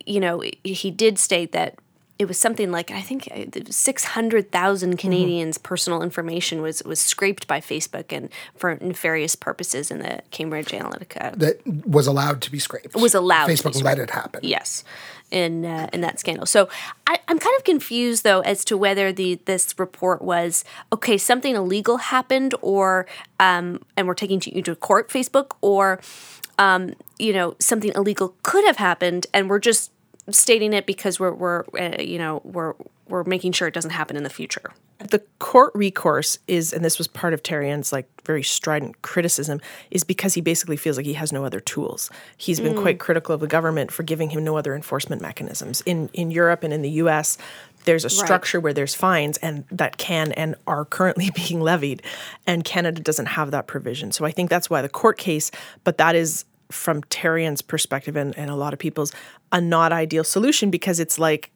you 0.04 0.20
know, 0.20 0.42
he 0.64 0.90
did 0.90 1.18
state 1.18 1.52
that 1.52 1.78
it 2.20 2.28
was 2.28 2.36
something 2.36 2.70
like 2.70 2.90
I 2.90 3.00
think 3.00 3.28
uh, 3.32 3.46
six 3.70 4.04
hundred 4.04 4.52
thousand 4.52 4.98
Canadians' 4.98 5.56
mm-hmm. 5.56 5.66
personal 5.66 6.02
information 6.02 6.60
was 6.60 6.82
was 6.84 7.00
scraped 7.00 7.46
by 7.48 7.60
Facebook 7.60 8.12
and 8.12 8.28
for 8.54 8.76
nefarious 8.76 9.34
purposes 9.34 9.90
in 9.90 10.00
the 10.00 10.20
Cambridge 10.30 10.68
Analytica 10.68 11.34
that 11.38 11.66
was 11.86 12.06
allowed 12.06 12.42
to 12.42 12.52
be 12.52 12.58
scraped. 12.58 12.94
Was 12.94 13.14
allowed. 13.14 13.48
Facebook 13.48 13.82
let 13.82 13.98
it 13.98 14.10
happen. 14.10 14.40
Yes, 14.42 14.84
in 15.30 15.64
uh, 15.64 15.88
in 15.94 16.02
that 16.02 16.20
scandal. 16.20 16.44
So 16.44 16.68
I, 17.06 17.18
I'm 17.26 17.38
kind 17.38 17.56
of 17.56 17.64
confused 17.64 18.22
though 18.22 18.40
as 18.40 18.66
to 18.66 18.76
whether 18.76 19.12
the 19.12 19.40
this 19.46 19.78
report 19.78 20.20
was 20.20 20.62
okay, 20.92 21.16
something 21.16 21.54
illegal 21.54 21.96
happened, 21.96 22.54
or 22.60 23.06
um, 23.40 23.80
and 23.96 24.06
we're 24.06 24.12
taking 24.12 24.42
you 24.44 24.60
to 24.60 24.76
court, 24.76 25.08
Facebook, 25.08 25.52
or 25.62 26.02
um, 26.58 26.92
you 27.18 27.32
know 27.32 27.56
something 27.58 27.92
illegal 27.94 28.34
could 28.42 28.66
have 28.66 28.76
happened, 28.76 29.26
and 29.32 29.48
we're 29.48 29.58
just 29.58 29.90
stating 30.32 30.72
it 30.72 30.86
because 30.86 31.18
we're 31.20 31.32
we're 31.32 31.64
uh, 31.78 32.00
you 32.00 32.18
know 32.18 32.40
we're 32.44 32.74
we're 33.10 33.24
making 33.24 33.52
sure 33.52 33.68
it 33.68 33.74
doesn't 33.74 33.90
happen 33.90 34.16
in 34.16 34.22
the 34.22 34.30
future. 34.30 34.72
The 34.98 35.20
court 35.38 35.72
recourse 35.74 36.38
is, 36.46 36.72
and 36.72 36.84
this 36.84 36.98
was 36.98 37.08
part 37.08 37.32
of 37.32 37.40
Therrien's 37.40 37.92
like 37.92 38.06
very 38.24 38.42
strident 38.42 39.00
criticism, 39.02 39.60
is 39.90 40.04
because 40.04 40.34
he 40.34 40.42
basically 40.42 40.76
feels 40.76 40.96
like 40.96 41.06
he 41.06 41.14
has 41.14 41.32
no 41.32 41.44
other 41.44 41.58
tools. 41.58 42.10
He's 42.36 42.60
been 42.60 42.74
mm. 42.74 42.82
quite 42.82 43.00
critical 43.00 43.34
of 43.34 43.40
the 43.40 43.46
government 43.46 43.90
for 43.90 44.02
giving 44.02 44.30
him 44.30 44.44
no 44.44 44.56
other 44.56 44.74
enforcement 44.74 45.22
mechanisms. 45.22 45.80
In 45.82 46.10
in 46.12 46.30
Europe 46.30 46.62
and 46.62 46.72
in 46.72 46.82
the 46.82 46.90
U.S., 46.90 47.38
there's 47.84 48.04
a 48.04 48.10
structure 48.10 48.58
right. 48.58 48.64
where 48.64 48.72
there's 48.74 48.94
fines 48.94 49.38
and 49.38 49.64
that 49.70 49.96
can 49.96 50.32
and 50.32 50.54
are 50.66 50.84
currently 50.84 51.30
being 51.34 51.60
levied, 51.60 52.02
and 52.46 52.62
Canada 52.62 53.00
doesn't 53.00 53.26
have 53.26 53.50
that 53.52 53.66
provision. 53.66 54.12
So 54.12 54.24
I 54.24 54.30
think 54.30 54.50
that's 54.50 54.68
why 54.68 54.82
the 54.82 54.88
court 54.88 55.18
case, 55.18 55.50
but 55.82 55.98
that 55.98 56.14
is 56.14 56.44
from 56.70 57.02
Therrien's 57.02 57.62
perspective 57.62 58.16
and, 58.16 58.36
and 58.38 58.50
a 58.50 58.56
lot 58.56 58.72
of 58.72 58.78
people's 58.78 59.12
a 59.52 59.60
not 59.60 59.92
ideal 59.92 60.24
solution 60.24 60.70
because 60.70 61.00
it's 61.00 61.18
like 61.18 61.50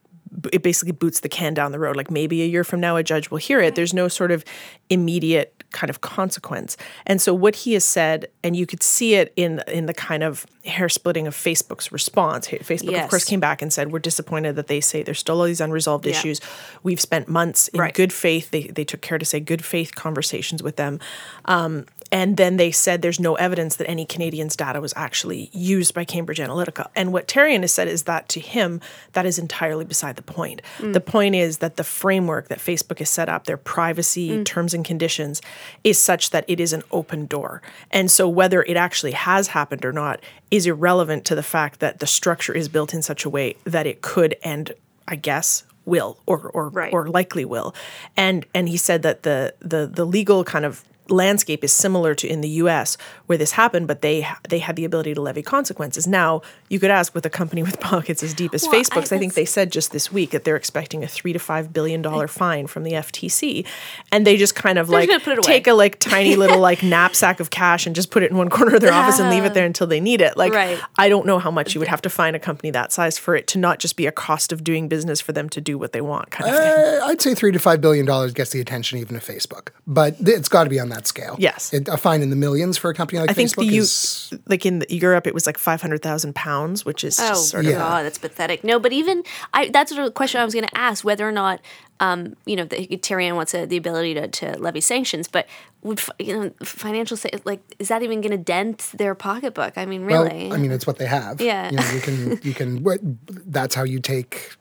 it 0.52 0.62
basically 0.62 0.92
boots 0.92 1.20
the 1.20 1.28
can 1.28 1.54
down 1.54 1.72
the 1.72 1.78
road. 1.78 1.96
Like 1.96 2.10
maybe 2.10 2.42
a 2.42 2.46
year 2.46 2.64
from 2.64 2.80
now, 2.80 2.96
a 2.96 3.02
judge 3.02 3.30
will 3.30 3.38
hear 3.38 3.60
it. 3.60 3.74
There's 3.74 3.94
no 3.94 4.08
sort 4.08 4.30
of 4.30 4.44
immediate 4.90 5.62
kind 5.70 5.90
of 5.90 6.00
consequence. 6.00 6.76
And 7.06 7.20
so 7.20 7.34
what 7.34 7.54
he 7.56 7.74
has 7.74 7.84
said, 7.84 8.28
and 8.42 8.56
you 8.56 8.66
could 8.66 8.82
see 8.82 9.14
it 9.14 9.32
in 9.36 9.62
in 9.68 9.86
the 9.86 9.94
kind 9.94 10.22
of 10.22 10.46
hair 10.64 10.88
splitting 10.88 11.26
of 11.26 11.34
Facebook's 11.34 11.92
response. 11.92 12.48
Facebook, 12.48 12.92
yes. 12.92 13.04
of 13.04 13.10
course, 13.10 13.24
came 13.24 13.40
back 13.40 13.62
and 13.62 13.72
said, 13.72 13.92
"We're 13.92 13.98
disappointed 13.98 14.56
that 14.56 14.66
they 14.66 14.80
say 14.80 15.02
there's 15.02 15.18
still 15.18 15.40
all 15.40 15.46
these 15.46 15.60
unresolved 15.60 16.06
yeah. 16.06 16.12
issues. 16.12 16.40
We've 16.82 17.00
spent 17.00 17.28
months 17.28 17.68
in 17.68 17.80
right. 17.80 17.94
good 17.94 18.12
faith. 18.12 18.50
They 18.50 18.64
they 18.64 18.84
took 18.84 19.02
care 19.02 19.18
to 19.18 19.24
say 19.24 19.40
good 19.40 19.64
faith 19.64 19.94
conversations 19.94 20.62
with 20.62 20.76
them." 20.76 21.00
Um, 21.44 21.86
and 22.14 22.36
then 22.36 22.58
they 22.58 22.70
said 22.70 23.02
there's 23.02 23.18
no 23.18 23.34
evidence 23.34 23.74
that 23.74 23.90
any 23.90 24.06
Canadians' 24.06 24.54
data 24.54 24.80
was 24.80 24.94
actually 24.94 25.50
used 25.52 25.94
by 25.94 26.04
Cambridge 26.04 26.38
Analytica. 26.38 26.86
And 26.94 27.12
what 27.12 27.26
Therrien 27.26 27.62
has 27.62 27.72
said 27.72 27.88
is 27.88 28.04
that 28.04 28.28
to 28.28 28.40
him, 28.40 28.80
that 29.14 29.26
is 29.26 29.36
entirely 29.36 29.84
beside 29.84 30.14
the 30.14 30.22
point. 30.22 30.62
Mm. 30.78 30.92
The 30.92 31.00
point 31.00 31.34
is 31.34 31.58
that 31.58 31.74
the 31.74 31.82
framework 31.82 32.46
that 32.46 32.60
Facebook 32.60 33.00
has 33.00 33.10
set 33.10 33.28
up, 33.28 33.46
their 33.46 33.56
privacy 33.56 34.30
mm. 34.30 34.44
terms 34.44 34.74
and 34.74 34.84
conditions, 34.84 35.42
is 35.82 36.00
such 36.00 36.30
that 36.30 36.44
it 36.46 36.60
is 36.60 36.72
an 36.72 36.84
open 36.92 37.26
door. 37.26 37.60
And 37.90 38.08
so 38.08 38.28
whether 38.28 38.62
it 38.62 38.76
actually 38.76 39.12
has 39.12 39.48
happened 39.48 39.84
or 39.84 39.92
not 39.92 40.20
is 40.52 40.68
irrelevant 40.68 41.24
to 41.24 41.34
the 41.34 41.42
fact 41.42 41.80
that 41.80 41.98
the 41.98 42.06
structure 42.06 42.52
is 42.52 42.68
built 42.68 42.94
in 42.94 43.02
such 43.02 43.24
a 43.24 43.28
way 43.28 43.56
that 43.64 43.88
it 43.88 44.02
could 44.02 44.36
and 44.44 44.72
I 45.08 45.16
guess 45.16 45.64
will 45.84 46.16
or 46.26 46.38
or 46.50 46.68
right. 46.68 46.92
or 46.92 47.08
likely 47.08 47.44
will. 47.44 47.74
And 48.16 48.46
and 48.54 48.68
he 48.68 48.76
said 48.76 49.02
that 49.02 49.24
the 49.24 49.52
the 49.58 49.86
the 49.92 50.04
legal 50.04 50.44
kind 50.44 50.64
of 50.64 50.84
landscape 51.08 51.62
is 51.64 51.72
similar 51.72 52.14
to 52.14 52.26
in 52.26 52.40
the 52.40 52.48
US 52.48 52.96
where 53.26 53.38
this 53.38 53.52
happened, 53.52 53.86
but 53.86 54.02
they 54.02 54.26
they 54.48 54.58
had 54.58 54.76
the 54.76 54.84
ability 54.84 55.14
to 55.14 55.20
levy 55.20 55.42
consequences. 55.42 56.06
Now, 56.06 56.42
you 56.68 56.78
could 56.78 56.90
ask 56.90 57.14
with 57.14 57.26
a 57.26 57.30
company 57.30 57.62
with 57.62 57.80
pockets 57.80 58.22
as 58.22 58.34
deep 58.34 58.54
as 58.54 58.62
well, 58.62 58.72
Facebook's, 58.72 59.12
I, 59.12 59.16
I, 59.16 59.18
think 59.18 59.34
they 59.34 59.44
said 59.44 59.70
just 59.72 59.92
this 59.92 60.12
week 60.12 60.30
that 60.30 60.44
they're 60.44 60.56
expecting 60.56 61.02
a 61.04 61.06
three 61.06 61.32
to 61.32 61.38
five 61.38 61.72
billion 61.72 62.02
dollar 62.02 62.28
fine 62.28 62.66
from 62.66 62.84
the 62.84 62.92
FTC. 62.92 63.66
And 64.12 64.26
they 64.26 64.36
just 64.36 64.54
kind 64.54 64.78
of 64.78 64.88
like 64.88 65.10
take 65.42 65.66
a 65.66 65.74
like 65.74 65.98
tiny 65.98 66.36
little 66.44 66.58
like 66.58 66.82
knapsack 66.82 67.40
of 67.40 67.50
cash 67.50 67.86
and 67.86 67.94
just 67.94 68.10
put 68.10 68.22
it 68.22 68.30
in 68.30 68.36
one 68.36 68.50
corner 68.50 68.76
of 68.76 68.80
their 68.80 68.92
office 68.92 69.18
and 69.18 69.30
leave 69.30 69.44
it 69.44 69.54
there 69.54 69.66
until 69.66 69.86
they 69.86 70.00
need 70.00 70.20
it. 70.20 70.36
Like 70.36 70.52
right. 70.52 70.80
I 70.96 71.08
don't 71.08 71.26
know 71.26 71.38
how 71.38 71.50
much 71.50 71.74
you 71.74 71.80
would 71.80 71.88
have 71.88 72.02
to 72.02 72.10
fine 72.10 72.34
a 72.34 72.38
company 72.38 72.70
that 72.70 72.92
size 72.92 73.18
for 73.18 73.36
it 73.36 73.46
to 73.48 73.58
not 73.58 73.78
just 73.78 73.96
be 73.96 74.06
a 74.06 74.12
cost 74.12 74.52
of 74.52 74.64
doing 74.64 74.88
business 74.88 75.20
for 75.20 75.32
them 75.32 75.48
to 75.50 75.60
do 75.60 75.78
what 75.78 75.92
they 75.92 76.00
want 76.00 76.30
kind 76.30 76.50
of 76.50 76.56
uh, 76.56 77.06
I'd 77.06 77.20
say 77.20 77.34
three 77.34 77.52
to 77.52 77.58
five 77.58 77.80
billion 77.80 78.06
dollars 78.06 78.32
gets 78.32 78.50
the 78.50 78.60
attention 78.60 78.98
even 78.98 79.16
of 79.16 79.24
Facebook. 79.24 79.68
But 79.86 80.16
it's 80.20 80.48
got 80.48 80.64
to 80.64 80.70
be 80.70 80.80
on 80.80 80.88
that 80.90 80.93
scale. 81.02 81.36
Yes, 81.38 81.72
it, 81.72 81.88
a 81.88 81.96
fine 81.96 82.22
in 82.22 82.30
the 82.30 82.36
millions 82.36 82.78
for 82.78 82.90
a 82.90 82.94
company 82.94 83.20
like 83.20 83.30
I 83.30 83.34
think 83.34 83.50
Facebook 83.50 83.68
the 83.68 83.76
is... 83.76 84.28
U, 84.32 84.38
like 84.46 84.64
in 84.64 84.78
the, 84.78 84.94
Europe, 84.94 85.26
it 85.26 85.34
was 85.34 85.46
like 85.46 85.58
five 85.58 85.80
hundred 85.80 86.02
thousand 86.02 86.34
pounds, 86.34 86.84
which 86.84 87.04
is 87.04 87.18
oh 87.20 87.34
sort 87.34 87.64
yeah. 87.64 87.72
God, 87.72 88.04
that's 88.04 88.18
pathetic. 88.18 88.64
No, 88.64 88.78
but 88.78 88.92
even 88.92 89.22
I, 89.52 89.68
that's 89.68 89.92
a 89.92 90.10
question 90.10 90.40
I 90.40 90.44
was 90.44 90.54
going 90.54 90.66
to 90.66 90.78
ask 90.78 91.04
whether 91.04 91.28
or 91.28 91.32
not 91.32 91.60
um, 92.00 92.36
you 92.44 92.56
know, 92.56 92.64
the, 92.64 92.86
Therrien 92.98 93.36
wants 93.36 93.54
a, 93.54 93.66
the 93.66 93.76
ability 93.76 94.14
to, 94.14 94.26
to 94.26 94.58
levy 94.58 94.80
sanctions, 94.80 95.28
but 95.28 95.46
would 95.82 96.00
you 96.18 96.36
know 96.36 96.50
financial 96.62 97.16
like 97.44 97.60
is 97.78 97.88
that 97.88 98.02
even 98.02 98.20
going 98.20 98.32
to 98.32 98.38
dent 98.38 98.90
their 98.94 99.14
pocketbook? 99.14 99.78
I 99.78 99.86
mean, 99.86 100.04
really? 100.04 100.48
Well, 100.48 100.54
I 100.54 100.56
mean, 100.56 100.72
it's 100.72 100.86
what 100.86 100.98
they 100.98 101.06
have. 101.06 101.40
Yeah, 101.40 101.70
you, 101.70 101.76
know, 101.76 101.90
you 101.90 102.00
can 102.00 102.40
you 102.42 102.54
can. 102.54 103.18
That's 103.28 103.74
how 103.74 103.84
you 103.84 104.00
take 104.00 104.56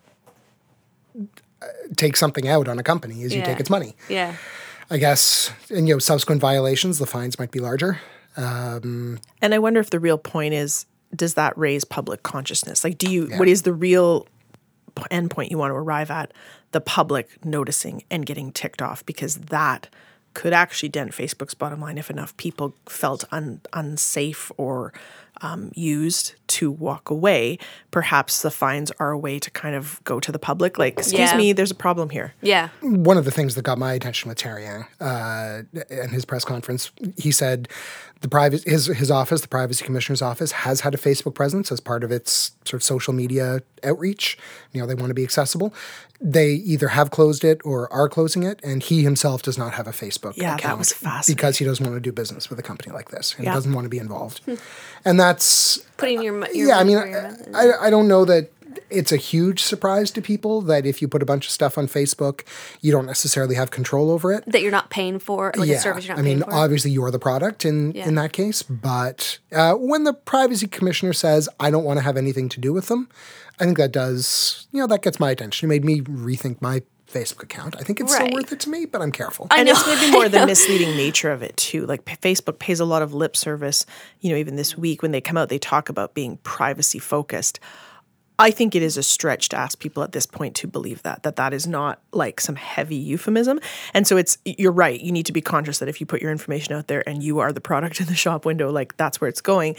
take 1.95 2.15
something 2.15 2.47
out 2.47 2.67
on 2.67 2.77
a 2.79 2.83
company 2.83 3.23
is 3.23 3.33
you 3.33 3.39
yeah. 3.39 3.45
take 3.45 3.59
its 3.59 3.69
money. 3.69 3.95
Yeah. 4.09 4.35
I 4.93 4.97
guess, 4.97 5.49
and 5.71 5.87
you 5.87 5.95
know, 5.95 5.99
subsequent 5.99 6.39
violations, 6.39 6.99
the 6.99 7.07
fines 7.07 7.39
might 7.39 7.49
be 7.49 7.59
larger. 7.59 7.99
Um, 8.37 9.19
and 9.41 9.55
I 9.55 9.57
wonder 9.57 9.79
if 9.79 9.89
the 9.89 9.99
real 9.99 10.19
point 10.19 10.53
is, 10.53 10.85
does 11.15 11.33
that 11.33 11.57
raise 11.57 11.83
public 11.83 12.21
consciousness? 12.21 12.83
Like, 12.83 12.99
do 12.99 13.11
you? 13.11 13.27
Yeah. 13.27 13.39
What 13.39 13.47
is 13.47 13.63
the 13.63 13.73
real 13.73 14.27
endpoint 14.95 15.49
you 15.49 15.57
want 15.57 15.71
to 15.71 15.75
arrive 15.75 16.11
at? 16.11 16.31
The 16.73 16.81
public 16.81 17.43
noticing 17.43 18.03
and 18.11 18.23
getting 18.23 18.51
ticked 18.51 18.83
off 18.83 19.03
because 19.03 19.37
that 19.37 19.89
could 20.35 20.53
actually 20.53 20.89
dent 20.89 21.11
Facebook's 21.11 21.55
bottom 21.55 21.81
line 21.81 21.97
if 21.97 22.11
enough 22.11 22.37
people 22.37 22.75
felt 22.87 23.23
un, 23.31 23.61
unsafe 23.73 24.51
or 24.57 24.93
um, 25.41 25.71
used 25.75 26.35
to 26.47 26.71
walk 26.71 27.09
away, 27.09 27.57
perhaps 27.91 28.41
the 28.41 28.51
fines 28.51 28.91
are 28.99 29.11
a 29.11 29.17
way 29.17 29.39
to 29.39 29.49
kind 29.51 29.75
of 29.75 29.99
go 30.03 30.19
to 30.19 30.31
the 30.31 30.39
public, 30.39 30.77
like, 30.77 30.93
excuse 30.93 31.19
yeah. 31.19 31.37
me, 31.37 31.53
there's 31.53 31.71
a 31.71 31.75
problem 31.75 32.09
here. 32.09 32.33
Yeah. 32.41 32.69
One 32.81 33.17
of 33.17 33.25
the 33.25 33.31
things 33.31 33.55
that 33.55 33.63
got 33.63 33.77
my 33.77 33.93
attention 33.93 34.29
with 34.29 34.37
Therrien 34.37 34.87
uh, 34.99 35.63
in 35.89 36.09
his 36.09 36.25
press 36.25 36.45
conference, 36.45 36.91
he 37.17 37.31
said 37.31 37.67
the 38.23 38.29
private 38.29 38.63
his 38.63 38.87
his 38.87 39.11
office, 39.11 39.41
the 39.41 39.49
privacy 39.49 39.83
commissioner's 39.83 40.21
office, 40.21 40.53
has 40.53 40.79
had 40.79 40.95
a 40.95 40.97
Facebook 40.97 41.35
presence 41.35 41.73
as 41.73 41.81
part 41.81 42.05
of 42.05 42.11
its 42.11 42.53
sort 42.63 42.75
of 42.75 42.83
social 42.83 43.13
media 43.13 43.59
outreach. 43.83 44.37
You 44.71 44.79
know, 44.79 44.87
they 44.87 44.95
want 44.95 45.09
to 45.09 45.13
be 45.13 45.25
accessible. 45.25 45.73
They 46.21 46.51
either 46.51 46.87
have 46.87 47.11
closed 47.11 47.43
it 47.43 47.59
or 47.65 47.91
are 47.91 48.07
closing 48.07 48.43
it, 48.43 48.61
and 48.63 48.81
he 48.81 49.03
himself 49.03 49.41
does 49.41 49.57
not 49.57 49.73
have 49.73 49.87
a 49.87 49.91
Facebook 49.91 50.37
yeah, 50.37 50.55
account 50.55 50.61
that 50.61 50.77
was 50.77 50.93
fascinating. 50.93 51.35
because 51.35 51.57
he 51.57 51.65
doesn't 51.65 51.85
want 51.85 51.97
to 51.97 51.99
do 52.01 52.13
business 52.13 52.49
with 52.49 52.57
a 52.57 52.63
company 52.63 52.93
like 52.93 53.09
this 53.09 53.35
and 53.35 53.43
yeah. 53.43 53.53
doesn't 53.53 53.73
want 53.73 53.83
to 53.83 53.89
be 53.89 53.99
involved. 53.99 54.39
and 55.05 55.19
that's 55.23 55.77
putting 55.97 56.21
your, 56.21 56.35
your 56.53 56.67
yeah. 56.67 56.77
I 56.77 56.83
mean, 56.83 56.97
I, 57.53 57.87
I 57.87 57.89
don't 57.89 58.07
know 58.07 58.25
that 58.25 58.51
it's 58.89 59.11
a 59.11 59.17
huge 59.17 59.61
surprise 59.61 60.11
to 60.11 60.21
people 60.21 60.61
that 60.61 60.85
if 60.85 61.01
you 61.01 61.07
put 61.07 61.21
a 61.21 61.25
bunch 61.25 61.45
of 61.45 61.51
stuff 61.51 61.77
on 61.77 61.87
Facebook, 61.87 62.43
you 62.81 62.91
don't 62.91 63.05
necessarily 63.05 63.55
have 63.55 63.71
control 63.71 64.11
over 64.11 64.31
it. 64.31 64.43
That 64.45 64.61
you're 64.61 64.71
not 64.71 64.89
paying 64.89 65.19
for, 65.19 65.51
like 65.55 65.67
yeah. 65.67 65.75
a 65.75 65.79
service 65.79 66.05
you're 66.05 66.15
not 66.15 66.21
I 66.21 66.25
mean, 66.25 66.43
obviously 66.43 66.91
you're 66.91 67.11
the 67.11 67.19
product 67.19 67.65
in 67.65 67.93
yeah. 67.93 68.07
in 68.07 68.15
that 68.15 68.33
case, 68.33 68.61
but 68.61 69.39
uh, 69.51 69.73
when 69.73 70.03
the 70.03 70.13
privacy 70.13 70.67
commissioner 70.67 71.13
says, 71.13 71.49
"I 71.59 71.71
don't 71.71 71.83
want 71.83 71.97
to 71.97 72.03
have 72.03 72.17
anything 72.17 72.49
to 72.49 72.59
do 72.59 72.73
with 72.73 72.87
them," 72.87 73.09
I 73.59 73.65
think 73.65 73.77
that 73.77 73.91
does, 73.91 74.67
you 74.71 74.79
know, 74.79 74.87
that 74.87 75.01
gets 75.01 75.19
my 75.19 75.31
attention. 75.31 75.67
It 75.67 75.69
made 75.69 75.85
me 75.85 76.01
rethink 76.01 76.61
my 76.61 76.83
Facebook 77.13 77.43
account. 77.43 77.75
I 77.79 77.83
think 77.83 77.99
it's 77.99 78.11
right. 78.11 78.23
still 78.23 78.33
worth 78.33 78.51
it 78.51 78.59
to 78.61 78.69
me, 78.69 78.85
but 78.85 79.01
I'm 79.01 79.11
careful. 79.11 79.47
I 79.51 79.59
and 79.59 79.69
it's 79.69 79.85
maybe 79.85 80.11
more 80.11 80.27
the 80.27 80.45
misleading 80.47 80.97
nature 80.97 81.31
of 81.31 81.43
it 81.43 81.55
too. 81.55 81.85
Like 81.85 82.05
Facebook 82.05 82.59
pays 82.59 82.79
a 82.79 82.85
lot 82.85 83.01
of 83.01 83.13
lip 83.13 83.37
service. 83.37 83.85
You 84.19 84.31
know, 84.31 84.37
even 84.37 84.55
this 84.55 84.77
week 84.77 85.01
when 85.01 85.11
they 85.11 85.21
come 85.21 85.37
out, 85.37 85.49
they 85.49 85.59
talk 85.59 85.89
about 85.89 86.13
being 86.13 86.37
privacy 86.37 86.99
focused. 86.99 87.59
I 88.39 88.49
think 88.49 88.73
it 88.73 88.81
is 88.81 88.97
a 88.97 89.03
stretch 89.03 89.49
to 89.49 89.57
ask 89.57 89.79
people 89.79 90.01
at 90.01 90.11
this 90.11 90.25
point 90.25 90.55
to 90.55 90.67
believe 90.67 91.03
that 91.03 91.21
that 91.23 91.35
that 91.35 91.53
is 91.53 91.67
not 91.67 92.01
like 92.11 92.41
some 92.41 92.55
heavy 92.55 92.95
euphemism. 92.95 93.59
And 93.93 94.07
so 94.07 94.17
it's 94.17 94.39
you're 94.43 94.71
right. 94.71 94.99
You 94.99 95.11
need 95.11 95.27
to 95.27 95.33
be 95.33 95.41
conscious 95.41 95.79
that 95.79 95.89
if 95.89 95.99
you 96.01 96.07
put 96.07 96.21
your 96.21 96.31
information 96.31 96.73
out 96.73 96.87
there 96.87 97.07
and 97.07 97.21
you 97.21 97.39
are 97.39 97.53
the 97.53 97.61
product 97.61 97.99
in 98.01 98.07
the 98.07 98.15
shop 98.15 98.45
window, 98.45 98.71
like 98.71 98.97
that's 98.97 99.21
where 99.21 99.27
it's 99.27 99.41
going 99.41 99.75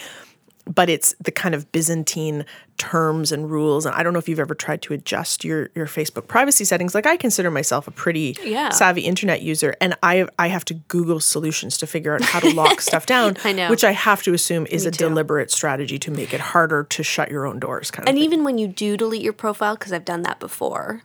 but 0.66 0.88
it's 0.88 1.15
the 1.21 1.31
kind 1.31 1.54
of 1.54 1.71
Byzantine 1.73 2.44
terms 2.79 3.33
and 3.33 3.50
rules. 3.50 3.87
And 3.87 3.94
I 3.94 4.02
don't 4.02 4.12
know 4.12 4.19
if 4.19 4.29
you've 4.29 4.40
ever 4.40 4.54
tried 4.54 4.83
to 4.83 4.94
adjust 4.94 5.44
your 5.44 5.71
your 5.75 5.87
Facebook 5.87 6.27
privacy 6.27 6.65
settings. 6.65 6.94
Like 6.94 7.06
I 7.06 7.17
consider 7.17 7.50
myself 7.50 7.87
a 7.87 7.90
pretty 7.90 8.37
yeah. 8.42 8.71
savvy 8.71 9.02
internet 9.02 9.42
user, 9.42 9.77
and 9.81 9.94
I 10.02 10.27
I 10.38 10.48
have 10.48 10.65
to 10.67 10.75
Google 10.75 11.21
solutions 11.21 11.79
to 11.79 11.87
figure 11.87 12.15
out 12.15 12.23
how 12.23 12.40
to 12.40 12.54
lock 12.54 12.81
stuff 12.81 13.06
down. 13.15 13.37
I 13.44 13.52
know, 13.52 13.69
which 13.69 13.85
I 13.85 13.92
have 13.92 14.23
to 14.23 14.35
assume 14.35 14.67
is 14.67 14.85
Me 14.85 14.88
a 14.88 14.92
too. 14.92 15.08
deliberate 15.08 15.50
strategy 15.50 15.98
to 15.98 16.10
make 16.10 16.33
it 16.33 16.40
harder 16.40 16.85
to 16.85 17.02
shut 17.02 17.31
your 17.31 17.46
own 17.46 17.58
doors. 17.58 17.90
Kind 17.90 18.08
of. 18.08 18.15
And 18.15 18.19
even 18.23 18.44
when 18.44 18.58
you 18.58 18.69
do 18.69 18.96
delete 18.96 19.23
your 19.23 19.33
profile, 19.33 19.75
because 19.75 19.92
I've 19.92 20.04
done 20.04 20.23
that 20.23 20.40
before, 20.40 21.02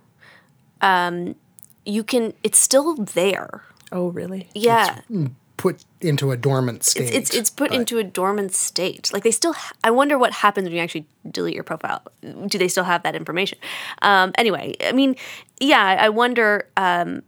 um, 0.82 1.36
you 1.86 2.04
can. 2.04 2.34
It's 2.44 2.58
still 2.58 2.96
there. 2.96 3.64
Oh, 3.92 4.10
really? 4.10 4.50
Yeah. 4.54 5.00
It's, 5.10 5.32
put 5.60 5.84
into 6.00 6.32
a 6.32 6.38
dormant 6.38 6.86
state. 6.86 7.14
It's 7.14 7.36
it's 7.36 7.50
put 7.50 7.74
into 7.74 7.98
a 7.98 8.04
dormant 8.04 8.54
state. 8.54 9.12
Like 9.12 9.24
they 9.24 9.32
still. 9.32 9.52
Ha- 9.52 9.74
I 9.84 9.92
wonder 9.92 10.18
what 10.18 10.32
happens 10.32 10.64
when 10.66 10.74
you 10.74 10.80
actually 10.80 11.06
delete 11.30 11.54
your 11.54 11.66
profile. 11.66 12.02
Do 12.48 12.58
they 12.58 12.70
still 12.70 12.86
have 12.86 13.04
that 13.04 13.14
information? 13.14 13.60
Um, 14.02 14.32
anyway, 14.38 14.76
I 14.82 14.94
mean, 14.94 15.18
yeah, 15.60 15.98
I 16.00 16.08
wonder 16.08 16.70
um, 16.78 17.24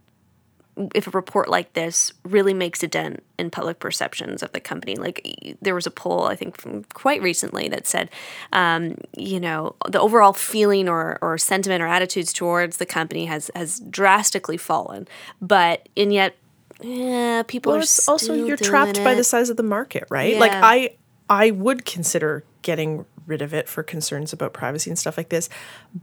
if 0.94 1.06
a 1.06 1.10
report 1.10 1.50
like 1.50 1.74
this 1.74 2.10
really 2.24 2.54
makes 2.54 2.82
a 2.82 2.88
dent 2.88 3.22
in 3.38 3.50
public 3.50 3.78
perceptions 3.78 4.42
of 4.42 4.50
the 4.52 4.60
company. 4.60 4.96
Like 4.96 5.58
there 5.60 5.74
was 5.74 5.86
a 5.86 5.90
poll 5.90 6.24
I 6.24 6.34
think 6.34 6.58
from 6.58 6.84
quite 6.94 7.20
recently 7.20 7.68
that 7.68 7.86
said, 7.86 8.08
um, 8.54 8.96
you 9.14 9.40
know, 9.40 9.76
the 9.90 10.00
overall 10.00 10.32
feeling 10.32 10.88
or, 10.88 11.18
or 11.20 11.36
sentiment 11.36 11.82
or 11.82 11.86
attitudes 11.86 12.32
towards 12.32 12.78
the 12.78 12.86
company 12.86 13.26
has 13.26 13.50
has 13.54 13.80
drastically 13.90 14.56
fallen, 14.56 15.06
but 15.42 15.86
and 15.98 16.14
yet 16.14 16.34
yeah, 16.82 17.42
people 17.42 17.72
well, 17.72 17.80
are 17.80 17.82
it's 17.82 18.08
also 18.08 18.34
you're 18.34 18.56
trapped 18.56 19.02
by 19.02 19.14
the 19.14 19.24
size 19.24 19.50
of 19.50 19.56
the 19.56 19.62
market, 19.62 20.04
right? 20.10 20.38
Like 20.38 20.52
I 20.52 20.96
I 21.28 21.50
would 21.50 21.84
consider 21.84 22.44
getting 22.62 23.04
rid 23.26 23.42
of 23.42 23.54
it 23.54 23.68
for 23.68 23.82
concerns 23.82 24.32
about 24.32 24.52
privacy 24.52 24.90
and 24.90 24.98
stuff 24.98 25.16
like 25.16 25.28
this, 25.28 25.48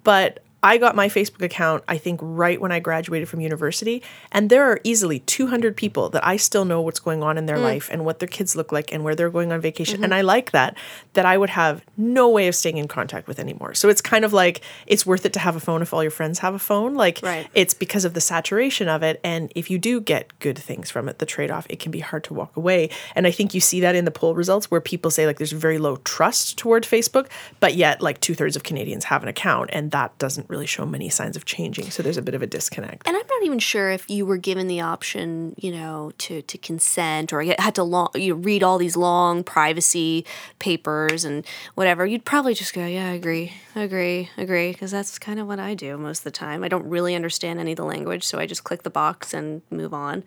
but 0.04 0.44
I 0.62 0.78
got 0.78 0.96
my 0.96 1.08
Facebook 1.08 1.42
account, 1.44 1.84
I 1.88 1.98
think, 1.98 2.20
right 2.22 2.60
when 2.60 2.72
I 2.72 2.80
graduated 2.80 3.30
from 3.30 3.40
university. 3.40 4.04
And 4.32 4.50
there 4.50 4.64
are 4.66 4.80
easily 4.84 5.20
200 5.20 5.76
people 5.78 6.10
that 6.10 6.26
I 6.26 6.36
still 6.38 6.66
know 6.66 6.82
what's 6.82 7.00
going 7.00 7.24
on 7.24 7.38
in 7.38 7.46
Mm. 7.46 7.48
their 7.48 7.60
life 7.60 7.90
and 7.92 8.04
what 8.06 8.20
their 8.20 8.28
kids 8.28 8.56
look 8.56 8.72
like 8.72 8.92
and 8.94 9.04
where 9.04 9.16
they're 9.16 9.30
going 9.30 9.52
on 9.52 9.62
vacation. 9.62 9.96
Mm-hmm. 9.96 10.04
And 10.06 10.14
I 10.16 10.22
like 10.22 10.52
that, 10.52 10.76
that 11.14 11.26
I 11.26 11.38
would 11.38 11.50
have 11.52 11.82
no 11.96 12.28
way 12.30 12.48
of 12.48 12.56
staying 12.56 12.78
in 12.78 12.88
contact 12.88 13.28
with 13.28 13.40
anymore. 13.40 13.74
So 13.74 13.88
it's 13.90 14.02
kind 14.02 14.26
of 14.26 14.34
like 14.34 14.62
it's 14.86 15.06
worth 15.06 15.26
it 15.26 15.34
to 15.34 15.40
have 15.40 15.56
a 15.56 15.60
phone 15.60 15.82
if 15.82 15.94
all 15.94 16.04
your 16.04 16.12
friends 16.12 16.40
have 16.40 16.54
a 16.54 16.60
phone. 16.60 16.96
Like 16.96 17.20
Right. 17.24 17.48
it's 17.54 17.74
because 17.74 18.04
of 18.04 18.14
the 18.14 18.22
saturation 18.22 18.90
of 18.90 19.02
it. 19.04 19.20
And 19.24 19.52
if 19.56 19.70
you 19.72 19.78
do 19.80 20.02
get 20.02 20.38
good 20.40 20.58
things 20.58 20.90
from 20.92 21.08
it, 21.08 21.20
the 21.20 21.26
trade 21.26 21.52
off, 21.52 21.66
it 21.70 21.80
can 21.80 21.92
be 21.92 22.00
hard 22.02 22.24
to 22.26 22.34
walk 22.34 22.56
away. 22.58 22.90
And 23.16 23.26
I 23.26 23.32
think 23.32 23.54
you 23.54 23.62
see 23.62 23.80
that 23.82 23.96
in 23.96 24.04
the 24.06 24.12
poll 24.12 24.36
results 24.36 24.70
where 24.70 24.82
people 24.82 25.10
say 25.12 25.26
like 25.26 25.38
there's 25.38 25.52
very 25.54 25.78
low 25.78 25.96
trust 26.04 26.58
toward 26.58 26.84
Facebook, 26.84 27.28
but 27.60 27.76
yet 27.76 28.02
like 28.02 28.20
two 28.20 28.36
thirds 28.36 28.56
of 28.56 28.64
Canadians 28.64 29.06
have 29.06 29.24
an 29.24 29.30
account. 29.30 29.70
And 29.72 29.92
that 29.92 30.18
doesn't 30.18 30.49
really 30.50 30.66
show 30.66 30.86
many 30.86 31.10
signs 31.10 31.38
of 31.38 31.46
changing. 31.46 31.92
So 31.92 32.02
there's 32.02 32.18
a 32.18 32.22
bit 32.22 32.34
of 32.34 32.42
a 32.42 32.48
disconnect. 32.48 33.08
And 33.08 33.16
I'm 33.16 33.28
not 33.28 33.44
even 33.44 33.60
sure 33.60 33.92
if 33.92 34.10
you 34.10 34.26
were 34.26 34.38
given 34.38 34.68
the 34.68 34.82
option, 34.82 35.54
you 35.58 35.72
know, 35.72 36.12
to, 36.18 36.42
to 36.42 36.58
consent 36.58 37.32
or 37.32 37.44
had 37.44 37.76
to 37.76 37.84
long, 37.84 38.10
you 38.16 38.34
know, 38.34 38.42
read 38.42 38.64
all 38.64 38.78
these 38.78 38.98
long 38.98 39.44
privacy 39.44 40.26
papers 40.58 41.24
and 41.24 41.46
whatever. 41.76 42.06
You'd 42.06 42.26
probably 42.26 42.56
just 42.56 42.74
go, 42.74 42.86
yeah, 42.86 43.10
I 43.10 43.14
agree, 43.14 43.54
agree, 43.76 44.32
agree, 44.38 44.72
because 44.72 44.92
that's 44.92 45.20
kind 45.20 45.40
of 45.40 45.48
what 45.48 45.60
I 45.60 45.76
do 45.76 45.98
most 45.98 46.20
of 46.20 46.24
the 46.26 46.32
time. 46.32 46.64
I 46.64 46.68
don't 46.68 46.90
really 46.90 47.16
understand 47.16 47.60
any 47.60 47.74
of 47.74 47.78
the 47.78 47.86
language, 47.86 48.24
so 48.24 48.40
I 48.40 48.48
just 48.48 48.64
click 48.64 48.84
the 48.84 48.90
box 48.90 49.34
and 49.34 49.62
move 49.70 49.94
on. 49.94 50.24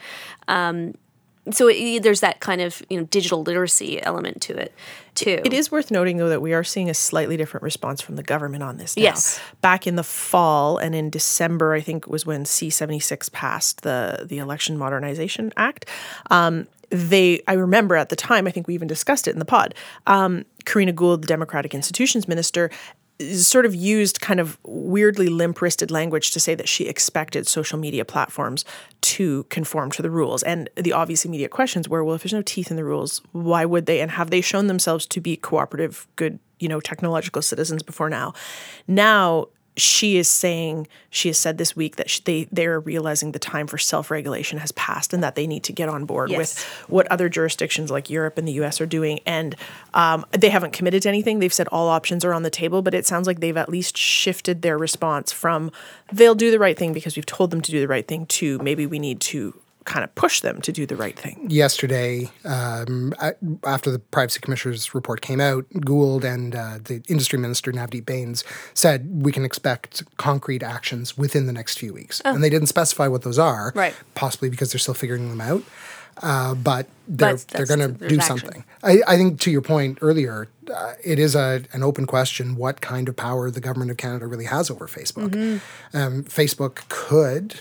Um, 0.46 0.94
so 1.50 1.68
it, 1.68 2.02
there's 2.02 2.20
that 2.20 2.40
kind 2.40 2.60
of 2.60 2.82
you 2.88 2.98
know 2.98 3.04
digital 3.04 3.42
literacy 3.42 4.02
element 4.02 4.40
to 4.42 4.56
it 4.56 4.72
too. 5.14 5.40
It 5.44 5.52
is 5.52 5.70
worth 5.70 5.90
noting, 5.90 6.16
though, 6.16 6.28
that 6.28 6.40
we 6.40 6.54
are 6.54 6.64
seeing 6.64 6.88
a 6.88 6.94
slightly 6.94 7.36
different 7.36 7.64
response 7.64 8.00
from 8.00 8.16
the 8.16 8.22
government 8.22 8.62
on 8.62 8.76
this 8.76 8.96
now. 8.96 9.02
Yes. 9.02 9.40
Back 9.60 9.86
in 9.86 9.96
the 9.96 10.04
fall 10.04 10.78
and 10.78 10.94
in 10.94 11.10
December, 11.10 11.74
I 11.74 11.80
think 11.80 12.06
was 12.06 12.24
when 12.24 12.44
C76 12.44 13.32
passed 13.32 13.82
the, 13.82 14.24
the 14.26 14.38
Election 14.38 14.78
Modernization 14.78 15.52
Act. 15.56 15.86
Um, 16.30 16.66
they, 16.90 17.42
I 17.48 17.54
remember 17.54 17.96
at 17.96 18.10
the 18.10 18.16
time, 18.16 18.46
I 18.46 18.50
think 18.50 18.68
we 18.68 18.74
even 18.74 18.88
discussed 18.88 19.26
it 19.26 19.32
in 19.32 19.38
the 19.38 19.44
pod. 19.46 19.74
Um, 20.06 20.44
Karina 20.64 20.92
Gould, 20.92 21.22
the 21.22 21.26
Democratic 21.26 21.74
Institutions 21.74 22.28
Minister, 22.28 22.70
sort 23.36 23.66
of 23.66 23.74
used 23.74 24.20
kind 24.20 24.40
of 24.40 24.58
weirdly 24.64 25.28
limp 25.28 25.60
wristed 25.60 25.90
language 25.90 26.30
to 26.32 26.40
say 26.40 26.54
that 26.54 26.68
she 26.68 26.84
expected 26.84 27.46
social 27.46 27.78
media 27.78 28.04
platforms 28.04 28.64
to 29.00 29.44
conform 29.44 29.90
to 29.92 30.02
the 30.02 30.10
rules. 30.10 30.42
And 30.42 30.68
the 30.76 30.92
obvious 30.92 31.24
immediate 31.24 31.50
questions 31.50 31.88
were 31.88 32.04
well, 32.04 32.14
if 32.14 32.22
there's 32.22 32.32
no 32.32 32.42
teeth 32.42 32.70
in 32.70 32.76
the 32.76 32.84
rules, 32.84 33.20
why 33.32 33.64
would 33.64 33.86
they? 33.86 34.00
And 34.00 34.10
have 34.12 34.30
they 34.30 34.40
shown 34.40 34.66
themselves 34.66 35.06
to 35.06 35.20
be 35.20 35.36
cooperative, 35.36 36.06
good, 36.16 36.38
you 36.60 36.68
know, 36.68 36.80
technological 36.80 37.42
citizens 37.42 37.82
before 37.82 38.08
now? 38.08 38.32
Now, 38.86 39.48
she 39.76 40.18
is 40.18 40.28
saying 40.28 40.86
she 41.08 41.28
has 41.28 41.38
said 41.38 41.56
this 41.56 41.74
week 41.74 41.96
that 41.96 42.10
she, 42.10 42.20
they 42.24 42.48
they're 42.52 42.78
realizing 42.78 43.32
the 43.32 43.38
time 43.38 43.66
for 43.66 43.78
self-regulation 43.78 44.58
has 44.58 44.70
passed 44.72 45.14
and 45.14 45.22
that 45.22 45.34
they 45.34 45.46
need 45.46 45.64
to 45.64 45.72
get 45.72 45.88
on 45.88 46.04
board 46.04 46.28
Yes. 46.30 46.38
with 46.38 46.62
what 46.90 47.06
other 47.08 47.28
jurisdictions 47.30 47.90
like 47.90 48.10
Europe 48.10 48.36
and 48.36 48.46
the 48.46 48.52
US 48.64 48.80
are 48.80 48.86
doing 48.86 49.20
and 49.24 49.56
um, 49.94 50.26
they 50.32 50.50
haven't 50.50 50.72
committed 50.72 51.02
to 51.02 51.08
anything 51.08 51.38
they've 51.38 51.52
said 51.54 51.68
all 51.68 51.88
options 51.88 52.24
are 52.24 52.34
on 52.34 52.42
the 52.42 52.50
table 52.50 52.82
but 52.82 52.92
it 52.92 53.06
sounds 53.06 53.26
like 53.26 53.40
they've 53.40 53.56
at 53.56 53.68
least 53.70 53.96
shifted 53.96 54.60
their 54.62 54.76
response 54.76 55.32
from 55.32 55.70
they'll 56.12 56.34
do 56.34 56.50
the 56.50 56.58
right 56.58 56.78
thing 56.78 56.92
because 56.92 57.16
we've 57.16 57.24
told 57.26 57.50
them 57.50 57.60
to 57.62 57.70
do 57.70 57.80
the 57.80 57.88
right 57.88 58.06
thing 58.06 58.26
to 58.26 58.58
maybe 58.58 58.84
we 58.86 58.98
need 58.98 59.20
to 59.20 59.54
kind 59.84 60.04
of 60.04 60.14
push 60.14 60.40
them 60.40 60.60
to 60.62 60.72
do 60.72 60.86
the 60.86 60.96
right 60.96 61.18
thing 61.18 61.46
yesterday, 61.50 62.30
um, 62.44 63.12
after 63.64 63.90
the 63.90 63.98
Privacy 63.98 64.40
Commissioner's 64.40 64.94
report 64.94 65.20
came 65.20 65.40
out, 65.40 65.64
Gould 65.80 66.24
and 66.24 66.54
uh, 66.54 66.78
the 66.82 67.02
industry 67.08 67.38
minister, 67.38 67.72
Navdeep 67.72 68.06
Bains, 68.06 68.44
said 68.74 69.22
we 69.22 69.32
can 69.32 69.44
expect 69.44 70.02
concrete 70.16 70.62
actions 70.62 71.18
within 71.18 71.46
the 71.46 71.52
next 71.52 71.78
few 71.78 71.92
weeks. 71.92 72.20
And 72.24 72.42
they 72.42 72.50
didn't 72.50 72.68
specify 72.68 73.08
what 73.08 73.22
those 73.22 73.38
are, 73.38 73.72
Right. 73.74 73.94
possibly 74.14 74.50
because 74.50 74.72
they're 74.72 74.78
still 74.78 74.94
figuring 74.94 75.28
them 75.28 75.40
out. 75.40 75.62
Uh, 76.22 76.54
but 76.54 76.86
they're, 77.08 77.36
But 77.36 77.48
they're 77.48 77.66
going 77.66 77.96
to 77.96 78.08
do 78.08 78.20
something. 78.20 78.64
I, 78.82 78.98
I 79.06 79.16
think 79.16 79.40
to 79.40 79.50
your 79.50 79.62
point 79.62 79.98
earlier, 80.02 80.48
uh, 80.72 80.92
it 81.02 81.18
is 81.18 81.34
a, 81.34 81.62
an 81.72 81.82
open 81.82 82.06
question 82.06 82.54
what 82.56 82.82
kind 82.82 83.08
of 83.08 83.16
power 83.16 83.50
the 83.50 83.60
government 83.60 83.90
of 83.90 83.96
Canada 83.96 84.26
really 84.26 84.44
has 84.44 84.70
over 84.70 84.86
Facebook. 84.86 85.30
Mm-hmm. 85.30 85.96
Um, 85.96 86.24
Facebook 86.24 86.86
could 86.88 87.60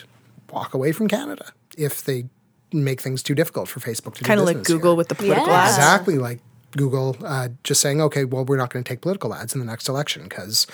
walk 0.52 0.74
away 0.74 0.92
from 0.92 1.08
Canada 1.08 1.54
if 1.78 2.04
they 2.04 2.26
make 2.74 3.02
things 3.02 3.22
too 3.22 3.36
difficult 3.36 3.68
for 3.68 3.80
Facebook 3.80 4.16
to 4.16 4.24
kind 4.24 4.38
do 4.38 4.42
of 4.44 4.48
like 4.48 4.56
business 4.58 4.68
here. 4.70 4.78
Google 4.78 4.96
with 4.96 5.10
the 5.10 5.16
political 5.16 5.50
Yeah. 5.50 5.62
ads 5.64 5.76
Exactly 5.78 6.18
like 6.18 6.40
Google 6.78 7.18
uh, 7.24 7.50
just 7.64 7.82
saying, 7.82 8.02
okay, 8.02 8.24
well, 8.24 8.46
we're 8.46 8.56
not 8.58 8.70
going 8.72 8.84
to 8.84 8.88
take 8.90 9.02
political 9.02 9.34
ads 9.34 9.54
in 9.54 9.60
the 9.60 9.66
next 9.66 9.90
election 9.90 10.24
because 10.24 10.68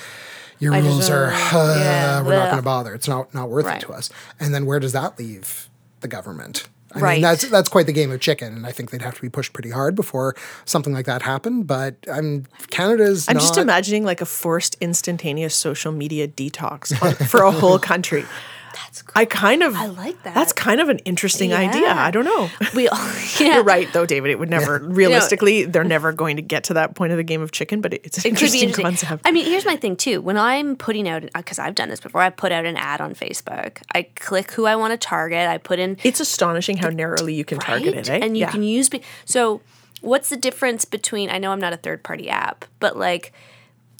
your 0.60 0.74
I 0.74 0.80
rules 0.80 1.10
are, 1.10 1.32
uh, 1.32 1.76
yeah, 1.80 2.22
we're 2.22 2.36
not 2.36 2.46
going 2.46 2.58
to 2.58 2.62
bother. 2.64 2.94
It's 2.94 3.08
not 3.08 3.34
not 3.34 3.50
worth 3.50 3.66
Right. 3.66 3.82
it 3.82 3.86
to 3.88 3.94
us. 3.94 4.10
And 4.40 4.54
then 4.54 4.66
where 4.66 4.80
does 4.80 4.92
that 4.94 5.18
leave 5.18 5.70
the 6.02 6.08
government? 6.08 6.68
I 6.94 7.00
Right. 7.00 7.14
mean, 7.16 7.22
that's 7.24 7.48
that's 7.50 7.68
quite 7.68 7.86
the 7.86 7.92
game 7.94 8.12
of 8.12 8.20
chicken, 8.22 8.54
and 8.56 8.66
I 8.66 8.72
think 8.72 8.92
they'd 8.92 9.02
have 9.02 9.14
to 9.16 9.22
be 9.22 9.30
pushed 9.30 9.54
pretty 9.54 9.72
hard 9.72 9.94
before 9.96 10.36
something 10.66 10.94
like 10.94 11.06
that 11.06 11.22
happened. 11.22 11.68
But 11.68 11.96
I'm 12.12 12.46
Canada's. 12.70 13.28
I'm 13.28 13.36
not, 13.36 13.42
just 13.42 13.58
imagining 13.58 14.04
like 14.06 14.22
a 14.22 14.26
forced 14.26 14.78
instantaneous 14.80 15.54
social 15.54 15.92
media 15.92 16.28
detox 16.28 17.00
on, 17.04 17.14
for 17.28 17.42
a 17.42 17.52
whole 17.52 17.78
country. 17.80 18.24
That's 18.84 19.04
I 19.16 19.26
kind 19.26 19.64
of 19.64 19.76
I 19.76 19.88
like 19.88 20.22
that. 20.24 20.34
That's 20.34 20.54
kind 20.54 20.80
of 20.82 20.90
an 20.90 21.00
interesting 21.00 21.54
idea. 21.54 21.88
I 21.88 22.12
don't 22.12 22.26
know. 22.26 22.50
we 22.76 22.88
all 22.88 22.98
yeah. 23.40 23.56
You're 23.56 23.64
right, 23.64 23.92
though, 23.94 24.06
David. 24.06 24.32
It 24.32 24.40
would 24.40 24.50
never 24.50 24.80
realistically. 24.80 25.66
They're 25.66 25.84
never 25.84 26.12
going 26.14 26.36
to 26.38 26.42
get 26.42 26.66
to 26.66 26.74
that 26.76 26.96
point 26.96 27.12
of 27.12 27.18
the 27.18 27.24
game 27.24 27.42
of 27.42 27.52
chicken, 27.52 27.82
but 27.82 27.94
it's 27.94 28.18
an 28.18 28.32
It 28.32 28.38
could 28.38 28.52
be 28.52 28.62
interesting, 28.62 28.62
interesting. 28.70 28.84
concept. 28.86 29.22
I 29.26 29.32
mean, 29.32 29.46
here's 29.46 29.66
my 29.66 29.76
thing 29.76 29.96
too. 29.96 30.22
When 30.22 30.38
I'm 30.38 30.76
putting 30.76 31.08
out, 31.08 31.24
because 31.36 31.60
I've 31.60 31.76
done 31.76 31.90
this 31.90 32.00
before, 32.00 32.22
I 32.22 32.30
put 32.30 32.52
out 32.52 32.66
an 32.66 32.78
ad 32.78 33.02
on 33.02 33.16
Facebook. 33.16 33.78
I 33.94 34.04
click 34.16 34.52
who 34.52 34.66
I 34.66 34.76
want 34.76 34.92
to 34.92 34.98
target. 34.98 35.48
I 35.48 35.58
put 35.58 35.80
in 35.80 35.98
it's 36.04 36.20
astonishing 36.20 36.78
how 36.78 36.90
narrowly 36.90 37.34
you 37.34 37.46
can 37.46 37.60
target 37.60 37.96
it, 37.96 38.10
eh? 38.10 38.20
and 38.22 38.38
you 38.38 38.42
Yeah. 38.42 38.52
can 38.52 38.64
use. 38.64 38.90
be- 38.90 39.02
So, 39.26 39.62
what's 40.02 40.30
the 40.30 40.38
difference 40.38 40.86
between? 40.86 41.30
I 41.30 41.38
know 41.40 41.52
I'm 41.52 41.60
not 41.62 41.74
a 41.74 41.78
third 41.78 42.04
party 42.04 42.30
app, 42.30 42.66
but 42.80 42.98
like. 42.98 43.34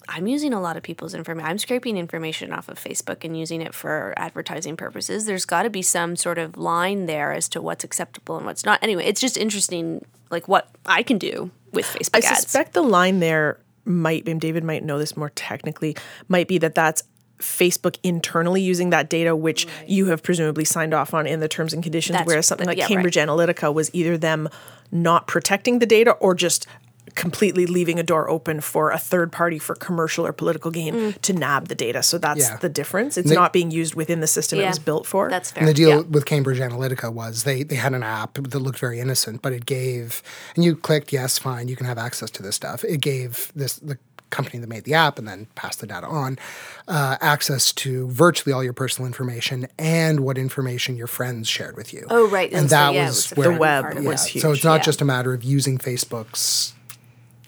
I'm 0.08 0.26
using 0.26 0.54
a 0.54 0.60
lot 0.60 0.76
of 0.76 0.82
people's 0.82 1.14
information. 1.14 1.48
I'm 1.48 1.58
scraping 1.58 1.96
information 1.98 2.52
off 2.52 2.68
of 2.68 2.82
Facebook 2.82 3.24
and 3.24 3.38
using 3.38 3.60
it 3.60 3.74
for 3.74 4.14
advertising 4.16 4.76
purposes. 4.76 5.26
There's 5.26 5.44
got 5.44 5.64
to 5.64 5.70
be 5.70 5.82
some 5.82 6.16
sort 6.16 6.38
of 6.38 6.56
line 6.56 7.06
there 7.06 7.32
as 7.32 7.48
to 7.50 7.60
what's 7.60 7.84
acceptable 7.84 8.36
and 8.36 8.46
what's 8.46 8.64
not. 8.64 8.82
Anyway, 8.82 9.04
it's 9.04 9.20
just 9.20 9.36
interesting, 9.36 10.04
like 10.30 10.48
what 10.48 10.70
I 10.86 11.02
can 11.02 11.18
do 11.18 11.50
with 11.72 11.84
Facebook 11.84 12.24
I 12.24 12.28
ads. 12.28 12.40
suspect 12.40 12.72
the 12.72 12.82
line 12.82 13.20
there 13.20 13.58
might, 13.84 14.26
and 14.26 14.40
David 14.40 14.64
might 14.64 14.82
know 14.82 14.98
this 14.98 15.16
more 15.16 15.30
technically, 15.30 15.94
might 16.26 16.48
be 16.48 16.56
that 16.58 16.74
that's 16.74 17.02
Facebook 17.38 17.98
internally 18.02 18.62
using 18.62 18.90
that 18.90 19.08
data, 19.08 19.36
which 19.36 19.66
you 19.86 20.06
have 20.06 20.22
presumably 20.22 20.64
signed 20.64 20.92
off 20.94 21.14
on 21.14 21.26
in 21.26 21.40
the 21.40 21.48
terms 21.48 21.72
and 21.72 21.82
conditions, 21.82 22.14
That's- 22.14 22.26
whereas 22.26 22.46
something 22.46 22.66
like 22.66 22.78
yeah, 22.78 22.84
right. 22.84 22.92
Cambridge 22.92 23.16
Analytica 23.16 23.72
was 23.72 23.90
either 23.94 24.16
them 24.18 24.48
not 24.90 25.26
protecting 25.26 25.78
the 25.78 25.86
data 25.86 26.12
or 26.12 26.34
just 26.34 26.66
completely 27.18 27.66
leaving 27.66 27.98
a 27.98 28.02
door 28.02 28.30
open 28.30 28.60
for 28.60 28.90
a 28.92 28.98
third 28.98 29.32
party 29.32 29.58
for 29.58 29.74
commercial 29.74 30.24
or 30.24 30.32
political 30.32 30.70
gain 30.70 30.94
Mm. 30.94 31.20
to 31.22 31.32
nab 31.32 31.68
the 31.68 31.74
data. 31.74 32.02
So 32.02 32.16
that's 32.16 32.40
Yeah. 32.40 32.56
the 32.56 32.68
difference. 32.68 33.18
It's 33.18 33.28
They- 33.28 33.34
not 33.34 33.52
being 33.52 33.70
used 33.70 33.94
within 33.96 34.20
the 34.20 34.26
system 34.28 34.60
it 34.60 34.66
was 34.66 34.78
built 34.78 35.04
for. 35.06 35.28
That's 35.28 35.50
fair. 35.50 35.60
And 35.62 35.68
the 35.68 35.74
deal 35.74 35.88
Yeah. 35.90 35.96
with 36.08 36.24
Cambridge 36.24 36.60
Analytica 36.60 37.12
was 37.12 37.42
they, 37.42 37.64
they 37.64 37.74
had 37.74 37.92
an 37.92 38.02
app 38.04 38.34
that 38.34 38.58
looked 38.60 38.78
very 38.78 39.00
innocent, 39.00 39.42
but 39.42 39.52
it 39.52 39.66
gave, 39.66 40.22
and 40.54 40.64
you 40.64 40.76
clicked, 40.76 41.12
yes, 41.12 41.38
fine, 41.38 41.68
you 41.68 41.76
can 41.76 41.86
have 41.86 41.98
access 41.98 42.30
to 42.30 42.42
this 42.42 42.54
stuff. 42.54 42.84
It 42.84 43.00
gave 43.00 43.50
this, 43.54 43.74
the 43.76 43.98
company 44.30 44.58
that 44.60 44.68
made 44.68 44.84
the 44.84 44.92
app 44.92 45.18
and 45.18 45.26
then 45.26 45.46
passed 45.54 45.80
the 45.80 45.86
data 45.86 46.06
on, 46.06 46.38
uh, 46.86 47.16
access 47.20 47.72
to 47.72 48.06
virtually 48.10 48.52
all 48.52 48.62
your 48.62 48.74
personal 48.74 49.06
information 49.06 49.66
and 49.78 50.20
what 50.20 50.36
information 50.38 50.96
your 50.96 51.06
friends 51.06 51.48
shared 51.48 51.76
with 51.76 51.92
you. 51.94 52.06
Oh, 52.10 52.28
right. 52.28 52.52
And 52.52 52.68
so, 52.68 52.76
that 52.76 52.94
yeah, 52.94 53.04
it 53.04 53.06
was 53.08 53.30
the 53.30 53.34
where 53.36 53.52
The 53.52 53.58
web 53.58 53.82
part 53.84 53.96
of 53.96 54.04
was 54.04 54.26
it. 54.26 54.28
huge. 54.32 54.42
So 54.42 54.52
it's 54.52 54.62
not 54.64 54.80
Yeah. 54.80 54.84
just 54.84 55.00
a 55.00 55.04
matter 55.06 55.32
of 55.32 55.42
using 55.42 55.78
Facebook's 55.78 56.74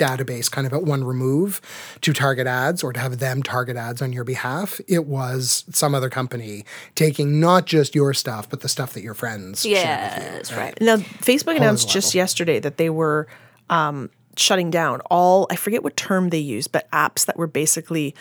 database 0.01 0.51
kind 0.51 0.67
of 0.67 0.73
at 0.73 0.83
one 0.83 1.05
remove 1.05 1.61
to 2.01 2.13
target 2.13 2.47
ads 2.49 2.83
or 2.83 2.93
to 2.93 2.99
have 2.99 3.19
them 3.21 3.43
target 3.43 3.77
ads 3.77 4.03
on 4.03 4.13
your 4.13 4.25
behalf. 4.25 4.81
It 4.89 5.07
was 5.07 5.65
some 5.71 5.95
other 5.95 6.09
company 6.11 6.65
taking 6.97 7.39
not 7.39 7.67
just 7.67 7.95
your 7.95 8.13
stuff, 8.15 8.51
but 8.51 8.61
the 8.63 8.69
stuff 8.69 8.95
that 8.95 9.03
your 9.03 9.15
friends 9.15 9.63
shared 9.63 9.75
with 10.17 10.25
you. 10.27 10.33
Yes, 10.39 10.53
right. 10.53 10.81
Now, 10.81 10.97
Facebook 10.97 11.57
announced 11.57 11.85
level. 11.89 11.93
just 12.01 12.15
yesterday 12.15 12.59
that 12.61 12.77
they 12.79 12.91
were 12.91 13.29
um, 13.69 14.11
shutting 14.37 14.71
down 14.71 15.01
all, 15.11 15.47
I 15.51 15.57
forget 15.57 15.83
what 15.85 15.97
term 15.97 16.31
they 16.31 16.39
used, 16.39 16.73
but 16.73 16.91
apps 16.91 17.27
that 17.27 17.37
were 17.37 17.47
basically 17.47 18.15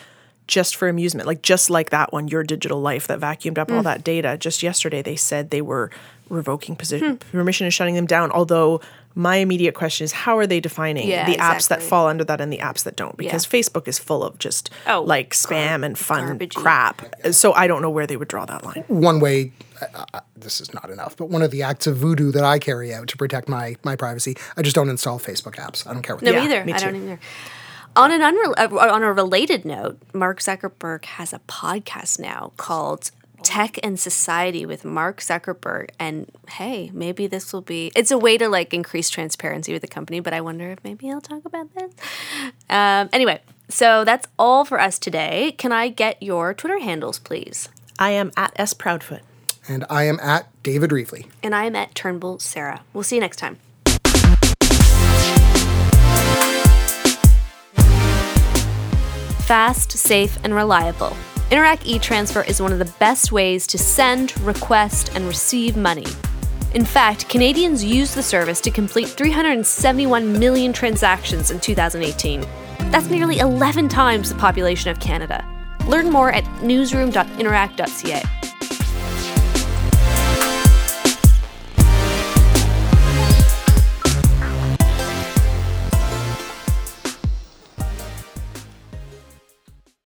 just 0.46 0.76
for 0.76 0.88
amusement, 0.88 1.26
like 1.26 1.42
just 1.42 1.70
like 1.70 1.90
that 1.90 2.12
one, 2.12 2.26
Your 2.28 2.42
Digital 2.42 2.80
Life, 2.80 3.06
that 3.06 3.20
vacuumed 3.20 3.56
up 3.58 3.68
Mm. 3.68 3.76
all 3.76 3.82
that 3.84 4.02
data. 4.04 4.36
Just 4.36 4.62
yesterday, 4.62 5.00
they 5.00 5.16
said 5.16 5.50
they 5.50 5.62
were 5.62 5.90
revoking 6.30 6.76
position, 6.76 7.18
Hmm. 7.30 7.36
permission 7.38 7.64
and 7.66 7.74
shutting 7.74 7.94
them 7.94 8.06
down. 8.06 8.30
Although, 8.30 8.80
my 9.14 9.36
immediate 9.36 9.74
question 9.74 10.04
is 10.04 10.12
how 10.12 10.38
are 10.38 10.46
they 10.46 10.60
defining 10.60 11.08
Yeah, 11.08 11.26
the 11.28 11.36
apps 11.36 11.68
that 11.68 11.82
fall 11.82 12.06
under 12.06 12.22
that 12.24 12.40
and 12.40 12.52
the 12.52 12.58
apps 12.58 12.84
that 12.84 12.94
don't? 12.96 13.16
Because 13.16 13.44
Facebook 13.44 13.88
is 13.88 13.98
full 13.98 14.22
of 14.22 14.38
just 14.38 14.70
Oh, 14.86 15.02
like 15.02 15.30
spam 15.34 15.84
and 15.84 15.98
fun 15.98 16.38
garbagey. 16.38 16.54
crap. 16.54 17.02
So 17.32 17.52
I 17.52 17.66
don't 17.66 17.82
know 17.82 17.90
where 17.90 18.06
they 18.06 18.16
would 18.16 18.28
draw 18.28 18.44
that 18.46 18.64
line. 18.64 18.84
one 18.86 19.18
way 19.20 19.52
uh, 19.82 20.04
uh, 20.14 20.20
this 20.36 20.60
is 20.60 20.72
not 20.74 20.90
enough 20.90 21.16
but 21.16 21.30
one 21.30 21.40
of 21.40 21.50
the 21.50 21.62
acts 21.62 21.86
of 21.86 21.96
voodoo 21.96 22.30
that 22.30 22.44
i 22.44 22.58
carry 22.58 22.92
out 22.92 23.08
to 23.08 23.16
protect 23.16 23.48
my 23.48 23.74
my 23.82 23.96
privacy 23.96 24.36
i 24.58 24.60
just 24.60 24.76
don't 24.76 24.90
install 24.90 25.18
facebook 25.18 25.54
apps 25.54 25.86
i 25.86 25.92
don't 25.94 26.02
care 26.02 26.14
what 26.16 26.22
No, 26.22 26.32
they 26.32 26.36
Yeah, 26.36 26.44
either. 26.44 26.64
me 26.66 26.74
I 26.74 26.78
don't 26.78 26.92
too. 26.92 27.02
either. 27.02 27.20
On 27.96 28.10
an 28.12 28.20
unrel- 28.20 28.54
uh, 28.58 28.92
on 28.92 29.02
a 29.02 29.10
related 29.12 29.64
note, 29.64 29.98
Mark 30.12 30.38
Zuckerberg 30.40 31.04
has 31.06 31.32
a 31.32 31.40
podcast 31.48 32.20
now 32.20 32.52
called 32.58 33.10
Tech 33.42 33.78
and 33.82 33.98
Society 33.98 34.66
with 34.66 34.84
Mark 34.84 35.20
Zuckerberg. 35.20 35.90
And 35.98 36.30
hey, 36.48 36.90
maybe 36.92 37.26
this 37.26 37.52
will 37.52 37.62
be 37.62 37.92
it's 37.96 38.10
a 38.10 38.18
way 38.18 38.38
to 38.38 38.48
like 38.48 38.72
increase 38.74 39.10
transparency 39.10 39.72
with 39.72 39.82
the 39.82 39.88
company, 39.88 40.20
but 40.20 40.32
I 40.32 40.40
wonder 40.40 40.70
if 40.70 40.82
maybe 40.84 41.06
he'll 41.06 41.20
talk 41.20 41.44
about 41.44 41.72
this. 41.74 41.92
Um, 42.68 43.08
anyway, 43.12 43.40
so 43.68 44.04
that's 44.04 44.26
all 44.38 44.64
for 44.64 44.80
us 44.80 44.98
today. 44.98 45.54
Can 45.58 45.72
I 45.72 45.88
get 45.88 46.22
your 46.22 46.54
Twitter 46.54 46.78
handles, 46.78 47.18
please? 47.18 47.68
I 47.98 48.10
am 48.10 48.32
at 48.36 48.52
S 48.56 48.74
Proudfoot. 48.74 49.20
and 49.68 49.84
i 49.90 50.04
am 50.04 50.18
at 50.20 50.48
david 50.62 50.90
reevely 50.90 51.26
And 51.42 51.54
I 51.54 51.64
am 51.64 51.76
at 51.76 51.94
Turnbull 51.94 52.38
Sarah. 52.38 52.80
We'll 52.92 53.04
see 53.04 53.16
you 53.16 53.20
next 53.20 53.36
time. 53.36 53.58
Fast, 59.46 59.90
safe, 59.92 60.38
and 60.44 60.54
reliable. 60.54 61.16
Interac 61.50 61.84
e-transfer 61.84 62.42
is 62.44 62.62
one 62.62 62.72
of 62.72 62.78
the 62.78 62.92
best 63.00 63.32
ways 63.32 63.66
to 63.66 63.76
send, 63.76 64.40
request, 64.42 65.10
and 65.16 65.26
receive 65.26 65.76
money. 65.76 66.06
In 66.74 66.84
fact, 66.84 67.28
Canadians 67.28 67.82
used 67.82 68.14
the 68.14 68.22
service 68.22 68.60
to 68.60 68.70
complete 68.70 69.08
371 69.08 70.38
million 70.38 70.72
transactions 70.72 71.50
in 71.50 71.58
2018. 71.58 72.46
That's 72.92 73.10
nearly 73.10 73.40
11 73.40 73.88
times 73.88 74.28
the 74.28 74.38
population 74.38 74.92
of 74.92 75.00
Canada. 75.00 75.44
Learn 75.88 76.08
more 76.08 76.30
at 76.30 76.44
newsroom.interac.ca. 76.62 78.22